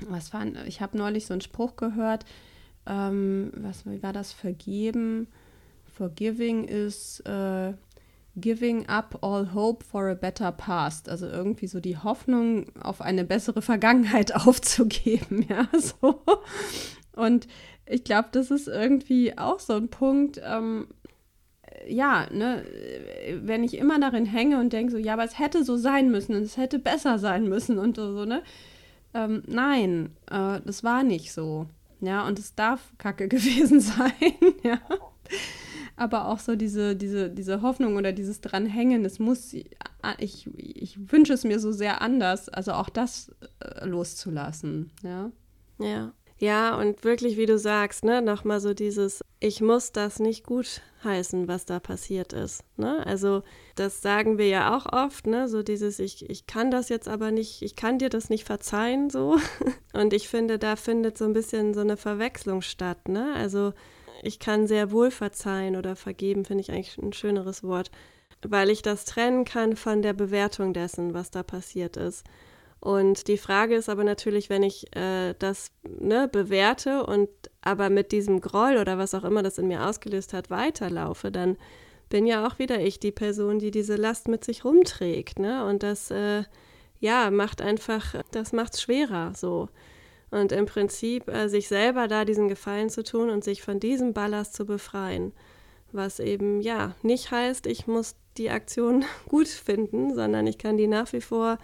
was 0.08 0.32
war, 0.32 0.46
ich 0.66 0.80
habe 0.80 0.98
neulich 0.98 1.26
so 1.26 1.34
einen 1.34 1.40
Spruch 1.40 1.76
gehört, 1.76 2.24
ähm, 2.86 3.52
was 3.54 3.84
war 3.86 4.12
das, 4.12 4.32
vergeben, 4.32 5.28
forgiving 5.84 6.64
is 6.64 7.22
uh, 7.28 7.74
giving 8.36 8.88
up 8.88 9.18
all 9.22 9.52
hope 9.52 9.84
for 9.84 10.08
a 10.08 10.14
better 10.14 10.52
past, 10.52 11.08
also 11.08 11.26
irgendwie 11.26 11.66
so 11.66 11.80
die 11.80 11.98
Hoffnung 11.98 12.66
auf 12.80 13.00
eine 13.00 13.24
bessere 13.24 13.62
Vergangenheit 13.62 14.34
aufzugeben, 14.46 15.46
ja, 15.48 15.68
so. 15.78 16.22
Und 17.14 17.48
ich 17.86 18.04
glaube, 18.04 18.28
das 18.32 18.50
ist 18.50 18.68
irgendwie 18.68 19.36
auch 19.36 19.58
so 19.58 19.74
ein 19.74 19.88
Punkt, 19.88 20.40
ähm, 20.44 20.86
ja, 21.86 22.26
ne, 22.30 22.64
wenn 23.42 23.64
ich 23.64 23.76
immer 23.76 23.98
darin 23.98 24.26
hänge 24.26 24.58
und 24.58 24.72
denke 24.72 24.92
so, 24.92 24.98
ja, 24.98 25.14
aber 25.14 25.24
es 25.24 25.38
hätte 25.38 25.64
so 25.64 25.76
sein 25.76 26.10
müssen 26.10 26.34
und 26.34 26.42
es 26.42 26.56
hätte 26.56 26.78
besser 26.78 27.18
sein 27.18 27.48
müssen 27.48 27.78
und 27.78 27.96
so, 27.96 28.12
so 28.12 28.24
ne, 28.24 28.42
ähm, 29.14 29.42
nein, 29.46 30.16
äh, 30.30 30.60
das 30.64 30.84
war 30.84 31.02
nicht 31.02 31.32
so. 31.32 31.66
Ja, 32.00 32.26
und 32.26 32.38
es 32.38 32.54
darf 32.54 32.92
kacke 32.98 33.28
gewesen 33.28 33.80
sein, 33.80 34.54
ja. 34.62 34.80
Aber 35.96 36.28
auch 36.28 36.38
so 36.38 36.56
diese, 36.56 36.96
diese, 36.96 37.28
diese 37.30 37.60
Hoffnung 37.60 37.96
oder 37.96 38.12
dieses 38.12 38.40
Dranhängen, 38.40 39.04
es 39.04 39.18
muss, 39.18 39.52
ich, 39.52 40.48
ich 40.56 41.12
wünsche 41.12 41.34
es 41.34 41.44
mir 41.44 41.60
so 41.60 41.72
sehr 41.72 42.00
anders, 42.00 42.48
also 42.48 42.72
auch 42.72 42.88
das 42.88 43.30
äh, 43.60 43.84
loszulassen, 43.84 44.90
ja. 45.02 45.30
Ja. 45.78 46.12
Ja, 46.38 46.74
und 46.78 47.04
wirklich, 47.04 47.36
wie 47.36 47.44
du 47.44 47.58
sagst, 47.58 48.02
ne, 48.02 48.22
nochmal 48.22 48.60
so 48.60 48.72
dieses, 48.72 49.20
ich 49.40 49.60
muss 49.60 49.92
das 49.92 50.20
nicht 50.20 50.46
gut 50.46 50.80
heißen, 51.04 51.48
was 51.48 51.66
da 51.66 51.80
passiert 51.80 52.32
ist. 52.32 52.64
Ne? 52.78 53.04
Also, 53.06 53.42
das 53.80 54.02
sagen 54.02 54.36
wir 54.36 54.46
ja 54.46 54.76
auch 54.76 54.92
oft, 54.92 55.26
ne? 55.26 55.48
So 55.48 55.62
dieses, 55.62 55.98
ich, 55.98 56.28
ich 56.28 56.46
kann 56.46 56.70
das 56.70 56.90
jetzt 56.90 57.08
aber 57.08 57.30
nicht, 57.30 57.62
ich 57.62 57.76
kann 57.76 57.98
dir 57.98 58.10
das 58.10 58.28
nicht 58.28 58.44
verzeihen, 58.44 59.08
so. 59.08 59.38
Und 59.94 60.12
ich 60.12 60.28
finde, 60.28 60.58
da 60.58 60.76
findet 60.76 61.16
so 61.16 61.24
ein 61.24 61.32
bisschen 61.32 61.72
so 61.72 61.80
eine 61.80 61.96
Verwechslung 61.96 62.60
statt, 62.60 63.08
ne? 63.08 63.32
Also, 63.34 63.72
ich 64.22 64.38
kann 64.38 64.66
sehr 64.66 64.92
wohl 64.92 65.10
verzeihen 65.10 65.76
oder 65.76 65.96
vergeben, 65.96 66.44
finde 66.44 66.60
ich 66.60 66.70
eigentlich 66.70 66.98
ein 66.98 67.14
schöneres 67.14 67.64
Wort, 67.64 67.90
weil 68.46 68.68
ich 68.68 68.82
das 68.82 69.06
trennen 69.06 69.46
kann 69.46 69.76
von 69.76 70.02
der 70.02 70.12
Bewertung 70.12 70.74
dessen, 70.74 71.14
was 71.14 71.30
da 71.30 71.42
passiert 71.42 71.96
ist. 71.96 72.24
Und 72.80 73.28
die 73.28 73.38
Frage 73.38 73.76
ist 73.76 73.88
aber 73.88 74.04
natürlich, 74.04 74.50
wenn 74.50 74.62
ich 74.62 74.94
äh, 74.94 75.34
das 75.38 75.70
ne, 75.84 76.28
bewerte 76.28 77.04
und 77.04 77.28
aber 77.62 77.88
mit 77.88 78.12
diesem 78.12 78.40
Groll 78.40 78.76
oder 78.76 78.98
was 78.98 79.14
auch 79.14 79.24
immer 79.24 79.42
das 79.42 79.58
in 79.58 79.68
mir 79.68 79.86
ausgelöst 79.86 80.34
hat, 80.34 80.50
weiterlaufe, 80.50 81.30
dann 81.30 81.56
bin 82.10 82.26
ja 82.26 82.46
auch 82.46 82.58
wieder 82.58 82.80
ich 82.80 83.00
die 83.00 83.12
Person, 83.12 83.58
die 83.58 83.70
diese 83.70 83.96
Last 83.96 84.28
mit 84.28 84.44
sich 84.44 84.64
rumträgt. 84.64 85.38
Ne? 85.38 85.64
Und 85.64 85.82
das, 85.82 86.10
äh, 86.10 86.44
ja, 86.98 87.30
macht 87.30 87.62
einfach, 87.62 88.16
das 88.32 88.52
macht 88.52 88.78
schwerer 88.78 89.32
so. 89.34 89.70
Und 90.30 90.52
im 90.52 90.66
Prinzip 90.66 91.28
äh, 91.28 91.48
sich 91.48 91.66
selber 91.68 92.06
da 92.06 92.24
diesen 92.24 92.48
Gefallen 92.48 92.90
zu 92.90 93.02
tun 93.02 93.30
und 93.30 93.42
sich 93.42 93.62
von 93.62 93.80
diesem 93.80 94.12
Ballast 94.12 94.54
zu 94.54 94.66
befreien. 94.66 95.32
Was 95.92 96.20
eben, 96.20 96.60
ja, 96.60 96.94
nicht 97.02 97.30
heißt, 97.30 97.66
ich 97.66 97.86
muss 97.86 98.14
die 98.36 98.50
Aktion 98.50 99.04
gut 99.28 99.48
finden, 99.48 100.14
sondern 100.14 100.46
ich 100.46 100.58
kann 100.58 100.76
die 100.76 100.86
nach 100.86 101.12
wie 101.12 101.20
vor 101.20 101.58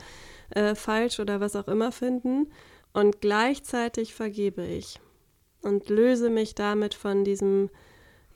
äh, 0.51 0.75
falsch 0.75 1.21
oder 1.21 1.41
was 1.41 1.55
auch 1.55 1.69
immer 1.69 1.93
finden. 1.93 2.51
Und 2.93 3.21
gleichzeitig 3.21 4.15
vergebe 4.15 4.65
ich 4.65 5.01
und 5.63 5.91
löse 5.91 6.31
mich 6.31 6.55
damit 6.55 6.95
von 6.95 7.25
diesem, 7.25 7.69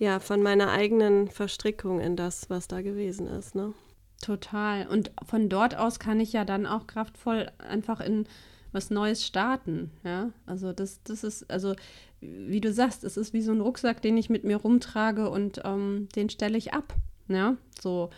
ja, 0.01 0.19
von 0.19 0.43
meiner 0.43 0.71
eigenen 0.71 1.29
Verstrickung 1.29 2.01
in 2.01 2.17
das, 2.17 2.49
was 2.49 2.67
da 2.69 2.81
gewesen 2.81 3.27
ist. 3.27 3.55
Ne? 3.55 3.75
Total. 4.23 4.87
Und 4.89 5.13
von 5.27 5.51
dort 5.51 5.77
aus 5.77 5.99
kann 5.99 6.21
ich 6.21 6.33
ja 6.33 6.47
dann 6.47 6.67
auch 6.67 6.87
kraftvoll 6.87 7.53
einfach 7.59 8.01
in 8.01 8.27
was 8.73 8.89
Neues 8.89 9.27
starten. 9.27 9.91
Ja, 10.03 10.31
also 10.47 10.73
das, 10.73 11.03
das 11.03 11.23
ist, 11.23 11.51
also 11.51 11.75
wie 12.23 12.63
du 12.63 12.73
sagst, 12.73 13.05
es 13.05 13.19
ist 13.19 13.35
wie 13.35 13.43
so 13.43 13.53
ein 13.53 13.61
Rucksack, 13.61 14.01
den 14.01 14.17
ich 14.17 14.31
mit 14.31 14.43
mir 14.43 14.57
rumtrage 14.57 15.29
und 15.29 15.61
ähm, 15.65 16.09
den 16.17 16.31
stelle 16.31 16.57
ich 16.57 16.73
ab. 16.73 16.95
Ja, 17.29 17.59
so. 17.79 18.09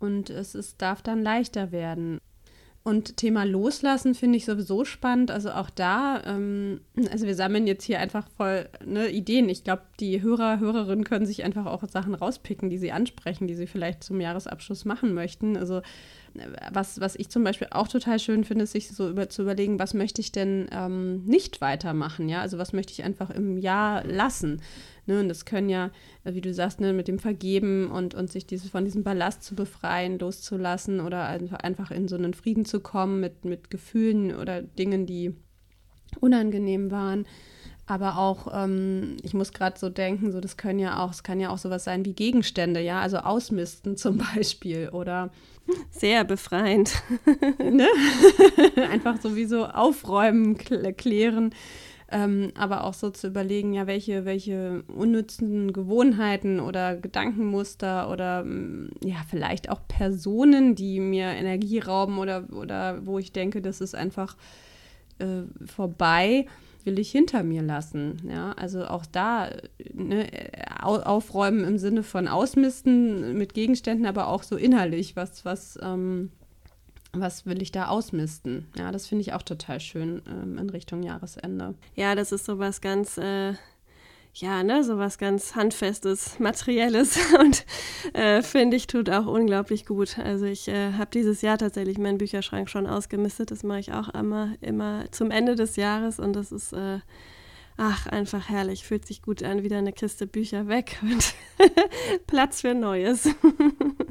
Und 0.00 0.30
es 0.30 0.56
ist, 0.56 0.82
darf 0.82 1.02
dann 1.02 1.22
leichter 1.22 1.70
werden. 1.70 2.20
Und 2.88 3.18
Thema 3.18 3.44
Loslassen 3.44 4.14
finde 4.14 4.38
ich 4.38 4.46
sowieso 4.46 4.86
spannend. 4.86 5.30
Also 5.30 5.50
auch 5.50 5.68
da, 5.68 6.22
ähm, 6.24 6.80
also 7.12 7.26
wir 7.26 7.34
sammeln 7.34 7.66
jetzt 7.66 7.84
hier 7.84 8.00
einfach 8.00 8.26
voll 8.38 8.66
ne, 8.82 9.10
Ideen. 9.10 9.50
Ich 9.50 9.62
glaube, 9.62 9.82
die 10.00 10.22
Hörer, 10.22 10.58
Hörerinnen 10.58 11.04
können 11.04 11.26
sich 11.26 11.44
einfach 11.44 11.66
auch 11.66 11.86
Sachen 11.86 12.14
rauspicken, 12.14 12.70
die 12.70 12.78
sie 12.78 12.90
ansprechen, 12.90 13.46
die 13.46 13.56
sie 13.56 13.66
vielleicht 13.66 14.02
zum 14.02 14.22
Jahresabschluss 14.22 14.86
machen 14.86 15.12
möchten. 15.12 15.58
Also 15.58 15.82
was, 16.72 16.98
was 16.98 17.14
ich 17.16 17.28
zum 17.28 17.44
Beispiel 17.44 17.68
auch 17.72 17.88
total 17.88 18.18
schön 18.18 18.44
finde, 18.44 18.64
ist 18.64 18.72
sich 18.72 18.88
so 18.88 19.10
über, 19.10 19.28
zu 19.28 19.42
überlegen, 19.42 19.78
was 19.78 19.92
möchte 19.92 20.22
ich 20.22 20.32
denn 20.32 20.68
ähm, 20.72 21.24
nicht 21.24 21.60
weitermachen, 21.60 22.28
ja? 22.28 22.40
Also 22.40 22.56
was 22.56 22.72
möchte 22.72 22.92
ich 22.92 23.04
einfach 23.04 23.28
im 23.28 23.58
Jahr 23.58 24.04
lassen. 24.04 24.62
Ne? 25.08 25.20
Und 25.20 25.28
das 25.28 25.44
können 25.44 25.68
ja, 25.68 25.90
äh, 26.24 26.34
wie 26.34 26.40
du 26.40 26.52
sagst, 26.54 26.80
ne, 26.80 26.92
mit 26.92 27.08
dem 27.08 27.18
Vergeben 27.18 27.90
und, 27.90 28.14
und 28.14 28.30
sich 28.30 28.46
diese, 28.46 28.68
von 28.68 28.84
diesem 28.84 29.02
Ballast 29.02 29.42
zu 29.42 29.54
befreien, 29.54 30.18
loszulassen 30.18 31.00
oder 31.00 31.26
einfach 31.26 31.90
in 31.90 32.06
so 32.06 32.16
einen 32.16 32.34
Frieden 32.34 32.64
zu 32.64 32.80
kommen 32.80 33.18
mit, 33.18 33.44
mit 33.44 33.70
Gefühlen 33.70 34.36
oder 34.36 34.62
Dingen, 34.62 35.06
die 35.06 35.34
unangenehm 36.20 36.90
waren. 36.90 37.26
Aber 37.86 38.18
auch, 38.18 38.48
ähm, 38.52 39.16
ich 39.22 39.32
muss 39.32 39.54
gerade 39.54 39.78
so 39.78 39.88
denken, 39.88 40.30
so 40.30 40.40
das 40.40 40.58
können 40.58 40.78
ja 40.78 41.02
auch, 41.02 41.10
es 41.10 41.22
kann 41.22 41.40
ja 41.40 41.48
auch 41.48 41.56
sowas 41.56 41.84
sein 41.84 42.04
wie 42.04 42.12
Gegenstände, 42.12 42.80
ja, 42.80 43.00
also 43.00 43.16
ausmisten 43.18 43.96
zum 43.96 44.18
Beispiel 44.34 44.90
oder 44.90 45.30
sehr 45.90 46.24
befreiend. 46.24 47.02
ne? 47.58 47.88
Einfach 48.90 49.20
sowieso 49.20 49.64
aufräumen, 49.64 50.58
klären. 50.58 51.54
Ähm, 52.10 52.52
aber 52.56 52.84
auch 52.84 52.94
so 52.94 53.10
zu 53.10 53.26
überlegen, 53.26 53.74
ja, 53.74 53.86
welche, 53.86 54.24
welche 54.24 54.82
unnützen 54.88 55.72
Gewohnheiten 55.72 56.60
oder 56.60 56.96
Gedankenmuster 56.96 58.10
oder 58.10 58.44
mm, 58.44 58.90
ja, 59.04 59.16
vielleicht 59.28 59.70
auch 59.70 59.80
Personen, 59.88 60.74
die 60.74 61.00
mir 61.00 61.26
Energie 61.26 61.80
rauben 61.80 62.18
oder, 62.18 62.44
oder 62.52 63.06
wo 63.06 63.18
ich 63.18 63.32
denke, 63.32 63.60
das 63.60 63.80
ist 63.80 63.94
einfach 63.94 64.36
äh, 65.18 65.42
vorbei 65.66 66.46
will 66.84 66.98
ich 66.98 67.10
hinter 67.10 67.42
mir 67.42 67.60
lassen. 67.60 68.22
Ja, 68.30 68.52
also 68.52 68.86
auch 68.86 69.04
da 69.04 69.50
ne, 69.92 70.26
aufräumen 70.80 71.64
im 71.64 71.76
Sinne 71.76 72.02
von 72.02 72.28
Ausmisten 72.28 73.36
mit 73.36 73.52
Gegenständen, 73.52 74.06
aber 74.06 74.28
auch 74.28 74.42
so 74.42 74.56
innerlich, 74.56 75.14
was, 75.14 75.44
was, 75.44 75.78
ähm, 75.82 76.30
was 77.12 77.46
will 77.46 77.62
ich 77.62 77.72
da 77.72 77.88
ausmisten? 77.88 78.68
Ja, 78.76 78.92
das 78.92 79.06
finde 79.06 79.22
ich 79.22 79.32
auch 79.32 79.42
total 79.42 79.80
schön 79.80 80.22
ähm, 80.28 80.58
in 80.58 80.70
Richtung 80.70 81.02
Jahresende. 81.02 81.74
Ja, 81.94 82.14
das 82.14 82.32
ist 82.32 82.44
so 82.44 82.58
was 82.58 82.80
ganz 82.80 83.18
äh 83.18 83.54
ja, 84.40 84.62
ne, 84.62 84.84
so 84.84 84.98
was 84.98 85.18
ganz 85.18 85.56
Handfestes, 85.56 86.38
Materielles 86.38 87.18
und 87.40 87.64
äh, 88.14 88.42
finde 88.42 88.76
ich, 88.76 88.86
tut 88.86 89.10
auch 89.10 89.26
unglaublich 89.26 89.84
gut. 89.84 90.18
Also 90.18 90.44
ich 90.44 90.68
äh, 90.68 90.92
habe 90.92 91.10
dieses 91.12 91.42
Jahr 91.42 91.58
tatsächlich 91.58 91.98
meinen 91.98 92.18
Bücherschrank 92.18 92.70
schon 92.70 92.86
ausgemistet. 92.86 93.50
Das 93.50 93.62
mache 93.64 93.80
ich 93.80 93.92
auch 93.92 94.08
immer, 94.10 94.54
immer 94.60 95.10
zum 95.10 95.30
Ende 95.30 95.56
des 95.56 95.76
Jahres 95.76 96.20
und 96.20 96.34
das 96.34 96.52
ist, 96.52 96.72
äh, 96.72 97.00
ach, 97.76 98.06
einfach 98.06 98.48
herrlich. 98.48 98.84
Fühlt 98.84 99.06
sich 99.06 99.22
gut 99.22 99.42
an, 99.42 99.62
wieder 99.64 99.78
eine 99.78 99.92
Kiste 99.92 100.26
Bücher 100.26 100.68
weg 100.68 100.98
und 101.02 101.34
Platz 102.26 102.60
für 102.60 102.74
Neues. 102.74 103.28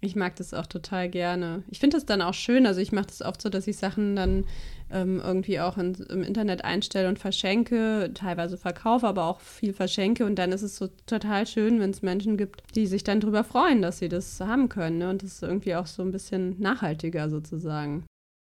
Ich 0.00 0.14
mag 0.14 0.36
das 0.36 0.52
auch 0.52 0.66
total 0.66 1.08
gerne. 1.08 1.62
Ich 1.70 1.80
finde 1.80 1.96
das 1.96 2.04
dann 2.04 2.22
auch 2.22 2.34
schön. 2.34 2.66
Also 2.66 2.80
ich 2.80 2.92
mache 2.92 3.06
das 3.06 3.22
oft 3.22 3.40
so, 3.40 3.48
dass 3.48 3.66
ich 3.66 3.78
Sachen 3.78 4.14
dann 4.14 4.44
ähm, 4.90 5.20
irgendwie 5.24 5.58
auch 5.58 5.78
in, 5.78 5.94
im 5.94 6.22
Internet 6.22 6.64
einstelle 6.64 7.08
und 7.08 7.18
verschenke, 7.18 8.10
teilweise 8.14 8.58
verkaufe, 8.58 9.06
aber 9.06 9.24
auch 9.24 9.40
viel 9.40 9.72
verschenke. 9.72 10.26
Und 10.26 10.36
dann 10.36 10.52
ist 10.52 10.62
es 10.62 10.76
so 10.76 10.88
total 11.06 11.46
schön, 11.46 11.80
wenn 11.80 11.90
es 11.90 12.02
Menschen 12.02 12.36
gibt, 12.36 12.62
die 12.74 12.86
sich 12.86 13.04
dann 13.04 13.20
darüber 13.20 13.42
freuen, 13.42 13.82
dass 13.82 13.98
sie 13.98 14.08
das 14.08 14.38
haben 14.40 14.68
können. 14.68 14.98
Ne? 14.98 15.10
Und 15.10 15.22
das 15.22 15.32
ist 15.32 15.42
irgendwie 15.42 15.74
auch 15.74 15.86
so 15.86 16.02
ein 16.02 16.12
bisschen 16.12 16.60
nachhaltiger 16.60 17.30
sozusagen. 17.30 18.04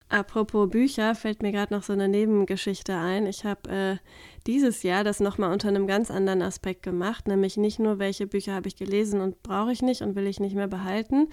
Apropos 0.07 0.69
Bücher, 0.69 1.15
fällt 1.15 1.41
mir 1.41 1.51
gerade 1.51 1.73
noch 1.73 1.81
so 1.81 1.93
eine 1.93 2.07
Nebengeschichte 2.07 2.95
ein. 2.95 3.25
Ich 3.25 3.43
habe 3.43 3.69
äh, 3.69 3.97
dieses 4.45 4.83
Jahr 4.83 5.03
das 5.03 5.19
nochmal 5.19 5.51
unter 5.51 5.67
einem 5.67 5.87
ganz 5.87 6.11
anderen 6.11 6.43
Aspekt 6.43 6.83
gemacht, 6.83 7.27
nämlich 7.27 7.57
nicht 7.57 7.79
nur, 7.79 7.97
welche 7.97 8.27
Bücher 8.27 8.53
habe 8.53 8.67
ich 8.67 8.75
gelesen 8.75 9.19
und 9.19 9.41
brauche 9.41 9.71
ich 9.71 9.81
nicht 9.81 10.03
und 10.03 10.15
will 10.15 10.27
ich 10.27 10.39
nicht 10.39 10.55
mehr 10.55 10.67
behalten, 10.67 11.29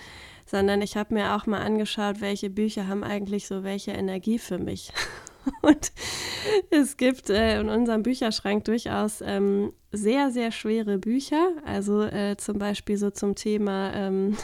sondern 0.47 0.81
ich 0.81 0.97
habe 0.97 1.13
mir 1.13 1.35
auch 1.37 1.47
mal 1.47 1.61
angeschaut, 1.61 2.23
welche 2.23 2.49
Bücher 2.49 2.89
haben 2.89 3.05
eigentlich 3.05 3.47
so 3.47 3.63
welche 3.63 3.91
Energie 3.91 4.39
für 4.39 4.59
mich. 4.59 4.91
und 5.63 5.93
es 6.71 6.97
gibt 6.97 7.29
äh, 7.29 7.61
in 7.61 7.69
unserem 7.69 8.03
Bücherschrank 8.03 8.65
durchaus 8.65 9.21
ähm, 9.21 9.75
sehr, 9.91 10.31
sehr 10.31 10.51
schwere 10.51 10.97
Bücher, 10.97 11.53
also 11.67 12.05
äh, 12.05 12.39
zum 12.39 12.59
Beispiel 12.59 12.97
so 12.97 13.11
zum 13.11 13.35
Thema 13.35 13.93
ähm, 13.93 14.39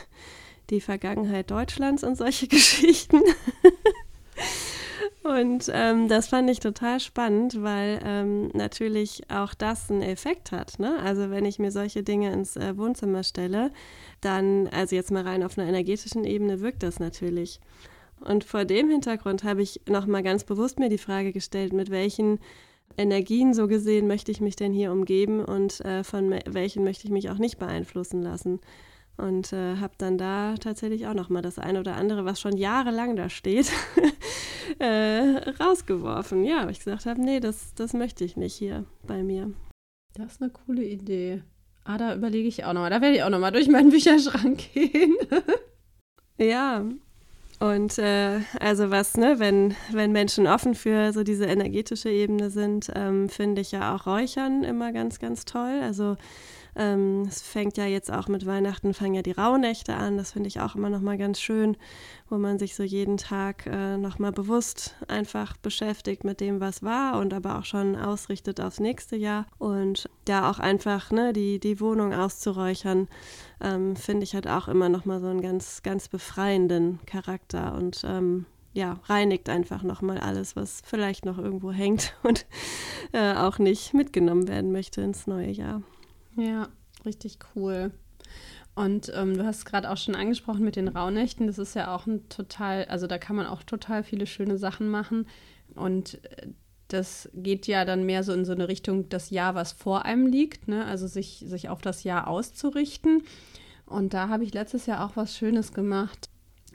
die 0.70 0.80
Vergangenheit 0.80 1.50
Deutschlands 1.50 2.04
und 2.04 2.16
solche 2.16 2.46
Geschichten. 2.48 3.22
Und 5.38 5.70
ähm, 5.72 6.08
das 6.08 6.28
fand 6.28 6.50
ich 6.50 6.58
total 6.58 6.98
spannend, 7.00 7.62
weil 7.62 8.00
ähm, 8.04 8.48
natürlich 8.54 9.22
auch 9.30 9.54
das 9.54 9.90
einen 9.90 10.02
Effekt 10.02 10.52
hat. 10.52 10.78
Ne? 10.78 10.98
Also 11.04 11.30
wenn 11.30 11.44
ich 11.44 11.58
mir 11.58 11.70
solche 11.70 12.02
Dinge 12.02 12.32
ins 12.32 12.56
äh, 12.56 12.76
Wohnzimmer 12.76 13.22
stelle, 13.22 13.70
dann, 14.20 14.68
also 14.68 14.96
jetzt 14.96 15.12
mal 15.12 15.22
rein 15.22 15.44
auf 15.44 15.56
einer 15.56 15.68
energetischen 15.68 16.24
Ebene, 16.24 16.60
wirkt 16.60 16.82
das 16.82 16.98
natürlich. 16.98 17.60
Und 18.20 18.42
vor 18.42 18.64
dem 18.64 18.90
Hintergrund 18.90 19.44
habe 19.44 19.62
ich 19.62 19.80
nochmal 19.88 20.24
ganz 20.24 20.42
bewusst 20.42 20.80
mir 20.80 20.88
die 20.88 20.98
Frage 20.98 21.32
gestellt, 21.32 21.72
mit 21.72 21.90
welchen 21.90 22.40
Energien 22.96 23.54
so 23.54 23.68
gesehen 23.68 24.08
möchte 24.08 24.32
ich 24.32 24.40
mich 24.40 24.56
denn 24.56 24.72
hier 24.72 24.90
umgeben 24.90 25.44
und 25.44 25.80
äh, 25.82 26.02
von 26.02 26.34
welchen 26.46 26.82
möchte 26.82 27.04
ich 27.04 27.12
mich 27.12 27.30
auch 27.30 27.38
nicht 27.38 27.58
beeinflussen 27.58 28.22
lassen 28.22 28.58
und 29.18 29.52
äh, 29.52 29.76
habe 29.76 29.94
dann 29.98 30.16
da 30.16 30.54
tatsächlich 30.54 31.06
auch 31.06 31.14
noch 31.14 31.28
mal 31.28 31.42
das 31.42 31.58
eine 31.58 31.80
oder 31.80 31.96
andere, 31.96 32.24
was 32.24 32.40
schon 32.40 32.56
jahrelang 32.56 33.16
da 33.16 33.28
steht, 33.28 33.70
äh, 34.78 35.38
rausgeworfen. 35.60 36.44
Ja, 36.44 36.62
weil 36.64 36.70
ich 36.70 36.78
gesagt 36.78 37.06
habe, 37.06 37.20
nee, 37.20 37.40
das, 37.40 37.74
das 37.74 37.92
möchte 37.92 38.24
ich 38.24 38.36
nicht 38.36 38.54
hier 38.54 38.84
bei 39.06 39.22
mir. 39.22 39.52
Das 40.14 40.32
ist 40.32 40.42
eine 40.42 40.50
coole 40.50 40.84
Idee. 40.84 41.42
Ah, 41.84 41.98
da 41.98 42.14
überlege 42.14 42.48
ich 42.48 42.64
auch 42.64 42.72
noch 42.72 42.82
mal. 42.82 42.90
Da 42.90 43.00
werde 43.00 43.16
ich 43.16 43.22
auch 43.22 43.30
noch 43.30 43.40
mal 43.40 43.50
durch 43.50 43.68
meinen 43.68 43.90
Bücherschrank 43.90 44.58
gehen. 44.72 45.16
ja, 46.38 46.84
und 47.60 47.98
äh, 47.98 48.40
also 48.60 48.90
was, 48.90 49.16
ne, 49.16 49.40
wenn, 49.40 49.74
wenn 49.90 50.12
Menschen 50.12 50.46
offen 50.46 50.74
für 50.74 51.12
so 51.12 51.24
diese 51.24 51.46
energetische 51.46 52.08
Ebene 52.08 52.50
sind, 52.50 52.90
ähm, 52.94 53.28
finde 53.28 53.62
ich 53.62 53.72
ja 53.72 53.94
auch 53.94 54.06
Räuchern 54.06 54.62
immer 54.62 54.92
ganz, 54.92 55.18
ganz 55.18 55.44
toll. 55.44 55.80
Also 55.82 56.16
ähm, 56.78 57.22
es 57.22 57.42
fängt 57.42 57.76
ja 57.76 57.86
jetzt 57.86 58.10
auch 58.10 58.28
mit 58.28 58.46
Weihnachten, 58.46 58.94
fangen 58.94 59.14
ja 59.14 59.22
die 59.22 59.32
Rauhnächte 59.32 59.94
an. 59.94 60.16
Das 60.16 60.32
finde 60.32 60.46
ich 60.46 60.60
auch 60.60 60.76
immer 60.76 60.88
noch 60.88 61.00
mal 61.00 61.18
ganz 61.18 61.40
schön, 61.40 61.76
wo 62.30 62.38
man 62.38 62.58
sich 62.60 62.76
so 62.76 62.84
jeden 62.84 63.16
Tag 63.16 63.66
äh, 63.66 63.96
noch 63.96 64.20
mal 64.20 64.30
bewusst 64.30 64.94
einfach 65.08 65.56
beschäftigt 65.56 66.22
mit 66.22 66.40
dem, 66.40 66.60
was 66.60 66.84
war 66.84 67.18
und 67.18 67.34
aber 67.34 67.58
auch 67.58 67.64
schon 67.64 67.96
ausrichtet 67.96 68.60
aufs 68.60 68.78
nächste 68.78 69.16
Jahr. 69.16 69.46
Und 69.58 70.08
da 70.24 70.48
auch 70.48 70.60
einfach 70.60 71.10
ne, 71.10 71.32
die, 71.32 71.58
die 71.58 71.80
Wohnung 71.80 72.14
auszuräuchern, 72.14 73.08
ähm, 73.60 73.96
finde 73.96 74.22
ich 74.22 74.34
halt 74.34 74.46
auch 74.46 74.68
immer 74.68 74.88
noch 74.88 75.04
mal 75.04 75.20
so 75.20 75.26
einen 75.26 75.42
ganz, 75.42 75.82
ganz 75.82 76.08
befreienden 76.08 77.00
Charakter 77.06 77.74
und 77.74 78.02
ähm, 78.06 78.46
ja, 78.72 79.00
reinigt 79.06 79.48
einfach 79.48 79.82
nochmal 79.82 80.18
alles, 80.18 80.54
was 80.54 80.80
vielleicht 80.84 81.24
noch 81.24 81.38
irgendwo 81.38 81.72
hängt 81.72 82.14
und 82.22 82.46
äh, 83.12 83.34
auch 83.34 83.58
nicht 83.58 83.94
mitgenommen 83.94 84.46
werden 84.46 84.70
möchte 84.70 85.00
ins 85.00 85.26
neue 85.26 85.50
Jahr. 85.50 85.82
Ja, 86.38 86.68
richtig 87.04 87.38
cool. 87.54 87.90
Und 88.76 89.12
ähm, 89.14 89.36
du 89.36 89.44
hast 89.44 89.64
gerade 89.64 89.90
auch 89.90 89.96
schon 89.96 90.14
angesprochen 90.14 90.64
mit 90.64 90.76
den 90.76 90.86
Rauhnächten. 90.86 91.48
Das 91.48 91.58
ist 91.58 91.74
ja 91.74 91.94
auch 91.94 92.06
ein 92.06 92.28
total, 92.28 92.84
also 92.84 93.08
da 93.08 93.18
kann 93.18 93.34
man 93.34 93.46
auch 93.46 93.64
total 93.64 94.04
viele 94.04 94.26
schöne 94.26 94.56
Sachen 94.56 94.88
machen. 94.88 95.26
Und 95.74 96.22
äh, 96.24 96.46
das 96.86 97.28
geht 97.34 97.66
ja 97.66 97.84
dann 97.84 98.06
mehr 98.06 98.22
so 98.22 98.32
in 98.32 98.44
so 98.44 98.52
eine 98.52 98.68
Richtung, 98.68 99.08
das 99.08 99.30
Jahr, 99.30 99.56
was 99.56 99.72
vor 99.72 100.04
einem 100.04 100.26
liegt, 100.26 100.68
ne? 100.68 100.84
also 100.84 101.08
sich, 101.08 101.44
sich 101.44 101.68
auf 101.68 101.82
das 101.82 102.04
Jahr 102.04 102.28
auszurichten. 102.28 103.24
Und 103.84 104.14
da 104.14 104.28
habe 104.28 104.44
ich 104.44 104.54
letztes 104.54 104.86
Jahr 104.86 105.04
auch 105.04 105.16
was 105.16 105.36
Schönes 105.36 105.72
gemacht. 105.72 106.28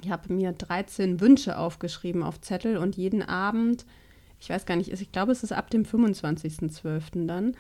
Ich 0.04 0.12
habe 0.12 0.34
mir 0.34 0.52
13 0.52 1.22
Wünsche 1.22 1.58
aufgeschrieben 1.58 2.22
auf 2.22 2.42
Zettel 2.42 2.78
und 2.78 2.98
jeden 2.98 3.24
Abend, 3.24 3.86
ich 4.42 4.50
weiß 4.50 4.66
gar 4.66 4.76
nicht, 4.76 4.92
ich 4.92 5.12
glaube, 5.14 5.32
es 5.32 5.42
ist 5.42 5.54
ab 5.54 5.70
dem 5.70 5.84
25.12. 5.84 7.28
dann, 7.28 7.56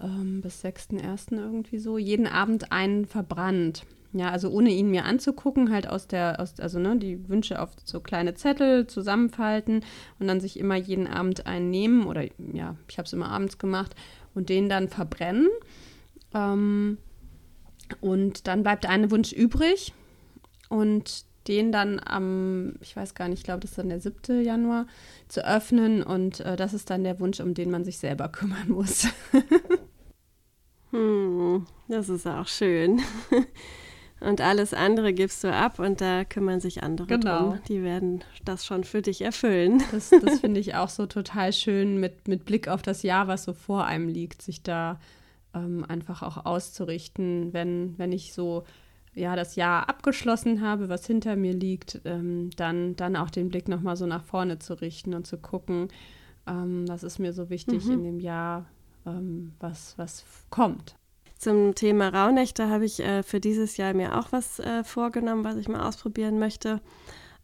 ähm, 0.00 0.40
bis 0.40 0.64
6.1. 0.64 1.38
irgendwie 1.38 1.78
so, 1.78 1.98
jeden 1.98 2.26
Abend 2.26 2.72
einen 2.72 3.06
verbrannt. 3.06 3.84
Ja, 4.12 4.30
also 4.30 4.50
ohne 4.50 4.70
ihn 4.70 4.90
mir 4.90 5.04
anzugucken, 5.04 5.70
halt 5.70 5.88
aus 5.88 6.08
der, 6.08 6.40
aus, 6.40 6.58
also 6.58 6.80
ne, 6.80 6.96
die 6.96 7.28
Wünsche 7.28 7.62
auf 7.62 7.70
so 7.84 8.00
kleine 8.00 8.34
Zettel 8.34 8.88
zusammenfalten 8.88 9.84
und 10.18 10.26
dann 10.26 10.40
sich 10.40 10.58
immer 10.58 10.74
jeden 10.74 11.06
Abend 11.06 11.46
einen 11.46 11.70
nehmen 11.70 12.06
oder 12.06 12.24
ja, 12.52 12.76
ich 12.88 12.98
habe 12.98 13.06
es 13.06 13.12
immer 13.12 13.30
abends 13.30 13.58
gemacht 13.58 13.94
und 14.34 14.48
den 14.48 14.68
dann 14.68 14.88
verbrennen. 14.88 15.48
Ähm, 16.34 16.98
und 18.00 18.48
dann 18.48 18.62
bleibt 18.62 18.86
ein 18.86 19.10
Wunsch 19.12 19.32
übrig 19.32 19.92
und 20.68 21.24
den 21.48 21.72
dann 21.72 22.00
am, 22.04 22.74
ich 22.80 22.96
weiß 22.96 23.14
gar 23.14 23.28
nicht, 23.28 23.40
ich 23.40 23.44
glaube, 23.44 23.60
das 23.60 23.70
ist 23.70 23.78
dann 23.78 23.88
der 23.88 24.00
7. 24.00 24.42
Januar, 24.42 24.86
zu 25.28 25.46
öffnen 25.46 26.02
und 26.02 26.40
äh, 26.40 26.56
das 26.56 26.74
ist 26.74 26.90
dann 26.90 27.04
der 27.04 27.18
Wunsch, 27.20 27.40
um 27.40 27.54
den 27.54 27.70
man 27.70 27.84
sich 27.84 27.98
selber 27.98 28.28
kümmern 28.32 28.68
muss. 28.68 29.06
Hm, 30.90 31.66
das 31.88 32.08
ist 32.08 32.26
auch 32.26 32.48
schön. 32.48 33.00
Und 34.20 34.42
alles 34.42 34.74
andere 34.74 35.14
gibst 35.14 35.42
du 35.44 35.52
ab 35.52 35.78
und 35.78 36.02
da 36.02 36.24
kümmern 36.24 36.60
sich 36.60 36.82
andere 36.82 37.06
genau. 37.06 37.52
drum. 37.52 37.58
Die 37.68 37.82
werden 37.82 38.22
das 38.44 38.66
schon 38.66 38.84
für 38.84 39.00
dich 39.00 39.22
erfüllen. 39.22 39.82
Das, 39.92 40.10
das 40.10 40.40
finde 40.40 40.60
ich 40.60 40.74
auch 40.74 40.90
so 40.90 41.06
total 41.06 41.54
schön 41.54 41.98
mit, 41.98 42.28
mit 42.28 42.44
Blick 42.44 42.68
auf 42.68 42.82
das 42.82 43.02
Jahr, 43.02 43.28
was 43.28 43.44
so 43.44 43.54
vor 43.54 43.86
einem 43.86 44.08
liegt, 44.08 44.42
sich 44.42 44.62
da 44.62 45.00
ähm, 45.54 45.86
einfach 45.88 46.22
auch 46.22 46.44
auszurichten, 46.44 47.54
wenn, 47.54 47.96
wenn 47.98 48.12
ich 48.12 48.34
so 48.34 48.64
ja, 49.14 49.34
das 49.36 49.56
Jahr 49.56 49.88
abgeschlossen 49.88 50.60
habe, 50.60 50.88
was 50.88 51.06
hinter 51.06 51.34
mir 51.34 51.54
liegt, 51.54 52.00
ähm, 52.04 52.50
dann, 52.56 52.96
dann 52.96 53.16
auch 53.16 53.30
den 53.30 53.48
Blick 53.48 53.68
nochmal 53.68 53.96
so 53.96 54.06
nach 54.06 54.22
vorne 54.22 54.58
zu 54.58 54.74
richten 54.80 55.14
und 55.14 55.26
zu 55.26 55.38
gucken, 55.38 55.88
ähm, 56.46 56.84
was 56.86 57.02
ist 57.02 57.18
mir 57.18 57.32
so 57.32 57.50
wichtig 57.50 57.86
mhm. 57.86 57.92
in 57.92 58.04
dem 58.04 58.20
Jahr, 58.20 58.66
ähm, 59.10 59.52
was, 59.60 59.96
was 59.98 60.24
kommt. 60.50 60.96
Zum 61.40 61.74
Thema 61.74 62.08
Rauhnächte 62.08 62.68
habe 62.68 62.84
ich 62.84 63.00
äh, 63.00 63.22
für 63.22 63.40
dieses 63.40 63.78
Jahr 63.78 63.94
mir 63.94 64.18
auch 64.18 64.30
was 64.30 64.58
äh, 64.58 64.84
vorgenommen, 64.84 65.42
was 65.42 65.56
ich 65.56 65.68
mal 65.68 65.88
ausprobieren 65.88 66.38
möchte. 66.38 66.82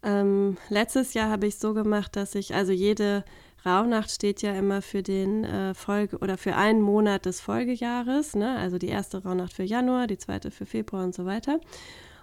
Ähm, 0.03 0.57
letztes 0.69 1.15
Jahr 1.15 1.31
habe 1.31 1.47
ich 1.47 1.57
so 1.57 1.73
gemacht, 1.73 2.15
dass 2.15 2.35
ich, 2.35 2.53
also 2.53 2.71
jede 2.71 3.25
Rauhnacht 3.65 4.11
steht 4.11 4.43
ja 4.43 4.53
immer 4.53 4.83
für 4.83 5.01
den 5.01 5.43
äh, 5.43 5.73
Folge 5.73 6.19
oder 6.19 6.37
für 6.37 6.55
einen 6.55 6.81
Monat 6.81 7.25
des 7.25 7.41
Folgejahres, 7.41 8.35
ne? 8.35 8.55
also 8.57 8.77
die 8.77 8.87
erste 8.87 9.23
Rauhnacht 9.23 9.53
für 9.53 9.63
Januar, 9.63 10.05
die 10.05 10.19
zweite 10.19 10.51
für 10.51 10.67
Februar 10.67 11.03
und 11.03 11.15
so 11.15 11.25
weiter. 11.25 11.59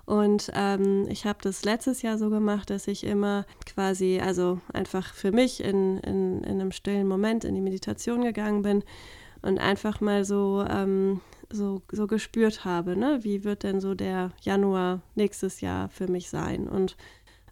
Und 0.07 0.53
ähm, 0.55 1.07
ich 1.09 1.25
habe 1.25 1.39
das 1.43 1.65
letztes 1.65 2.03
Jahr 2.03 2.19
so 2.19 2.31
gemacht, 2.31 2.71
dass 2.71 2.87
ich 2.87 3.05
immer 3.05 3.47
quasi, 3.67 4.21
also 4.23 4.61
einfach 4.73 5.13
für 5.13 5.33
mich 5.33 5.65
in, 5.65 5.99
in, 5.99 6.45
in 6.45 6.61
einem 6.61 6.73
stillen 6.73 7.09
Moment 7.09 7.45
in 7.45 7.55
die 7.55 7.63
Meditation 7.63 8.23
gegangen 8.23 8.63
bin 8.63 8.85
und 9.45 9.59
einfach 9.59 10.01
mal 10.01 10.25
so, 10.25 10.65
ähm, 10.69 11.21
so, 11.51 11.83
so 11.93 12.07
gespürt 12.07 12.65
habe, 12.65 12.97
ne? 12.97 13.21
wie 13.23 13.45
wird 13.45 13.63
denn 13.63 13.81
so 13.81 13.95
der 13.95 14.33
Januar 14.41 15.03
nächstes 15.15 15.61
Jahr 15.61 15.89
für 15.91 16.11
mich 16.11 16.31
sein 16.31 16.67
und 16.67 16.97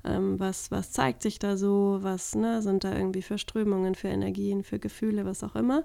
ähm, 0.05 0.40
was, 0.40 0.70
was 0.70 0.90
zeigt 0.90 1.22
sich 1.22 1.38
da 1.38 1.57
so, 1.57 1.98
was 2.00 2.35
ne, 2.35 2.62
sind 2.62 2.83
da 2.85 2.96
irgendwie 2.96 3.22
für 3.22 3.38
Strömungen, 3.38 3.94
für 3.94 4.09
Energien, 4.09 4.64
für 4.64 4.78
Gefühle, 4.78 5.24
was 5.24 5.44
auch 5.44 5.55
immer. 5.55 5.85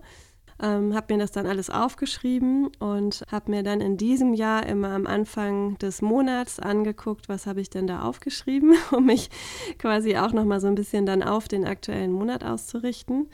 Ähm, 0.60 0.96
habe 0.96 1.13
mir 1.13 1.20
das 1.20 1.32
dann 1.32 1.46
alles 1.46 1.70
aufgeschrieben 1.70 2.72
und 2.80 3.22
habe 3.32 3.52
mir 3.52 3.62
dann 3.62 3.80
in 3.80 3.96
diesem 3.96 4.34
Jahr 4.34 4.65
immer 4.65 4.89
am 4.89 5.06
Anfang 5.06 5.78
des 5.78 6.02
Monats 6.02 6.60
angeguckt, 6.60 7.30
was 7.30 7.46
habe 7.46 7.62
ich 7.62 7.70
denn 7.70 7.86
da 7.86 8.02
aufgeschrieben, 8.02 8.74
um 8.91 9.06
mich 9.06 9.30
quasi 9.78 10.17
auch 10.17 10.32
nochmal 10.32 10.62
so 10.62 10.67
ein 10.67 10.76
bisschen 10.76 11.06
dann 11.06 11.22
auf 11.22 11.48
den 11.48 11.65
aktuellen 11.65 12.12
Monat 12.12 12.43
auszurichten. 12.43 13.28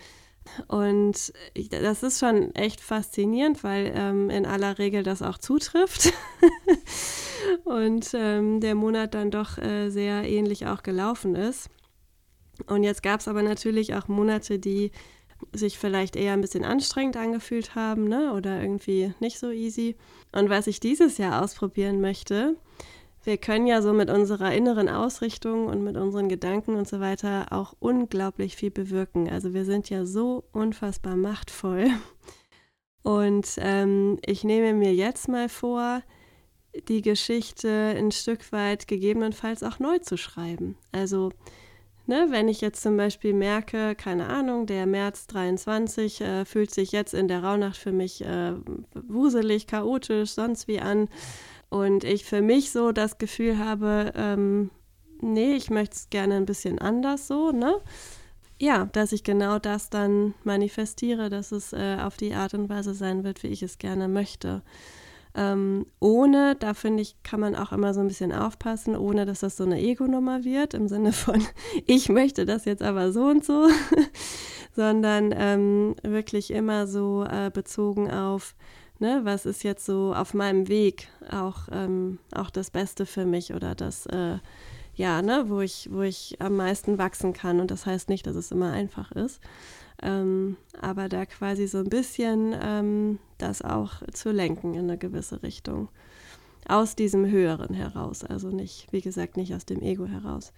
Und 0.68 1.34
das 1.72 2.04
ist 2.04 2.20
schon 2.20 2.54
echt 2.56 2.82
faszinierend, 2.82 3.64
weil 3.64 3.92
ähm, 3.96 4.30
in 4.30 4.46
aller 4.46 4.78
Regel 4.78 5.04
das 5.04 5.22
auch 5.22 5.38
zutrifft. 5.38 6.14
und 7.64 8.12
ähm, 8.14 8.60
der 8.60 8.76
Monat 8.76 9.14
dann 9.14 9.32
doch 9.32 9.58
äh, 9.58 9.90
sehr 9.90 10.24
ähnlich 10.24 10.68
auch 10.68 10.84
gelaufen 10.84 11.36
ist. 11.36 11.70
Und 12.68 12.84
jetzt 12.84 13.04
gab 13.04 13.20
es 13.20 13.28
aber 13.28 13.42
natürlich 13.42 13.96
auch 13.96 14.08
Monate, 14.08 14.60
die 14.60 14.92
sich 15.52 15.78
vielleicht 15.78 16.16
eher 16.16 16.34
ein 16.34 16.42
bisschen 16.42 16.64
anstrengend 16.64 17.18
angefühlt 17.18 17.76
haben 17.76 18.08
ne? 18.08 18.34
oder 18.34 18.62
irgendwie 18.62 19.14
nicht 19.20 19.40
so 19.40 19.50
easy. 19.50 19.96
Und 20.32 20.50
was 20.50 20.68
ich 20.68 20.80
dieses 20.80 21.18
Jahr 21.18 21.44
ausprobieren 21.44 22.00
möchte, 22.00 22.56
wir 23.24 23.38
können 23.38 23.68
ja 23.68 23.82
so 23.82 23.94
mit 23.94 24.10
unserer 24.10 24.54
inneren 24.54 24.90
Ausrichtung 24.90 25.68
und 25.68 25.84
mit 25.84 25.98
unseren 25.98 26.30
Gedanken 26.30 26.76
und 26.76 26.88
so 26.88 27.00
weiter 27.00 27.48
auch 27.52 27.74
unglaublich 27.80 28.56
viel 28.56 28.72
bewirken. 28.72 29.30
Also 29.30 29.54
wir 29.54 29.66
sind 29.66 29.90
ja 29.90 30.06
so 30.06 30.44
unfassbar 30.52 31.16
machtvoll. 31.16 31.88
Und 33.04 33.56
ähm, 33.58 34.18
ich 34.26 34.44
nehme 34.44 34.74
mir 34.74 34.94
jetzt 34.94 35.28
mal 35.28 35.50
vor, 35.50 36.02
die 36.88 37.02
Geschichte 37.02 37.94
ein 37.98 38.12
Stück 38.12 38.52
weit 38.52 38.88
gegebenenfalls 38.88 39.62
auch 39.62 39.80
neu 39.80 40.00
zu 40.00 40.18
schreiben. 40.18 40.78
Also 40.92 41.32
Ne, 42.06 42.28
wenn 42.32 42.50
ich 42.50 42.60
jetzt 42.60 42.82
zum 42.82 42.98
Beispiel 42.98 43.34
merke, 43.34 43.96
keine 43.96 44.28
Ahnung, 44.28 44.66
der 44.66 44.86
März 44.86 45.26
23 45.28 46.20
äh, 46.20 46.44
fühlt 46.44 46.70
sich 46.70 46.92
jetzt 46.92 47.14
in 47.14 47.30
der 47.30 47.42
Rauhnacht 47.42 47.78
für 47.78 47.94
mich 47.94 48.26
äh, 48.26 48.56
wuselig, 48.94 49.68
chaotisch, 49.68 50.32
sonst 50.32 50.68
wie 50.68 50.82
an 50.82 51.08
und 51.74 52.04
ich 52.04 52.24
für 52.24 52.42
mich 52.42 52.72
so 52.72 52.92
das 52.92 53.18
Gefühl 53.18 53.58
habe, 53.58 54.14
ähm, 54.16 54.70
nee, 55.22 55.56
ich 55.56 55.72
möchte 55.72 55.96
es 55.96 56.10
gerne 56.12 56.36
ein 56.36 56.46
bisschen 56.46 56.78
anders 56.78 57.28
so, 57.28 57.52
ne? 57.52 57.82
Ja, 58.60 58.86
dass 58.92 59.12
ich 59.12 59.24
genau 59.24 59.58
das 59.58 59.90
dann 59.90 60.36
manifestiere, 60.44 61.32
dass 61.32 61.52
es 61.52 61.74
äh, 61.74 61.98
auf 62.00 62.16
die 62.16 62.36
Art 62.36 62.54
und 62.54 62.70
Weise 62.70 62.94
sein 62.94 63.24
wird, 63.24 63.42
wie 63.42 63.48
ich 63.48 63.64
es 63.64 63.80
gerne 63.80 64.08
möchte. 64.08 64.62
Ähm, 65.36 65.88
ohne, 66.00 66.56
da 66.56 66.76
finde 66.76 67.02
ich, 67.02 67.16
kann 67.24 67.40
man 67.40 67.56
auch 67.56 67.72
immer 67.72 67.96
so 67.96 68.02
ein 68.02 68.08
bisschen 68.08 68.32
aufpassen, 68.32 68.96
ohne 68.96 69.26
dass 69.26 69.40
das 69.40 69.58
so 69.58 69.64
eine 69.64 69.82
Ego-Nummer 69.82 70.44
wird, 70.44 70.76
im 70.76 70.88
Sinne 70.88 71.12
von, 71.12 71.44
ich 71.88 72.08
möchte 72.08 72.46
das 72.46 72.66
jetzt 72.66 72.84
aber 72.84 73.12
so 73.12 73.24
und 73.24 73.44
so, 73.44 73.68
sondern 74.76 75.34
ähm, 75.36 75.96
wirklich 76.04 76.52
immer 76.52 76.86
so 76.86 77.26
äh, 77.26 77.50
bezogen 77.52 78.12
auf, 78.12 78.54
ne, 79.04 79.22
was 79.24 79.46
ist 79.46 79.64
jetzt 79.64 79.86
so 79.86 80.16
auf 80.16 80.34
meinem 80.34 80.68
Weg 80.70 81.10
auch, 81.30 81.68
ähm, 81.72 82.18
auch 82.34 82.50
das 82.50 82.72
Beste 82.72 83.06
für 83.06 83.26
mich 83.26 83.54
oder 83.54 83.76
das, 83.76 84.08
äh, 84.08 84.38
ja, 84.96 85.22
ne, 85.22 85.46
wo 85.48 85.60
ich, 85.60 85.90
wo 85.92 86.02
ich 86.02 86.38
am 86.40 86.56
meisten 86.56 86.98
wachsen 86.98 87.34
kann. 87.34 87.60
Und 87.60 87.70
das 87.70 87.86
heißt 87.86 88.10
nicht, 88.10 88.26
dass 88.26 88.36
es 88.36 88.52
immer 88.52 88.72
einfach 88.72 89.12
ist. 89.12 89.42
Ähm, 90.02 90.58
aber 90.82 91.10
da 91.10 91.26
quasi 91.26 91.68
so 91.68 91.80
ein 91.80 91.90
bisschen 91.90 92.56
ähm, 92.60 93.20
das 93.38 93.62
auch 93.62 94.02
zu 94.12 94.32
lenken 94.32 94.74
in 94.74 94.90
eine 94.90 94.98
gewisse 94.98 95.44
Richtung. 95.44 95.90
Aus 96.68 96.96
diesem 96.96 97.30
Höheren 97.30 97.74
heraus, 97.74 98.24
also 98.24 98.48
nicht, 98.48 98.88
wie 98.92 99.02
gesagt, 99.02 99.36
nicht 99.36 99.54
aus 99.54 99.66
dem 99.66 99.82
Ego 99.82 100.06
heraus. 100.06 100.54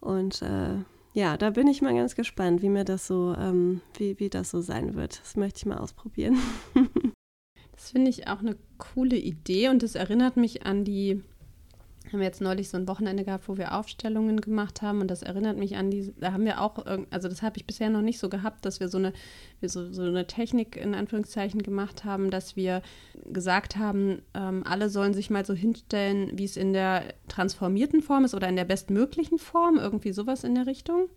Und 0.00 0.42
äh, 0.42 0.76
ja, 1.14 1.38
da 1.38 1.50
bin 1.50 1.66
ich 1.68 1.80
mal 1.80 1.94
ganz 1.94 2.14
gespannt, 2.14 2.60
wie 2.60 2.68
mir 2.68 2.84
das 2.84 3.06
so, 3.06 3.34
ähm, 3.38 3.80
wie, 3.96 4.18
wie 4.20 4.28
das 4.28 4.50
so 4.50 4.60
sein 4.60 4.94
wird. 4.94 5.20
Das 5.20 5.36
möchte 5.36 5.58
ich 5.58 5.66
mal 5.66 5.78
ausprobieren. 5.78 6.36
das 7.78 7.92
finde 7.92 8.10
ich 8.10 8.26
auch 8.26 8.40
eine 8.40 8.56
coole 8.76 9.16
Idee 9.16 9.68
und 9.68 9.84
es 9.84 9.94
erinnert 9.94 10.36
mich 10.36 10.66
an 10.66 10.84
die 10.84 11.22
haben 12.12 12.20
wir 12.20 12.26
jetzt 12.26 12.40
neulich 12.40 12.70
so 12.70 12.76
ein 12.78 12.88
Wochenende 12.88 13.22
gehabt, 13.22 13.48
wo 13.48 13.58
wir 13.58 13.74
Aufstellungen 13.74 14.40
gemacht 14.40 14.82
haben 14.82 15.00
und 15.02 15.08
das 15.08 15.22
erinnert 15.22 15.58
mich 15.58 15.76
an 15.76 15.90
die, 15.90 16.12
da 16.18 16.32
haben 16.32 16.46
wir 16.46 16.60
auch, 16.60 16.84
also 17.10 17.28
das 17.28 17.42
habe 17.42 17.58
ich 17.58 17.66
bisher 17.66 17.90
noch 17.90 18.00
nicht 18.00 18.18
so 18.18 18.30
gehabt, 18.30 18.64
dass 18.64 18.80
wir 18.80 18.88
so 18.88 18.96
eine, 18.96 19.12
wir 19.60 19.68
so, 19.68 19.92
so 19.92 20.02
eine 20.02 20.26
Technik 20.26 20.76
in 20.76 20.94
Anführungszeichen 20.94 21.62
gemacht 21.62 22.06
haben, 22.06 22.30
dass 22.30 22.56
wir 22.56 22.80
gesagt 23.26 23.76
haben, 23.76 24.22
ähm, 24.32 24.64
alle 24.66 24.88
sollen 24.88 25.12
sich 25.12 25.28
mal 25.28 25.44
so 25.44 25.52
hinstellen, 25.52 26.30
wie 26.32 26.44
es 26.44 26.56
in 26.56 26.72
der 26.72 27.04
transformierten 27.28 28.00
Form 28.00 28.24
ist 28.24 28.34
oder 28.34 28.48
in 28.48 28.56
der 28.56 28.64
bestmöglichen 28.64 29.38
Form, 29.38 29.76
irgendwie 29.76 30.12
sowas 30.12 30.44
in 30.44 30.54
der 30.54 30.66
Richtung. 30.66 31.10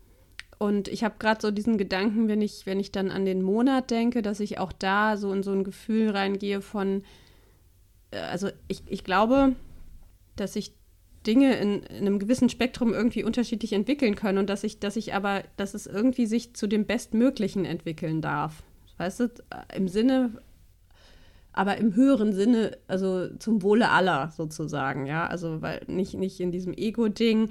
Und 0.62 0.90
ich 0.90 1.04
habe 1.04 1.16
gerade 1.18 1.42
so 1.42 1.50
diesen 1.50 1.80
Gedanken, 1.80 2.28
wenn 2.28 2.40
ich, 2.40 2.68
wenn 2.68 2.80
ich 2.80 2.92
dann 2.92 3.10
an 3.10 3.26
den 3.26 3.42
Monat 3.42 3.90
denke, 3.90 4.22
dass 4.22 4.40
ich 4.40 4.60
auch 4.60 4.72
da 4.72 5.18
so 5.18 5.34
in 5.34 5.42
so 5.42 5.52
ein 5.52 5.64
Gefühl 5.64 6.12
reingehe 6.12 6.62
von, 6.62 7.02
äh, 8.12 8.20
also 8.20 8.50
ich, 8.68 8.84
ich 8.86 9.04
glaube, 9.04 9.56
dass 10.36 10.56
ich 10.56 10.74
Dinge 11.26 11.56
in, 11.56 11.82
in, 11.82 12.06
einem 12.06 12.20
gewissen 12.20 12.48
Spektrum 12.48 12.94
irgendwie 12.94 13.24
unterschiedlich 13.24 13.74
entwickeln 13.74 14.14
können 14.14 14.38
und 14.38 14.52
dass 14.52 14.64
ich, 14.64 14.80
dass 14.80 14.98
ich 14.98 15.16
aber, 15.16 15.42
dass 15.58 15.74
es 15.74 15.88
irgendwie 15.88 16.28
sich 16.28 16.54
zu 16.54 16.68
dem 16.68 16.86
Bestmöglichen 16.86 17.66
entwickeln 17.66 18.22
darf. 18.22 18.62
Weißt 19.00 19.20
du, 19.20 19.32
im 19.74 19.88
Sinne, 19.88 20.44
aber 21.54 21.78
im 21.78 21.96
höheren 21.96 22.34
Sinne, 22.34 22.78
also 22.88 23.36
zum 23.38 23.64
Wohle 23.64 23.90
aller 23.90 24.32
sozusagen, 24.38 25.08
ja. 25.08 25.26
Also 25.26 25.64
weil 25.64 25.82
nicht, 25.88 26.14
nicht 26.14 26.40
in 26.40 26.52
diesem 26.52 26.74
Ego-Ding, 26.74 27.50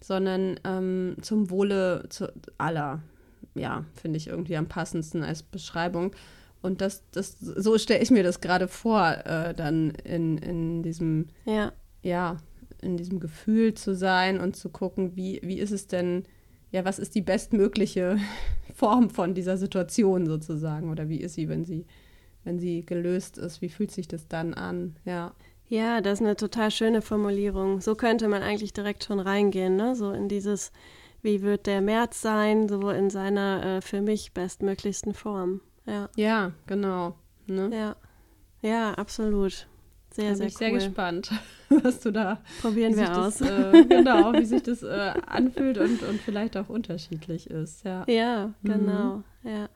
sondern 0.00 0.60
ähm, 0.64 1.16
zum 1.22 1.50
Wohle 1.50 2.04
zu 2.08 2.32
aller. 2.58 3.02
Ja, 3.54 3.84
finde 3.94 4.18
ich 4.18 4.28
irgendwie 4.28 4.56
am 4.56 4.66
passendsten 4.66 5.22
als 5.22 5.42
Beschreibung. 5.42 6.14
Und 6.62 6.80
das, 6.80 7.04
das, 7.12 7.38
so 7.38 7.78
stelle 7.78 8.02
ich 8.02 8.10
mir 8.10 8.22
das 8.22 8.40
gerade 8.40 8.68
vor, 8.68 9.08
äh, 9.24 9.54
dann 9.54 9.90
in, 10.04 10.38
in 10.38 10.82
diesem, 10.82 11.28
ja, 11.44 11.72
ja 12.02 12.38
in 12.82 12.96
diesem 12.96 13.20
Gefühl 13.20 13.74
zu 13.74 13.94
sein 13.94 14.40
und 14.40 14.56
zu 14.56 14.68
gucken, 14.68 15.16
wie, 15.16 15.40
wie 15.42 15.58
ist 15.58 15.70
es 15.70 15.86
denn, 15.86 16.24
ja, 16.72 16.84
was 16.84 16.98
ist 16.98 17.14
die 17.14 17.22
bestmögliche 17.22 18.18
Form 18.74 19.10
von 19.10 19.34
dieser 19.34 19.56
Situation 19.56 20.26
sozusagen 20.26 20.90
oder 20.90 21.08
wie 21.08 21.20
ist 21.20 21.34
sie, 21.34 21.48
wenn 21.48 21.64
sie, 21.64 21.86
wenn 22.44 22.58
sie 22.58 22.84
gelöst 22.84 23.38
ist, 23.38 23.62
wie 23.62 23.68
fühlt 23.68 23.90
sich 23.90 24.08
das 24.08 24.28
dann 24.28 24.54
an, 24.54 24.96
ja. 25.04 25.34
Ja, 25.68 26.00
das 26.00 26.20
ist 26.20 26.26
eine 26.26 26.36
total 26.36 26.70
schöne 26.70 27.02
Formulierung. 27.02 27.80
So 27.80 27.94
könnte 27.94 28.28
man 28.28 28.42
eigentlich 28.42 28.72
direkt 28.72 29.04
schon 29.04 29.18
reingehen, 29.20 29.76
ne? 29.76 29.96
So 29.96 30.12
in 30.12 30.28
dieses, 30.28 30.72
wie 31.22 31.42
wird 31.42 31.66
der 31.66 31.80
März 31.80 32.22
sein, 32.22 32.68
so 32.68 32.90
in 32.90 33.10
seiner 33.10 33.64
äh, 33.64 33.80
für 33.80 34.00
mich 34.00 34.32
bestmöglichsten 34.32 35.14
Form. 35.14 35.60
Ja. 35.86 36.08
Ja, 36.16 36.52
genau. 36.66 37.16
Ne? 37.46 37.70
Ja. 37.72 37.96
Ja, 38.62 38.94
absolut. 38.94 39.66
Sehr, 40.12 40.30
da 40.30 40.36
sehr 40.36 40.46
bin 40.46 40.48
ich 40.48 40.54
cool. 40.54 40.58
sehr 40.58 40.70
gespannt, 40.72 41.30
was 41.68 42.00
du 42.00 42.10
da. 42.10 42.40
Probieren 42.62 42.96
wir 42.96 43.18
aus. 43.18 43.38
Das, 43.38 43.48
äh, 43.48 43.84
genau, 43.84 44.32
wie 44.32 44.44
sich 44.44 44.62
das 44.62 44.82
äh, 44.82 45.12
anfühlt 45.26 45.78
und, 45.78 46.02
und 46.02 46.20
vielleicht 46.20 46.56
auch 46.56 46.68
unterschiedlich 46.68 47.50
ist. 47.50 47.84
Ja, 47.84 48.04
ja 48.08 48.54
genau. 48.62 49.22
Mhm. 49.42 49.50
Ja. 49.50 49.68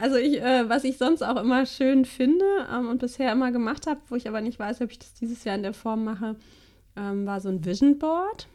Also 0.00 0.16
ich, 0.16 0.40
äh, 0.40 0.68
was 0.68 0.84
ich 0.84 0.98
sonst 0.98 1.22
auch 1.22 1.36
immer 1.36 1.66
schön 1.66 2.04
finde 2.04 2.44
ähm, 2.72 2.88
und 2.88 2.98
bisher 2.98 3.32
immer 3.32 3.52
gemacht 3.52 3.86
habe, 3.86 4.00
wo 4.08 4.16
ich 4.16 4.28
aber 4.28 4.40
nicht 4.40 4.58
weiß, 4.58 4.80
ob 4.80 4.90
ich 4.90 4.98
das 4.98 5.14
dieses 5.14 5.44
Jahr 5.44 5.56
in 5.56 5.62
der 5.62 5.74
Form 5.74 6.04
mache, 6.04 6.36
ähm, 6.96 7.26
war 7.26 7.40
so 7.40 7.48
ein 7.48 7.64
Vision 7.64 7.98
Board. 7.98 8.48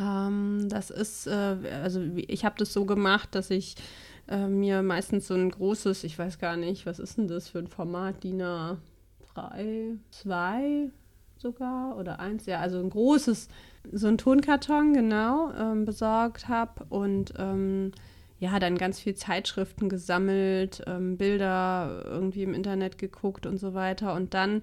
Ähm, 0.00 0.66
das 0.68 0.90
ist, 0.90 1.26
äh, 1.26 1.56
also 1.82 2.02
ich 2.16 2.44
habe 2.44 2.56
das 2.58 2.72
so 2.72 2.84
gemacht, 2.84 3.34
dass 3.34 3.50
ich 3.50 3.76
äh, 4.28 4.46
mir 4.46 4.82
meistens 4.82 5.28
so 5.28 5.34
ein 5.34 5.50
großes, 5.50 6.04
ich 6.04 6.18
weiß 6.18 6.38
gar 6.38 6.56
nicht, 6.56 6.86
was 6.86 6.98
ist 6.98 7.18
denn 7.18 7.28
das 7.28 7.48
für 7.48 7.58
ein 7.58 7.68
Format, 7.68 8.22
DIN 8.24 8.42
A 8.42 8.78
drei, 9.34 9.96
zwei 10.10 10.90
sogar 11.36 11.96
oder 11.96 12.18
eins, 12.18 12.46
ja, 12.46 12.58
also 12.58 12.80
ein 12.80 12.90
großes, 12.90 13.48
so 13.92 14.08
ein 14.08 14.18
Tonkarton, 14.18 14.92
genau, 14.92 15.52
ähm, 15.52 15.84
besorgt 15.84 16.48
habe 16.48 16.84
und 16.88 17.32
ähm, 17.38 17.92
ja, 18.40 18.58
dann 18.58 18.78
ganz 18.78 19.00
viel 19.00 19.14
Zeitschriften 19.14 19.88
gesammelt, 19.88 20.82
ähm, 20.86 21.16
Bilder 21.16 22.04
irgendwie 22.06 22.42
im 22.42 22.54
Internet 22.54 22.98
geguckt 22.98 23.46
und 23.46 23.58
so 23.58 23.74
weiter 23.74 24.14
und 24.14 24.34
dann 24.34 24.62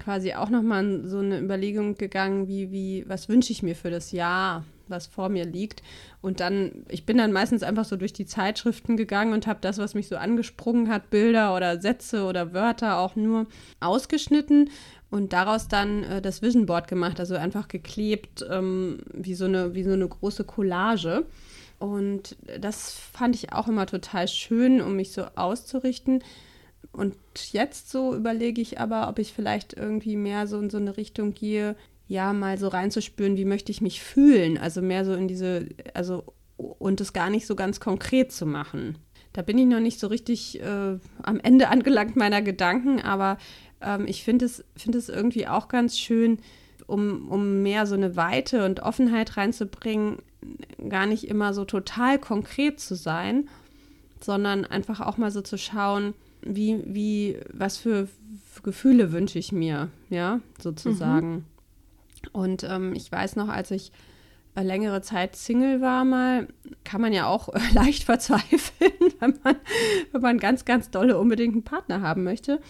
quasi 0.00 0.34
auch 0.34 0.48
nochmal 0.48 1.06
so 1.06 1.18
eine 1.18 1.40
Überlegung 1.40 1.96
gegangen, 1.96 2.48
wie, 2.48 2.70
wie, 2.70 3.04
was 3.08 3.28
wünsche 3.28 3.52
ich 3.52 3.62
mir 3.62 3.74
für 3.74 3.90
das 3.90 4.12
Jahr? 4.12 4.64
was 4.90 5.06
vor 5.06 5.28
mir 5.28 5.44
liegt. 5.44 5.82
Und 6.20 6.40
dann, 6.40 6.84
ich 6.88 7.06
bin 7.06 7.18
dann 7.18 7.32
meistens 7.32 7.62
einfach 7.62 7.84
so 7.84 7.96
durch 7.96 8.12
die 8.12 8.26
Zeitschriften 8.26 8.96
gegangen 8.96 9.32
und 9.32 9.46
habe 9.46 9.60
das, 9.60 9.78
was 9.78 9.94
mich 9.94 10.08
so 10.08 10.16
angesprungen 10.16 10.88
hat, 10.88 11.10
Bilder 11.10 11.54
oder 11.54 11.80
Sätze 11.80 12.24
oder 12.24 12.52
Wörter 12.52 12.98
auch 12.98 13.16
nur 13.16 13.46
ausgeschnitten 13.80 14.70
und 15.10 15.32
daraus 15.32 15.68
dann 15.68 16.04
äh, 16.04 16.22
das 16.22 16.42
Vision 16.42 16.66
Board 16.66 16.88
gemacht, 16.88 17.20
also 17.20 17.34
einfach 17.36 17.68
geklebt, 17.68 18.44
ähm, 18.50 18.98
wie, 19.12 19.34
so 19.34 19.46
eine, 19.46 19.74
wie 19.74 19.84
so 19.84 19.92
eine 19.92 20.08
große 20.08 20.44
Collage. 20.44 21.26
Und 21.78 22.36
das 22.60 22.92
fand 22.92 23.36
ich 23.36 23.52
auch 23.52 23.68
immer 23.68 23.86
total 23.86 24.26
schön, 24.28 24.80
um 24.80 24.96
mich 24.96 25.12
so 25.12 25.24
auszurichten. 25.36 26.24
Und 26.92 27.16
jetzt 27.52 27.90
so 27.90 28.14
überlege 28.14 28.60
ich 28.60 28.80
aber, 28.80 29.08
ob 29.08 29.18
ich 29.18 29.32
vielleicht 29.32 29.74
irgendwie 29.74 30.16
mehr 30.16 30.46
so 30.46 30.58
in 30.58 30.70
so 30.70 30.78
eine 30.78 30.96
Richtung 30.96 31.34
gehe, 31.34 31.76
ja, 32.08 32.32
mal 32.32 32.58
so 32.58 32.68
reinzuspüren, 32.68 33.36
wie 33.36 33.44
möchte 33.44 33.70
ich 33.70 33.80
mich 33.80 34.02
fühlen. 34.02 34.58
Also 34.58 34.82
mehr 34.82 35.04
so 35.04 35.12
in 35.14 35.28
diese, 35.28 35.68
also 35.94 36.24
und 36.56 37.00
es 37.00 37.12
gar 37.12 37.30
nicht 37.30 37.46
so 37.46 37.54
ganz 37.54 37.78
konkret 37.78 38.32
zu 38.32 38.46
machen. 38.46 38.98
Da 39.32 39.42
bin 39.42 39.58
ich 39.58 39.66
noch 39.66 39.80
nicht 39.80 40.00
so 40.00 40.08
richtig 40.08 40.60
äh, 40.60 40.98
am 41.22 41.40
Ende 41.40 41.68
angelangt 41.68 42.16
meiner 42.16 42.42
Gedanken, 42.42 43.00
aber 43.00 43.38
ähm, 43.80 44.06
ich 44.06 44.24
finde 44.24 44.46
es, 44.46 44.64
find 44.74 44.96
es 44.96 45.08
irgendwie 45.08 45.46
auch 45.46 45.68
ganz 45.68 45.98
schön, 45.98 46.38
um, 46.86 47.28
um 47.28 47.62
mehr 47.62 47.86
so 47.86 47.94
eine 47.94 48.16
Weite 48.16 48.64
und 48.64 48.80
Offenheit 48.80 49.36
reinzubringen, 49.36 50.18
gar 50.88 51.06
nicht 51.06 51.28
immer 51.28 51.54
so 51.54 51.64
total 51.64 52.18
konkret 52.18 52.80
zu 52.80 52.94
sein, 52.94 53.48
sondern 54.20 54.64
einfach 54.64 55.00
auch 55.00 55.16
mal 55.16 55.30
so 55.30 55.42
zu 55.42 55.58
schauen, 55.58 56.14
wie, 56.42 56.82
wie, 56.86 57.38
was 57.52 57.76
für 57.76 58.08
Gefühle 58.62 59.12
wünsche 59.12 59.38
ich 59.38 59.52
mir, 59.52 59.88
ja, 60.10 60.40
sozusagen. 60.60 61.30
Mhm. 61.30 61.44
Und 62.32 62.64
ähm, 62.64 62.94
ich 62.94 63.10
weiß 63.10 63.36
noch, 63.36 63.48
als 63.48 63.70
ich 63.70 63.92
äh, 64.54 64.62
längere 64.62 65.02
Zeit 65.02 65.36
Single 65.36 65.80
war 65.80 66.04
mal, 66.04 66.48
kann 66.84 67.00
man 67.00 67.12
ja 67.12 67.26
auch 67.26 67.48
äh, 67.48 67.60
leicht 67.72 68.04
verzweifeln, 68.04 68.92
wenn 69.20 69.38
man, 69.42 69.56
wenn 70.12 70.20
man 70.20 70.38
ganz, 70.38 70.64
ganz 70.64 70.90
dolle 70.90 71.18
unbedingt 71.18 71.54
einen 71.54 71.62
Partner 71.62 72.00
haben 72.00 72.24
möchte. 72.24 72.60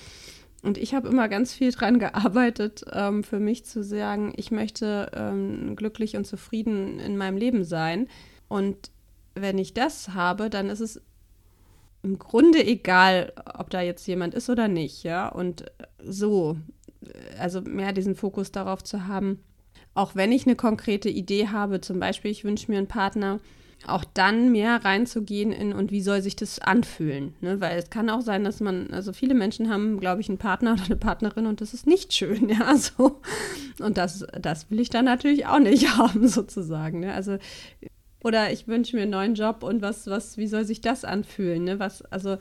Und 0.62 0.76
ich 0.76 0.94
habe 0.94 1.08
immer 1.08 1.28
ganz 1.28 1.52
viel 1.52 1.70
dran 1.70 1.98
gearbeitet, 1.98 2.84
ähm, 2.92 3.22
für 3.22 3.38
mich 3.38 3.64
zu 3.64 3.82
sagen, 3.84 4.32
ich 4.36 4.50
möchte 4.50 5.10
ähm, 5.14 5.76
glücklich 5.76 6.16
und 6.16 6.26
zufrieden 6.26 6.98
in 6.98 7.16
meinem 7.16 7.36
Leben 7.36 7.64
sein. 7.64 8.08
Und 8.48 8.90
wenn 9.34 9.58
ich 9.58 9.72
das 9.72 10.10
habe, 10.14 10.50
dann 10.50 10.68
ist 10.68 10.80
es 10.80 11.00
im 12.02 12.18
Grunde 12.18 12.64
egal, 12.64 13.32
ob 13.54 13.70
da 13.70 13.80
jetzt 13.80 14.06
jemand 14.06 14.34
ist 14.34 14.50
oder 14.50 14.68
nicht, 14.68 15.04
ja. 15.04 15.28
Und 15.28 15.66
so, 16.02 16.56
also 17.38 17.60
mehr 17.60 17.92
diesen 17.92 18.16
Fokus 18.16 18.50
darauf 18.50 18.82
zu 18.82 19.06
haben, 19.06 19.40
auch 19.94 20.14
wenn 20.14 20.32
ich 20.32 20.46
eine 20.46 20.56
konkrete 20.56 21.08
Idee 21.08 21.48
habe, 21.48 21.80
zum 21.80 21.98
Beispiel, 21.98 22.30
ich 22.30 22.44
wünsche 22.44 22.70
mir 22.70 22.78
einen 22.78 22.86
Partner, 22.86 23.40
auch 23.86 24.04
dann 24.04 24.50
mehr 24.50 24.84
reinzugehen 24.84 25.52
in 25.52 25.72
und 25.72 25.90
wie 25.90 26.02
soll 26.02 26.20
sich 26.20 26.36
das 26.36 26.58
anfühlen. 26.58 27.34
Ne? 27.40 27.60
Weil 27.60 27.78
es 27.78 27.90
kann 27.90 28.10
auch 28.10 28.20
sein, 28.20 28.44
dass 28.44 28.60
man, 28.60 28.92
also 28.92 29.12
viele 29.12 29.34
Menschen 29.34 29.70
haben, 29.70 30.00
glaube 30.00 30.20
ich, 30.20 30.28
einen 30.28 30.38
Partner 30.38 30.72
oder 30.72 30.84
eine 30.84 30.96
Partnerin 30.96 31.46
und 31.46 31.60
das 31.60 31.74
ist 31.74 31.86
nicht 31.86 32.12
schön, 32.12 32.48
ja, 32.58 32.76
so. 32.76 33.20
Und 33.80 33.96
das, 33.96 34.26
das 34.40 34.70
will 34.70 34.80
ich 34.80 34.90
dann 34.90 35.04
natürlich 35.04 35.46
auch 35.46 35.60
nicht 35.60 35.88
haben, 35.96 36.26
sozusagen. 36.28 37.00
Ne? 37.00 37.14
Also, 37.14 37.38
oder 38.24 38.52
ich 38.52 38.66
wünsche 38.66 38.96
mir 38.96 39.02
einen 39.02 39.12
neuen 39.12 39.34
Job 39.34 39.62
und 39.62 39.80
was, 39.80 40.06
was, 40.08 40.36
wie 40.36 40.48
soll 40.48 40.64
sich 40.64 40.80
das 40.80 41.04
anfühlen? 41.04 41.64
Ne? 41.64 41.78
Was, 41.78 42.02
also 42.02 42.38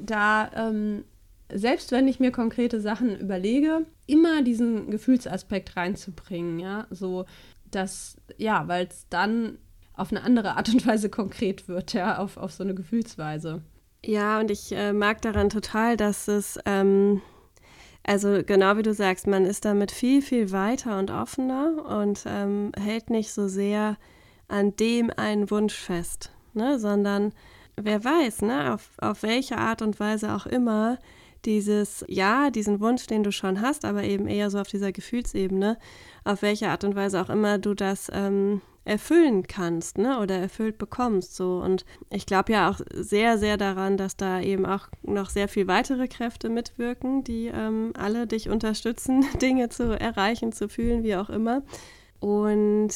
da 0.00 0.50
ähm, 0.54 1.04
selbst 1.52 1.92
wenn 1.92 2.08
ich 2.08 2.20
mir 2.20 2.30
konkrete 2.32 2.80
Sachen 2.80 3.18
überlege, 3.18 3.86
immer 4.06 4.42
diesen 4.42 4.90
Gefühlsaspekt 4.90 5.76
reinzubringen, 5.76 6.58
ja, 6.58 6.86
so 6.90 7.26
dass, 7.70 8.16
ja, 8.36 8.68
weil 8.68 8.86
es 8.86 9.06
dann 9.08 9.58
auf 9.96 10.10
eine 10.10 10.22
andere 10.22 10.56
Art 10.56 10.68
und 10.68 10.86
Weise 10.86 11.08
konkret 11.08 11.68
wird, 11.68 11.92
ja, 11.92 12.18
auf, 12.18 12.36
auf 12.36 12.52
so 12.52 12.64
eine 12.64 12.74
Gefühlsweise. 12.74 13.62
Ja, 14.04 14.38
und 14.40 14.50
ich 14.50 14.72
äh, 14.72 14.92
mag 14.92 15.22
daran 15.22 15.48
total, 15.48 15.96
dass 15.96 16.28
es, 16.28 16.58
ähm, 16.66 17.22
also 18.02 18.42
genau 18.44 18.76
wie 18.76 18.82
du 18.82 18.92
sagst, 18.92 19.26
man 19.26 19.46
ist 19.46 19.64
damit 19.64 19.92
viel, 19.92 20.20
viel 20.20 20.52
weiter 20.52 20.98
und 20.98 21.10
offener 21.10 21.86
und 22.00 22.24
ähm, 22.26 22.72
hält 22.78 23.08
nicht 23.08 23.32
so 23.32 23.48
sehr 23.48 23.96
an 24.48 24.76
dem 24.76 25.10
einen 25.16 25.50
Wunsch 25.50 25.74
fest, 25.74 26.32
ne, 26.52 26.78
sondern 26.78 27.32
wer 27.76 28.04
weiß, 28.04 28.42
ne, 28.42 28.74
auf, 28.74 28.90
auf 28.98 29.22
welche 29.22 29.56
Art 29.56 29.80
und 29.80 29.98
Weise 30.00 30.34
auch 30.34 30.44
immer 30.44 30.98
dieses, 31.46 32.04
ja, 32.08 32.50
diesen 32.50 32.80
Wunsch, 32.80 33.06
den 33.06 33.22
du 33.22 33.32
schon 33.32 33.60
hast, 33.60 33.84
aber 33.84 34.04
eben 34.04 34.28
eher 34.28 34.50
so 34.50 34.58
auf 34.58 34.68
dieser 34.68 34.92
Gefühlsebene, 34.92 35.78
auf 36.24 36.42
welche 36.42 36.68
Art 36.68 36.84
und 36.84 36.96
Weise 36.96 37.20
auch 37.20 37.30
immer 37.30 37.58
du 37.58 37.74
das 37.74 38.10
ähm, 38.12 38.60
erfüllen 38.84 39.46
kannst, 39.46 39.98
ne, 39.98 40.20
oder 40.20 40.36
erfüllt 40.36 40.78
bekommst, 40.78 41.36
so. 41.36 41.60
Und 41.62 41.84
ich 42.10 42.26
glaube 42.26 42.52
ja 42.52 42.70
auch 42.70 42.80
sehr, 42.92 43.38
sehr 43.38 43.56
daran, 43.56 43.96
dass 43.96 44.16
da 44.16 44.40
eben 44.40 44.66
auch 44.66 44.88
noch 45.02 45.30
sehr 45.30 45.48
viel 45.48 45.66
weitere 45.66 46.06
Kräfte 46.08 46.48
mitwirken, 46.50 47.24
die 47.24 47.46
ähm, 47.46 47.92
alle 47.96 48.26
dich 48.26 48.48
unterstützen, 48.48 49.24
Dinge 49.42 49.68
zu 49.68 49.98
erreichen, 49.98 50.52
zu 50.52 50.68
fühlen, 50.68 51.02
wie 51.02 51.16
auch 51.16 51.30
immer. 51.30 51.62
Und 52.20 52.90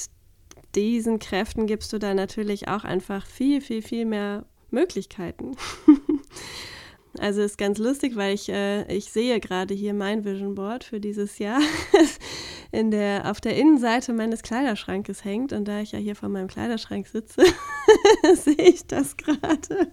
diesen 0.74 1.18
Kräften 1.18 1.66
gibst 1.66 1.92
du 1.92 1.98
dann 1.98 2.16
natürlich 2.16 2.68
auch 2.68 2.84
einfach 2.84 3.26
viel, 3.26 3.60
viel, 3.60 3.82
viel 3.82 4.04
mehr 4.04 4.44
Möglichkeiten. 4.70 5.52
Also 7.18 7.42
ist 7.42 7.58
ganz 7.58 7.78
lustig, 7.78 8.16
weil 8.16 8.34
ich, 8.34 8.48
äh, 8.48 8.84
ich 8.94 9.10
sehe 9.10 9.40
gerade 9.40 9.74
hier 9.74 9.94
mein 9.94 10.24
Vision 10.24 10.54
Board 10.54 10.84
für 10.84 11.00
dieses 11.00 11.38
Jahr 11.38 11.60
in 12.70 12.90
der, 12.90 13.30
auf 13.30 13.40
der 13.40 13.56
Innenseite 13.56 14.12
meines 14.12 14.42
Kleiderschrankes 14.42 15.24
hängt. 15.24 15.52
Und 15.52 15.66
da 15.66 15.80
ich 15.80 15.92
ja 15.92 15.98
hier 15.98 16.16
vor 16.16 16.28
meinem 16.28 16.48
Kleiderschrank 16.48 17.06
sitze, 17.06 17.42
sehe 18.34 18.54
ich 18.56 18.86
das 18.86 19.16
gerade. 19.16 19.92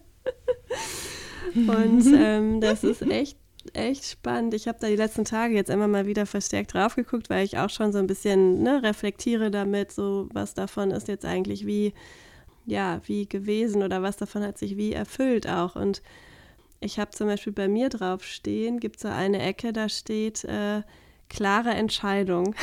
Und 1.55 2.05
ähm, 2.13 2.59
das 2.59 2.83
ist 2.83 3.01
echt, 3.03 3.37
echt 3.73 4.05
spannend. 4.05 4.53
Ich 4.53 4.67
habe 4.67 4.77
da 4.79 4.87
die 4.87 4.95
letzten 4.95 5.23
Tage 5.23 5.55
jetzt 5.55 5.69
immer 5.69 5.87
mal 5.87 6.05
wieder 6.05 6.25
verstärkt 6.25 6.73
drauf 6.73 6.95
geguckt, 6.95 7.29
weil 7.29 7.45
ich 7.45 7.57
auch 7.57 7.69
schon 7.69 7.93
so 7.93 7.99
ein 7.99 8.07
bisschen 8.07 8.61
ne, 8.61 8.83
reflektiere 8.83 9.51
damit, 9.51 9.91
so 9.91 10.27
was 10.33 10.53
davon 10.53 10.91
ist 10.91 11.07
jetzt 11.07 11.25
eigentlich 11.25 11.65
wie, 11.65 11.93
ja, 12.65 12.99
wie 13.05 13.27
gewesen 13.29 13.83
oder 13.83 14.01
was 14.01 14.17
davon 14.17 14.43
hat 14.43 14.57
sich 14.57 14.75
wie 14.75 14.91
erfüllt 14.91 15.47
auch. 15.47 15.77
Und 15.77 16.01
ich 16.81 16.99
habe 16.99 17.11
zum 17.11 17.27
Beispiel 17.27 17.53
bei 17.53 17.69
mir 17.69 17.87
drauf 17.87 18.25
stehen, 18.25 18.81
gibt 18.81 18.97
es 18.97 19.03
so 19.03 19.07
eine 19.07 19.41
Ecke, 19.41 19.71
da 19.71 19.87
steht 19.87 20.43
äh, 20.43 20.81
klare 21.29 21.71
Entscheidung. 21.71 22.55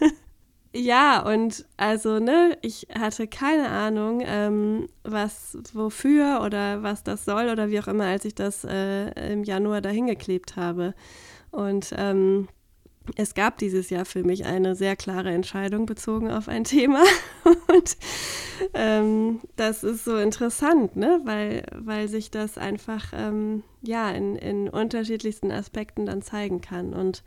ja, 0.74 1.22
und 1.22 1.64
also, 1.76 2.18
ne, 2.18 2.58
ich 2.62 2.88
hatte 2.98 3.26
keine 3.26 3.68
Ahnung, 3.68 4.22
ähm, 4.24 4.88
was, 5.04 5.58
wofür 5.72 6.42
oder 6.44 6.82
was 6.82 7.02
das 7.02 7.24
soll 7.24 7.48
oder 7.48 7.70
wie 7.70 7.80
auch 7.80 7.88
immer, 7.88 8.06
als 8.06 8.24
ich 8.24 8.34
das 8.34 8.64
äh, 8.64 9.32
im 9.32 9.44
Januar 9.44 9.80
dahin 9.80 10.06
geklebt 10.06 10.56
habe. 10.56 10.94
Und 11.50 11.94
ähm, 11.96 12.48
es 13.14 13.34
gab 13.34 13.58
dieses 13.58 13.90
Jahr 13.90 14.04
für 14.04 14.24
mich 14.24 14.44
eine 14.44 14.74
sehr 14.74 14.96
klare 14.96 15.30
Entscheidung 15.30 15.86
bezogen 15.86 16.30
auf 16.30 16.48
ein 16.48 16.64
Thema. 16.64 17.02
Und 17.44 17.96
ähm, 18.74 19.40
das 19.56 19.84
ist 19.84 20.04
so 20.04 20.16
interessant, 20.16 20.96
ne? 20.96 21.20
weil, 21.24 21.64
weil 21.72 22.08
sich 22.08 22.30
das 22.30 22.58
einfach 22.58 23.12
ähm, 23.14 23.62
ja, 23.82 24.10
in, 24.10 24.36
in 24.36 24.68
unterschiedlichsten 24.68 25.52
Aspekten 25.52 26.06
dann 26.06 26.22
zeigen 26.22 26.60
kann. 26.60 26.92
Und 26.92 27.22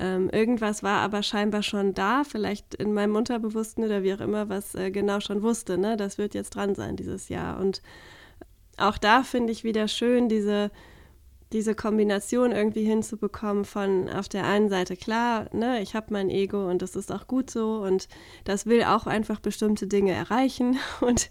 ähm, 0.00 0.30
irgendwas 0.30 0.82
war 0.82 1.02
aber 1.02 1.22
scheinbar 1.22 1.62
schon 1.62 1.92
da, 1.92 2.24
vielleicht 2.24 2.74
in 2.74 2.94
meinem 2.94 3.16
Unterbewussten 3.16 3.84
oder 3.84 4.02
wie 4.02 4.14
auch 4.14 4.20
immer, 4.20 4.48
was 4.48 4.74
äh, 4.74 4.90
genau 4.90 5.20
schon 5.20 5.42
wusste, 5.42 5.76
ne? 5.76 5.98
das 5.98 6.16
wird 6.16 6.32
jetzt 6.32 6.56
dran 6.56 6.74
sein 6.74 6.96
dieses 6.96 7.28
Jahr. 7.28 7.60
Und 7.60 7.82
auch 8.78 8.96
da 8.96 9.22
finde 9.22 9.52
ich 9.52 9.62
wieder 9.62 9.88
schön, 9.88 10.30
diese 10.30 10.70
diese 11.52 11.74
Kombination 11.74 12.52
irgendwie 12.52 12.84
hinzubekommen 12.84 13.64
von 13.64 14.08
auf 14.08 14.28
der 14.28 14.46
einen 14.46 14.68
Seite 14.68 14.96
klar, 14.96 15.46
ne, 15.52 15.82
ich 15.82 15.94
habe 15.94 16.06
mein 16.10 16.30
Ego 16.30 16.68
und 16.68 16.80
das 16.80 16.94
ist 16.94 17.10
auch 17.10 17.26
gut 17.26 17.50
so 17.50 17.78
und 17.78 18.08
das 18.44 18.66
will 18.66 18.84
auch 18.84 19.06
einfach 19.06 19.40
bestimmte 19.40 19.88
Dinge 19.88 20.12
erreichen 20.12 20.78
und 21.00 21.28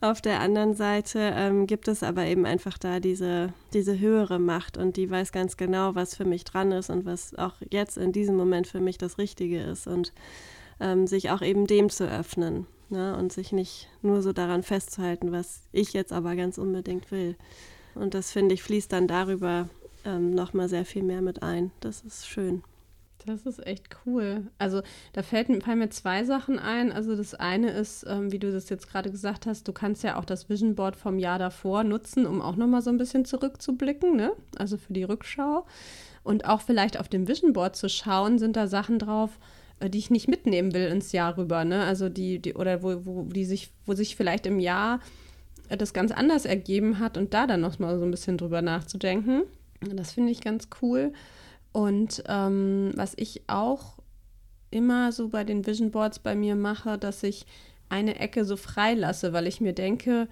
auf 0.00 0.22
der 0.22 0.40
anderen 0.40 0.74
Seite 0.74 1.32
ähm, 1.34 1.66
gibt 1.66 1.88
es 1.88 2.02
aber 2.02 2.24
eben 2.24 2.46
einfach 2.46 2.78
da 2.78 2.98
diese, 2.98 3.52
diese 3.74 3.98
höhere 3.98 4.38
Macht 4.38 4.78
und 4.78 4.96
die 4.96 5.10
weiß 5.10 5.32
ganz 5.32 5.56
genau, 5.56 5.94
was 5.94 6.14
für 6.14 6.24
mich 6.24 6.44
dran 6.44 6.72
ist 6.72 6.88
und 6.88 7.04
was 7.04 7.34
auch 7.34 7.54
jetzt 7.70 7.98
in 7.98 8.12
diesem 8.12 8.36
Moment 8.36 8.66
für 8.66 8.80
mich 8.80 8.96
das 8.96 9.18
Richtige 9.18 9.60
ist 9.60 9.86
und 9.86 10.12
ähm, 10.80 11.06
sich 11.06 11.30
auch 11.30 11.42
eben 11.42 11.66
dem 11.66 11.90
zu 11.90 12.08
öffnen 12.08 12.66
ne, 12.88 13.16
und 13.16 13.32
sich 13.32 13.52
nicht 13.52 13.88
nur 14.00 14.22
so 14.22 14.32
daran 14.32 14.62
festzuhalten, 14.62 15.32
was 15.32 15.62
ich 15.72 15.92
jetzt 15.92 16.12
aber 16.12 16.36
ganz 16.36 16.56
unbedingt 16.56 17.10
will. 17.10 17.36
Und 17.98 18.14
das 18.14 18.30
finde 18.30 18.54
ich 18.54 18.62
fließt 18.62 18.92
dann 18.92 19.08
darüber 19.08 19.68
ähm, 20.04 20.34
nochmal 20.34 20.68
sehr 20.68 20.84
viel 20.84 21.02
mehr 21.02 21.22
mit 21.22 21.42
ein. 21.42 21.72
Das 21.80 22.02
ist 22.02 22.26
schön. 22.26 22.62
Das 23.26 23.42
ist 23.42 23.66
echt 23.66 23.88
cool. 24.06 24.46
Also 24.58 24.82
da 25.12 25.22
fällt, 25.22 25.48
fallen 25.62 25.80
mir 25.80 25.90
zwei 25.90 26.24
Sachen 26.24 26.58
ein. 26.58 26.92
Also 26.92 27.16
das 27.16 27.34
eine 27.34 27.70
ist, 27.70 28.06
ähm, 28.08 28.30
wie 28.32 28.38
du 28.38 28.52
das 28.52 28.68
jetzt 28.68 28.88
gerade 28.88 29.10
gesagt 29.10 29.46
hast, 29.46 29.66
du 29.66 29.72
kannst 29.72 30.02
ja 30.04 30.16
auch 30.16 30.24
das 30.24 30.48
Vision 30.48 30.76
Board 30.76 30.96
vom 30.96 31.18
Jahr 31.18 31.38
davor 31.38 31.84
nutzen, 31.84 32.26
um 32.26 32.40
auch 32.40 32.56
nochmal 32.56 32.80
so 32.80 32.90
ein 32.90 32.96
bisschen 32.96 33.24
zurückzublicken, 33.24 34.16
ne? 34.16 34.32
Also 34.56 34.76
für 34.76 34.92
die 34.92 35.04
Rückschau. 35.04 35.66
Und 36.22 36.46
auch 36.46 36.60
vielleicht 36.60 36.98
auf 36.98 37.08
dem 37.08 37.26
Vision 37.26 37.52
Board 37.52 37.74
zu 37.74 37.88
schauen, 37.88 38.38
sind 38.38 38.56
da 38.56 38.68
Sachen 38.68 38.98
drauf, 38.98 39.38
äh, 39.80 39.90
die 39.90 39.98
ich 39.98 40.10
nicht 40.10 40.28
mitnehmen 40.28 40.72
will 40.72 40.86
ins 40.86 41.12
Jahr 41.12 41.36
rüber, 41.36 41.64
ne? 41.64 41.84
Also 41.84 42.08
die, 42.08 42.38
die 42.38 42.54
oder 42.54 42.82
wo, 42.82 43.04
wo 43.04 43.22
die 43.24 43.44
sich, 43.44 43.70
wo 43.84 43.94
sich 43.94 44.14
vielleicht 44.14 44.46
im 44.46 44.60
Jahr 44.60 45.00
das 45.76 45.92
ganz 45.92 46.12
anders 46.12 46.44
ergeben 46.44 46.98
hat 46.98 47.16
und 47.16 47.34
da 47.34 47.46
dann 47.46 47.60
noch 47.60 47.78
mal 47.78 47.98
so 47.98 48.04
ein 48.04 48.10
bisschen 48.10 48.38
drüber 48.38 48.62
nachzudenken. 48.62 49.42
Das 49.80 50.12
finde 50.12 50.32
ich 50.32 50.40
ganz 50.40 50.68
cool. 50.82 51.12
Und 51.72 52.22
ähm, 52.26 52.92
was 52.94 53.12
ich 53.16 53.42
auch 53.48 53.98
immer 54.70 55.12
so 55.12 55.28
bei 55.28 55.44
den 55.44 55.66
Vision 55.66 55.90
Boards 55.90 56.18
bei 56.18 56.34
mir 56.34 56.56
mache, 56.56 56.98
dass 56.98 57.22
ich 57.22 57.46
eine 57.88 58.18
Ecke 58.18 58.44
so 58.44 58.56
frei 58.56 58.94
lasse, 58.94 59.32
weil 59.32 59.46
ich 59.46 59.60
mir 59.60 59.72
denke, 59.72 60.28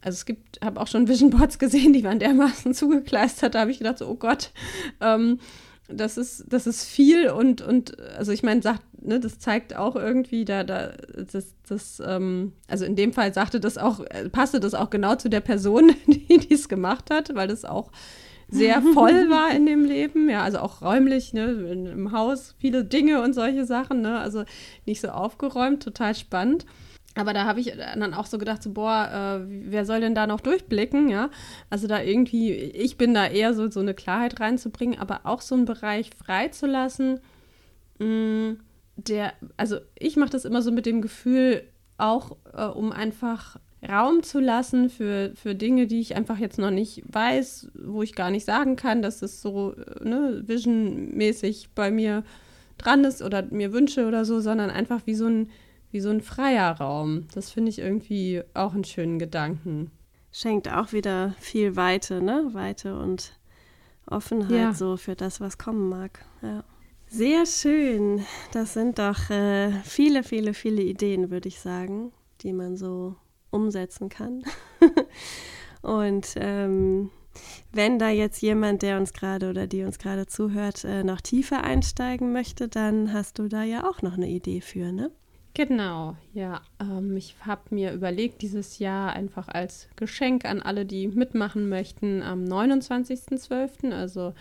also 0.00 0.16
es 0.16 0.24
gibt, 0.24 0.60
habe 0.62 0.80
auch 0.80 0.86
schon 0.86 1.08
Vision 1.08 1.30
Boards 1.30 1.58
gesehen, 1.58 1.92
die 1.92 2.04
waren 2.04 2.18
dermaßen 2.18 2.74
zugekleistert, 2.74 3.54
da 3.54 3.60
habe 3.60 3.70
ich 3.70 3.78
gedacht, 3.78 3.98
so, 3.98 4.08
oh 4.08 4.14
Gott, 4.14 4.52
ähm, 5.00 5.38
das 5.88 6.16
ist, 6.16 6.44
das 6.48 6.66
ist 6.66 6.84
viel 6.84 7.28
und, 7.30 7.60
und 7.60 7.98
also 8.00 8.32
ich 8.32 8.42
meine, 8.42 8.62
sagt, 8.62 8.82
ne, 9.04 9.20
das 9.20 9.38
zeigt 9.38 9.76
auch 9.76 9.96
irgendwie, 9.96 10.44
da, 10.44 10.64
da, 10.64 10.92
das, 11.30 11.54
das, 11.68 12.02
ähm, 12.04 12.52
also 12.68 12.84
in 12.84 12.96
dem 12.96 13.12
Fall 13.12 13.32
sagte 13.34 13.60
das 13.60 13.78
auch, 13.78 14.00
äh, 14.00 14.28
passte 14.28 14.60
das 14.60 14.74
auch 14.74 14.90
genau 14.90 15.16
zu 15.16 15.28
der 15.28 15.40
Person, 15.40 15.92
die 16.06 16.52
es 16.52 16.68
gemacht 16.68 17.10
hat, 17.10 17.34
weil 17.34 17.48
das 17.48 17.64
auch 17.64 17.90
sehr 18.48 18.82
voll 18.94 19.30
war 19.30 19.54
in 19.54 19.66
dem 19.66 19.84
Leben, 19.84 20.28
ja, 20.28 20.42
also 20.42 20.58
auch 20.58 20.82
räumlich, 20.82 21.32
ne, 21.32 21.44
im 21.44 22.12
Haus 22.12 22.54
viele 22.58 22.84
Dinge 22.84 23.22
und 23.22 23.32
solche 23.34 23.64
Sachen, 23.64 24.02
ne, 24.02 24.18
also 24.18 24.44
nicht 24.86 25.00
so 25.00 25.08
aufgeräumt, 25.08 25.82
total 25.82 26.14
spannend. 26.14 26.66
Aber 27.14 27.34
da 27.34 27.44
habe 27.44 27.60
ich 27.60 27.74
dann 27.76 28.14
auch 28.14 28.24
so 28.24 28.38
gedacht, 28.38 28.62
so, 28.62 28.70
boah, 28.72 29.42
äh, 29.42 29.46
wer 29.70 29.84
soll 29.84 30.00
denn 30.00 30.14
da 30.14 30.26
noch 30.26 30.40
durchblicken, 30.40 31.10
ja? 31.10 31.28
Also 31.68 31.86
da 31.86 32.00
irgendwie, 32.00 32.52
ich 32.52 32.96
bin 32.96 33.12
da 33.12 33.26
eher 33.26 33.52
so, 33.52 33.70
so 33.70 33.80
eine 33.80 33.92
Klarheit 33.92 34.40
reinzubringen, 34.40 34.98
aber 34.98 35.20
auch 35.24 35.42
so 35.42 35.54
einen 35.54 35.66
Bereich 35.66 36.10
freizulassen, 36.16 37.20
mm, 37.98 38.52
der, 39.08 39.32
also 39.56 39.78
ich 39.98 40.16
mache 40.16 40.30
das 40.30 40.44
immer 40.44 40.62
so 40.62 40.72
mit 40.72 40.86
dem 40.86 41.02
Gefühl, 41.02 41.64
auch 41.98 42.36
äh, 42.52 42.64
um 42.64 42.92
einfach 42.92 43.58
Raum 43.88 44.22
zu 44.22 44.38
lassen 44.38 44.90
für, 44.90 45.32
für 45.34 45.54
Dinge, 45.54 45.86
die 45.86 46.00
ich 46.00 46.14
einfach 46.14 46.38
jetzt 46.38 46.58
noch 46.58 46.70
nicht 46.70 47.02
weiß, 47.06 47.72
wo 47.84 48.02
ich 48.02 48.14
gar 48.14 48.30
nicht 48.30 48.44
sagen 48.44 48.76
kann, 48.76 49.02
dass 49.02 49.22
es 49.22 49.42
so 49.42 49.74
äh, 49.74 50.04
ne, 50.08 50.42
visionmäßig 50.46 51.70
bei 51.74 51.90
mir 51.90 52.22
dran 52.78 53.04
ist 53.04 53.22
oder 53.22 53.42
mir 53.50 53.72
wünsche 53.72 54.06
oder 54.06 54.24
so, 54.24 54.40
sondern 54.40 54.70
einfach 54.70 55.00
wie 55.06 55.14
so 55.14 55.26
ein, 55.26 55.50
wie 55.90 56.00
so 56.00 56.10
ein 56.10 56.20
freier 56.20 56.70
Raum. 56.72 57.26
Das 57.34 57.50
finde 57.50 57.70
ich 57.70 57.80
irgendwie 57.80 58.42
auch 58.54 58.74
einen 58.74 58.84
schönen 58.84 59.18
Gedanken. 59.18 59.90
Schenkt 60.30 60.72
auch 60.72 60.92
wieder 60.92 61.34
viel 61.38 61.76
Weite, 61.76 62.22
ne? 62.22 62.48
Weite 62.52 62.96
und 62.98 63.38
Offenheit 64.06 64.50
ja. 64.50 64.72
so 64.72 64.96
für 64.96 65.14
das, 65.14 65.40
was 65.40 65.58
kommen 65.58 65.88
mag. 65.88 66.24
Ja. 66.40 66.64
Sehr 67.12 67.44
schön. 67.44 68.24
Das 68.52 68.72
sind 68.72 68.98
doch 68.98 69.28
äh, 69.28 69.70
viele, 69.84 70.22
viele, 70.22 70.54
viele 70.54 70.80
Ideen, 70.80 71.30
würde 71.30 71.46
ich 71.46 71.60
sagen, 71.60 72.10
die 72.40 72.54
man 72.54 72.78
so 72.78 73.16
umsetzen 73.50 74.08
kann. 74.08 74.42
und 75.82 76.32
ähm, 76.36 77.10
wenn 77.70 77.98
da 77.98 78.08
jetzt 78.08 78.40
jemand, 78.40 78.80
der 78.80 78.96
uns 78.96 79.12
gerade 79.12 79.50
oder 79.50 79.66
die 79.66 79.84
uns 79.84 79.98
gerade 79.98 80.24
zuhört, 80.24 80.84
äh, 80.84 81.04
noch 81.04 81.20
tiefer 81.20 81.62
einsteigen 81.62 82.32
möchte, 82.32 82.68
dann 82.68 83.12
hast 83.12 83.38
du 83.38 83.46
da 83.46 83.62
ja 83.62 83.86
auch 83.86 84.00
noch 84.00 84.14
eine 84.14 84.30
Idee 84.30 84.62
für, 84.62 84.90
ne? 84.90 85.10
Genau, 85.52 86.16
ja. 86.32 86.62
Ähm, 86.80 87.14
ich 87.18 87.36
habe 87.42 87.74
mir 87.74 87.92
überlegt, 87.92 88.40
dieses 88.40 88.78
Jahr 88.78 89.12
einfach 89.12 89.48
als 89.48 89.86
Geschenk 89.96 90.46
an 90.46 90.62
alle, 90.62 90.86
die 90.86 91.08
mitmachen 91.08 91.68
möchten, 91.68 92.22
am 92.22 92.44
29.12., 92.44 93.92
also 93.92 94.32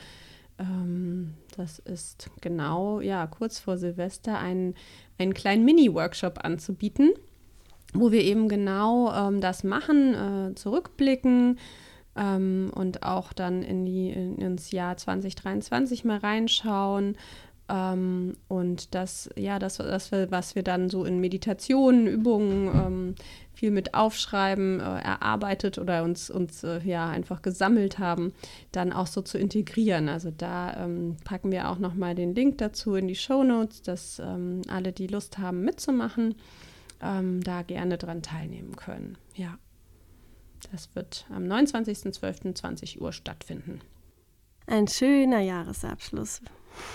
ähm, 0.61 1.33
das 1.57 1.79
ist 1.79 2.29
genau, 2.39 3.01
ja, 3.01 3.27
kurz 3.27 3.59
vor 3.59 3.77
Silvester, 3.77 4.37
einen, 4.39 4.75
einen 5.17 5.33
kleinen 5.33 5.65
Mini-Workshop 5.65 6.45
anzubieten 6.45 7.11
wo 7.93 8.11
wir 8.11 8.21
eben 8.23 8.47
genau 8.47 9.13
ähm, 9.13 9.41
das 9.41 9.63
machen, 9.63 10.13
äh, 10.13 10.55
zurückblicken 10.55 11.59
ähm, 12.15 12.71
und 12.73 13.03
auch 13.03 13.33
dann 13.33 13.63
in 13.63 13.85
die, 13.85 14.11
in, 14.11 14.37
ins 14.37 14.71
Jahr 14.71 14.97
2023 14.97 16.05
mal 16.05 16.17
reinschauen. 16.17 17.17
Ähm, 17.69 18.33
und 18.47 18.95
das, 18.95 19.29
ja, 19.35 19.59
das, 19.59 19.77
das, 19.77 20.11
was 20.11 20.55
wir 20.55 20.63
dann 20.63 20.89
so 20.89 21.05
in 21.05 21.19
Meditationen, 21.19 22.07
Übungen 22.07 22.67
ähm, 22.73 23.15
viel 23.61 23.69
mit 23.69 23.93
aufschreiben, 23.93 24.79
äh, 24.79 24.83
erarbeitet 24.83 25.77
oder 25.77 26.03
uns, 26.03 26.31
uns 26.31 26.63
äh, 26.63 26.79
ja 26.83 27.07
einfach 27.07 27.43
gesammelt 27.43 27.99
haben, 27.99 28.33
dann 28.71 28.91
auch 28.91 29.05
so 29.05 29.21
zu 29.21 29.37
integrieren. 29.37 30.09
Also 30.09 30.31
da 30.35 30.83
ähm, 30.83 31.17
packen 31.25 31.51
wir 31.51 31.69
auch 31.69 31.77
nochmal 31.77 32.15
den 32.15 32.33
Link 32.33 32.57
dazu 32.57 32.95
in 32.95 33.07
die 33.07 33.15
Show 33.15 33.43
Notes, 33.43 33.83
dass 33.83 34.17
ähm, 34.17 34.63
alle, 34.67 34.91
die 34.91 35.05
Lust 35.05 35.37
haben, 35.37 35.61
mitzumachen 35.61 36.33
ähm, 37.03 37.43
da 37.43 37.61
gerne 37.61 37.99
dran 37.99 38.23
teilnehmen 38.23 38.75
können. 38.75 39.15
Ja, 39.35 39.59
das 40.71 40.89
wird 40.95 41.27
am 41.29 41.43
29.12.20 41.43 42.99
Uhr 42.99 43.13
stattfinden. 43.13 43.81
Ein 44.65 44.87
schöner 44.87 45.41
Jahresabschluss. 45.41 46.41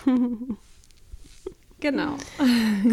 genau. 1.78 2.16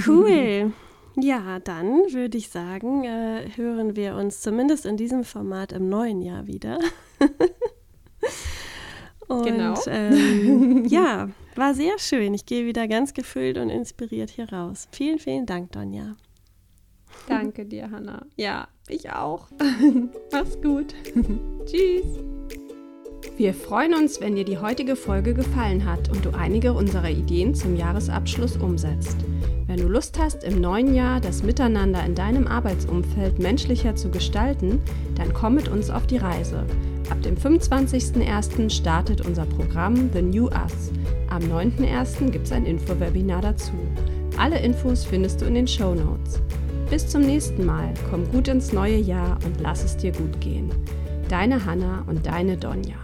Cool. 0.05 0.73
Ja, 1.15 1.59
dann 1.59 2.11
würde 2.11 2.37
ich 2.37 2.49
sagen, 2.49 3.03
äh, 3.03 3.49
hören 3.55 3.95
wir 3.95 4.15
uns 4.15 4.41
zumindest 4.41 4.85
in 4.85 4.97
diesem 4.97 5.23
Format 5.23 5.71
im 5.71 5.89
neuen 5.89 6.21
Jahr 6.21 6.47
wieder. 6.47 6.79
Und, 9.27 9.45
genau. 9.45 9.79
Ähm, 9.87 10.85
ja, 10.89 11.29
war 11.55 11.73
sehr 11.73 11.97
schön. 11.99 12.33
Ich 12.33 12.45
gehe 12.45 12.65
wieder 12.65 12.87
ganz 12.87 13.13
gefüllt 13.13 13.57
und 13.57 13.69
inspiriert 13.69 14.29
hier 14.29 14.51
raus. 14.51 14.87
Vielen, 14.91 15.19
vielen 15.19 15.45
Dank, 15.45 15.71
Donja. 15.71 16.15
Danke 17.27 17.65
dir, 17.65 17.89
Hanna. 17.89 18.25
Ja, 18.35 18.67
ich 18.87 19.11
auch. 19.11 19.47
Mach's 20.31 20.59
gut. 20.61 20.93
Tschüss. 21.65 22.32
Wir 23.35 23.55
freuen 23.55 23.95
uns, 23.95 24.21
wenn 24.21 24.35
dir 24.35 24.45
die 24.45 24.59
heutige 24.59 24.95
Folge 24.95 25.33
gefallen 25.33 25.85
hat 25.85 26.07
und 26.09 26.23
du 26.23 26.29
einige 26.37 26.71
unserer 26.73 27.09
Ideen 27.09 27.55
zum 27.55 27.75
Jahresabschluss 27.75 28.57
umsetzt. 28.57 29.17
Wenn 29.65 29.77
du 29.77 29.87
Lust 29.87 30.19
hast, 30.19 30.43
im 30.43 30.61
neuen 30.61 30.93
Jahr 30.93 31.19
das 31.19 31.41
Miteinander 31.41 32.05
in 32.05 32.13
deinem 32.13 32.45
Arbeitsumfeld 32.45 33.39
menschlicher 33.39 33.95
zu 33.95 34.11
gestalten, 34.11 34.79
dann 35.15 35.33
komm 35.33 35.55
mit 35.55 35.67
uns 35.67 35.89
auf 35.89 36.05
die 36.05 36.17
Reise. 36.17 36.63
Ab 37.09 37.23
dem 37.23 37.35
25.01. 37.35 38.69
startet 38.69 39.25
unser 39.25 39.45
Programm 39.45 40.11
The 40.13 40.21
New 40.21 40.45
Us. 40.49 40.91
Am 41.29 41.41
9.01. 41.41 42.29
gibt 42.29 42.45
es 42.45 42.51
ein 42.51 42.67
Infowebinar 42.67 43.41
dazu. 43.41 43.73
Alle 44.37 44.59
Infos 44.59 45.05
findest 45.05 45.41
du 45.41 45.45
in 45.45 45.55
den 45.55 45.67
Show 45.67 45.95
Notes. 45.95 46.39
Bis 46.91 47.07
zum 47.07 47.21
nächsten 47.21 47.65
Mal, 47.65 47.95
komm 48.11 48.31
gut 48.31 48.47
ins 48.47 48.73
neue 48.73 48.97
Jahr 48.97 49.39
und 49.43 49.59
lass 49.59 49.83
es 49.83 49.97
dir 49.97 50.11
gut 50.11 50.39
gehen. 50.39 50.69
Deine 51.29 51.65
Hanna 51.65 52.03
und 52.05 52.27
deine 52.27 52.57
Donja. 52.57 52.97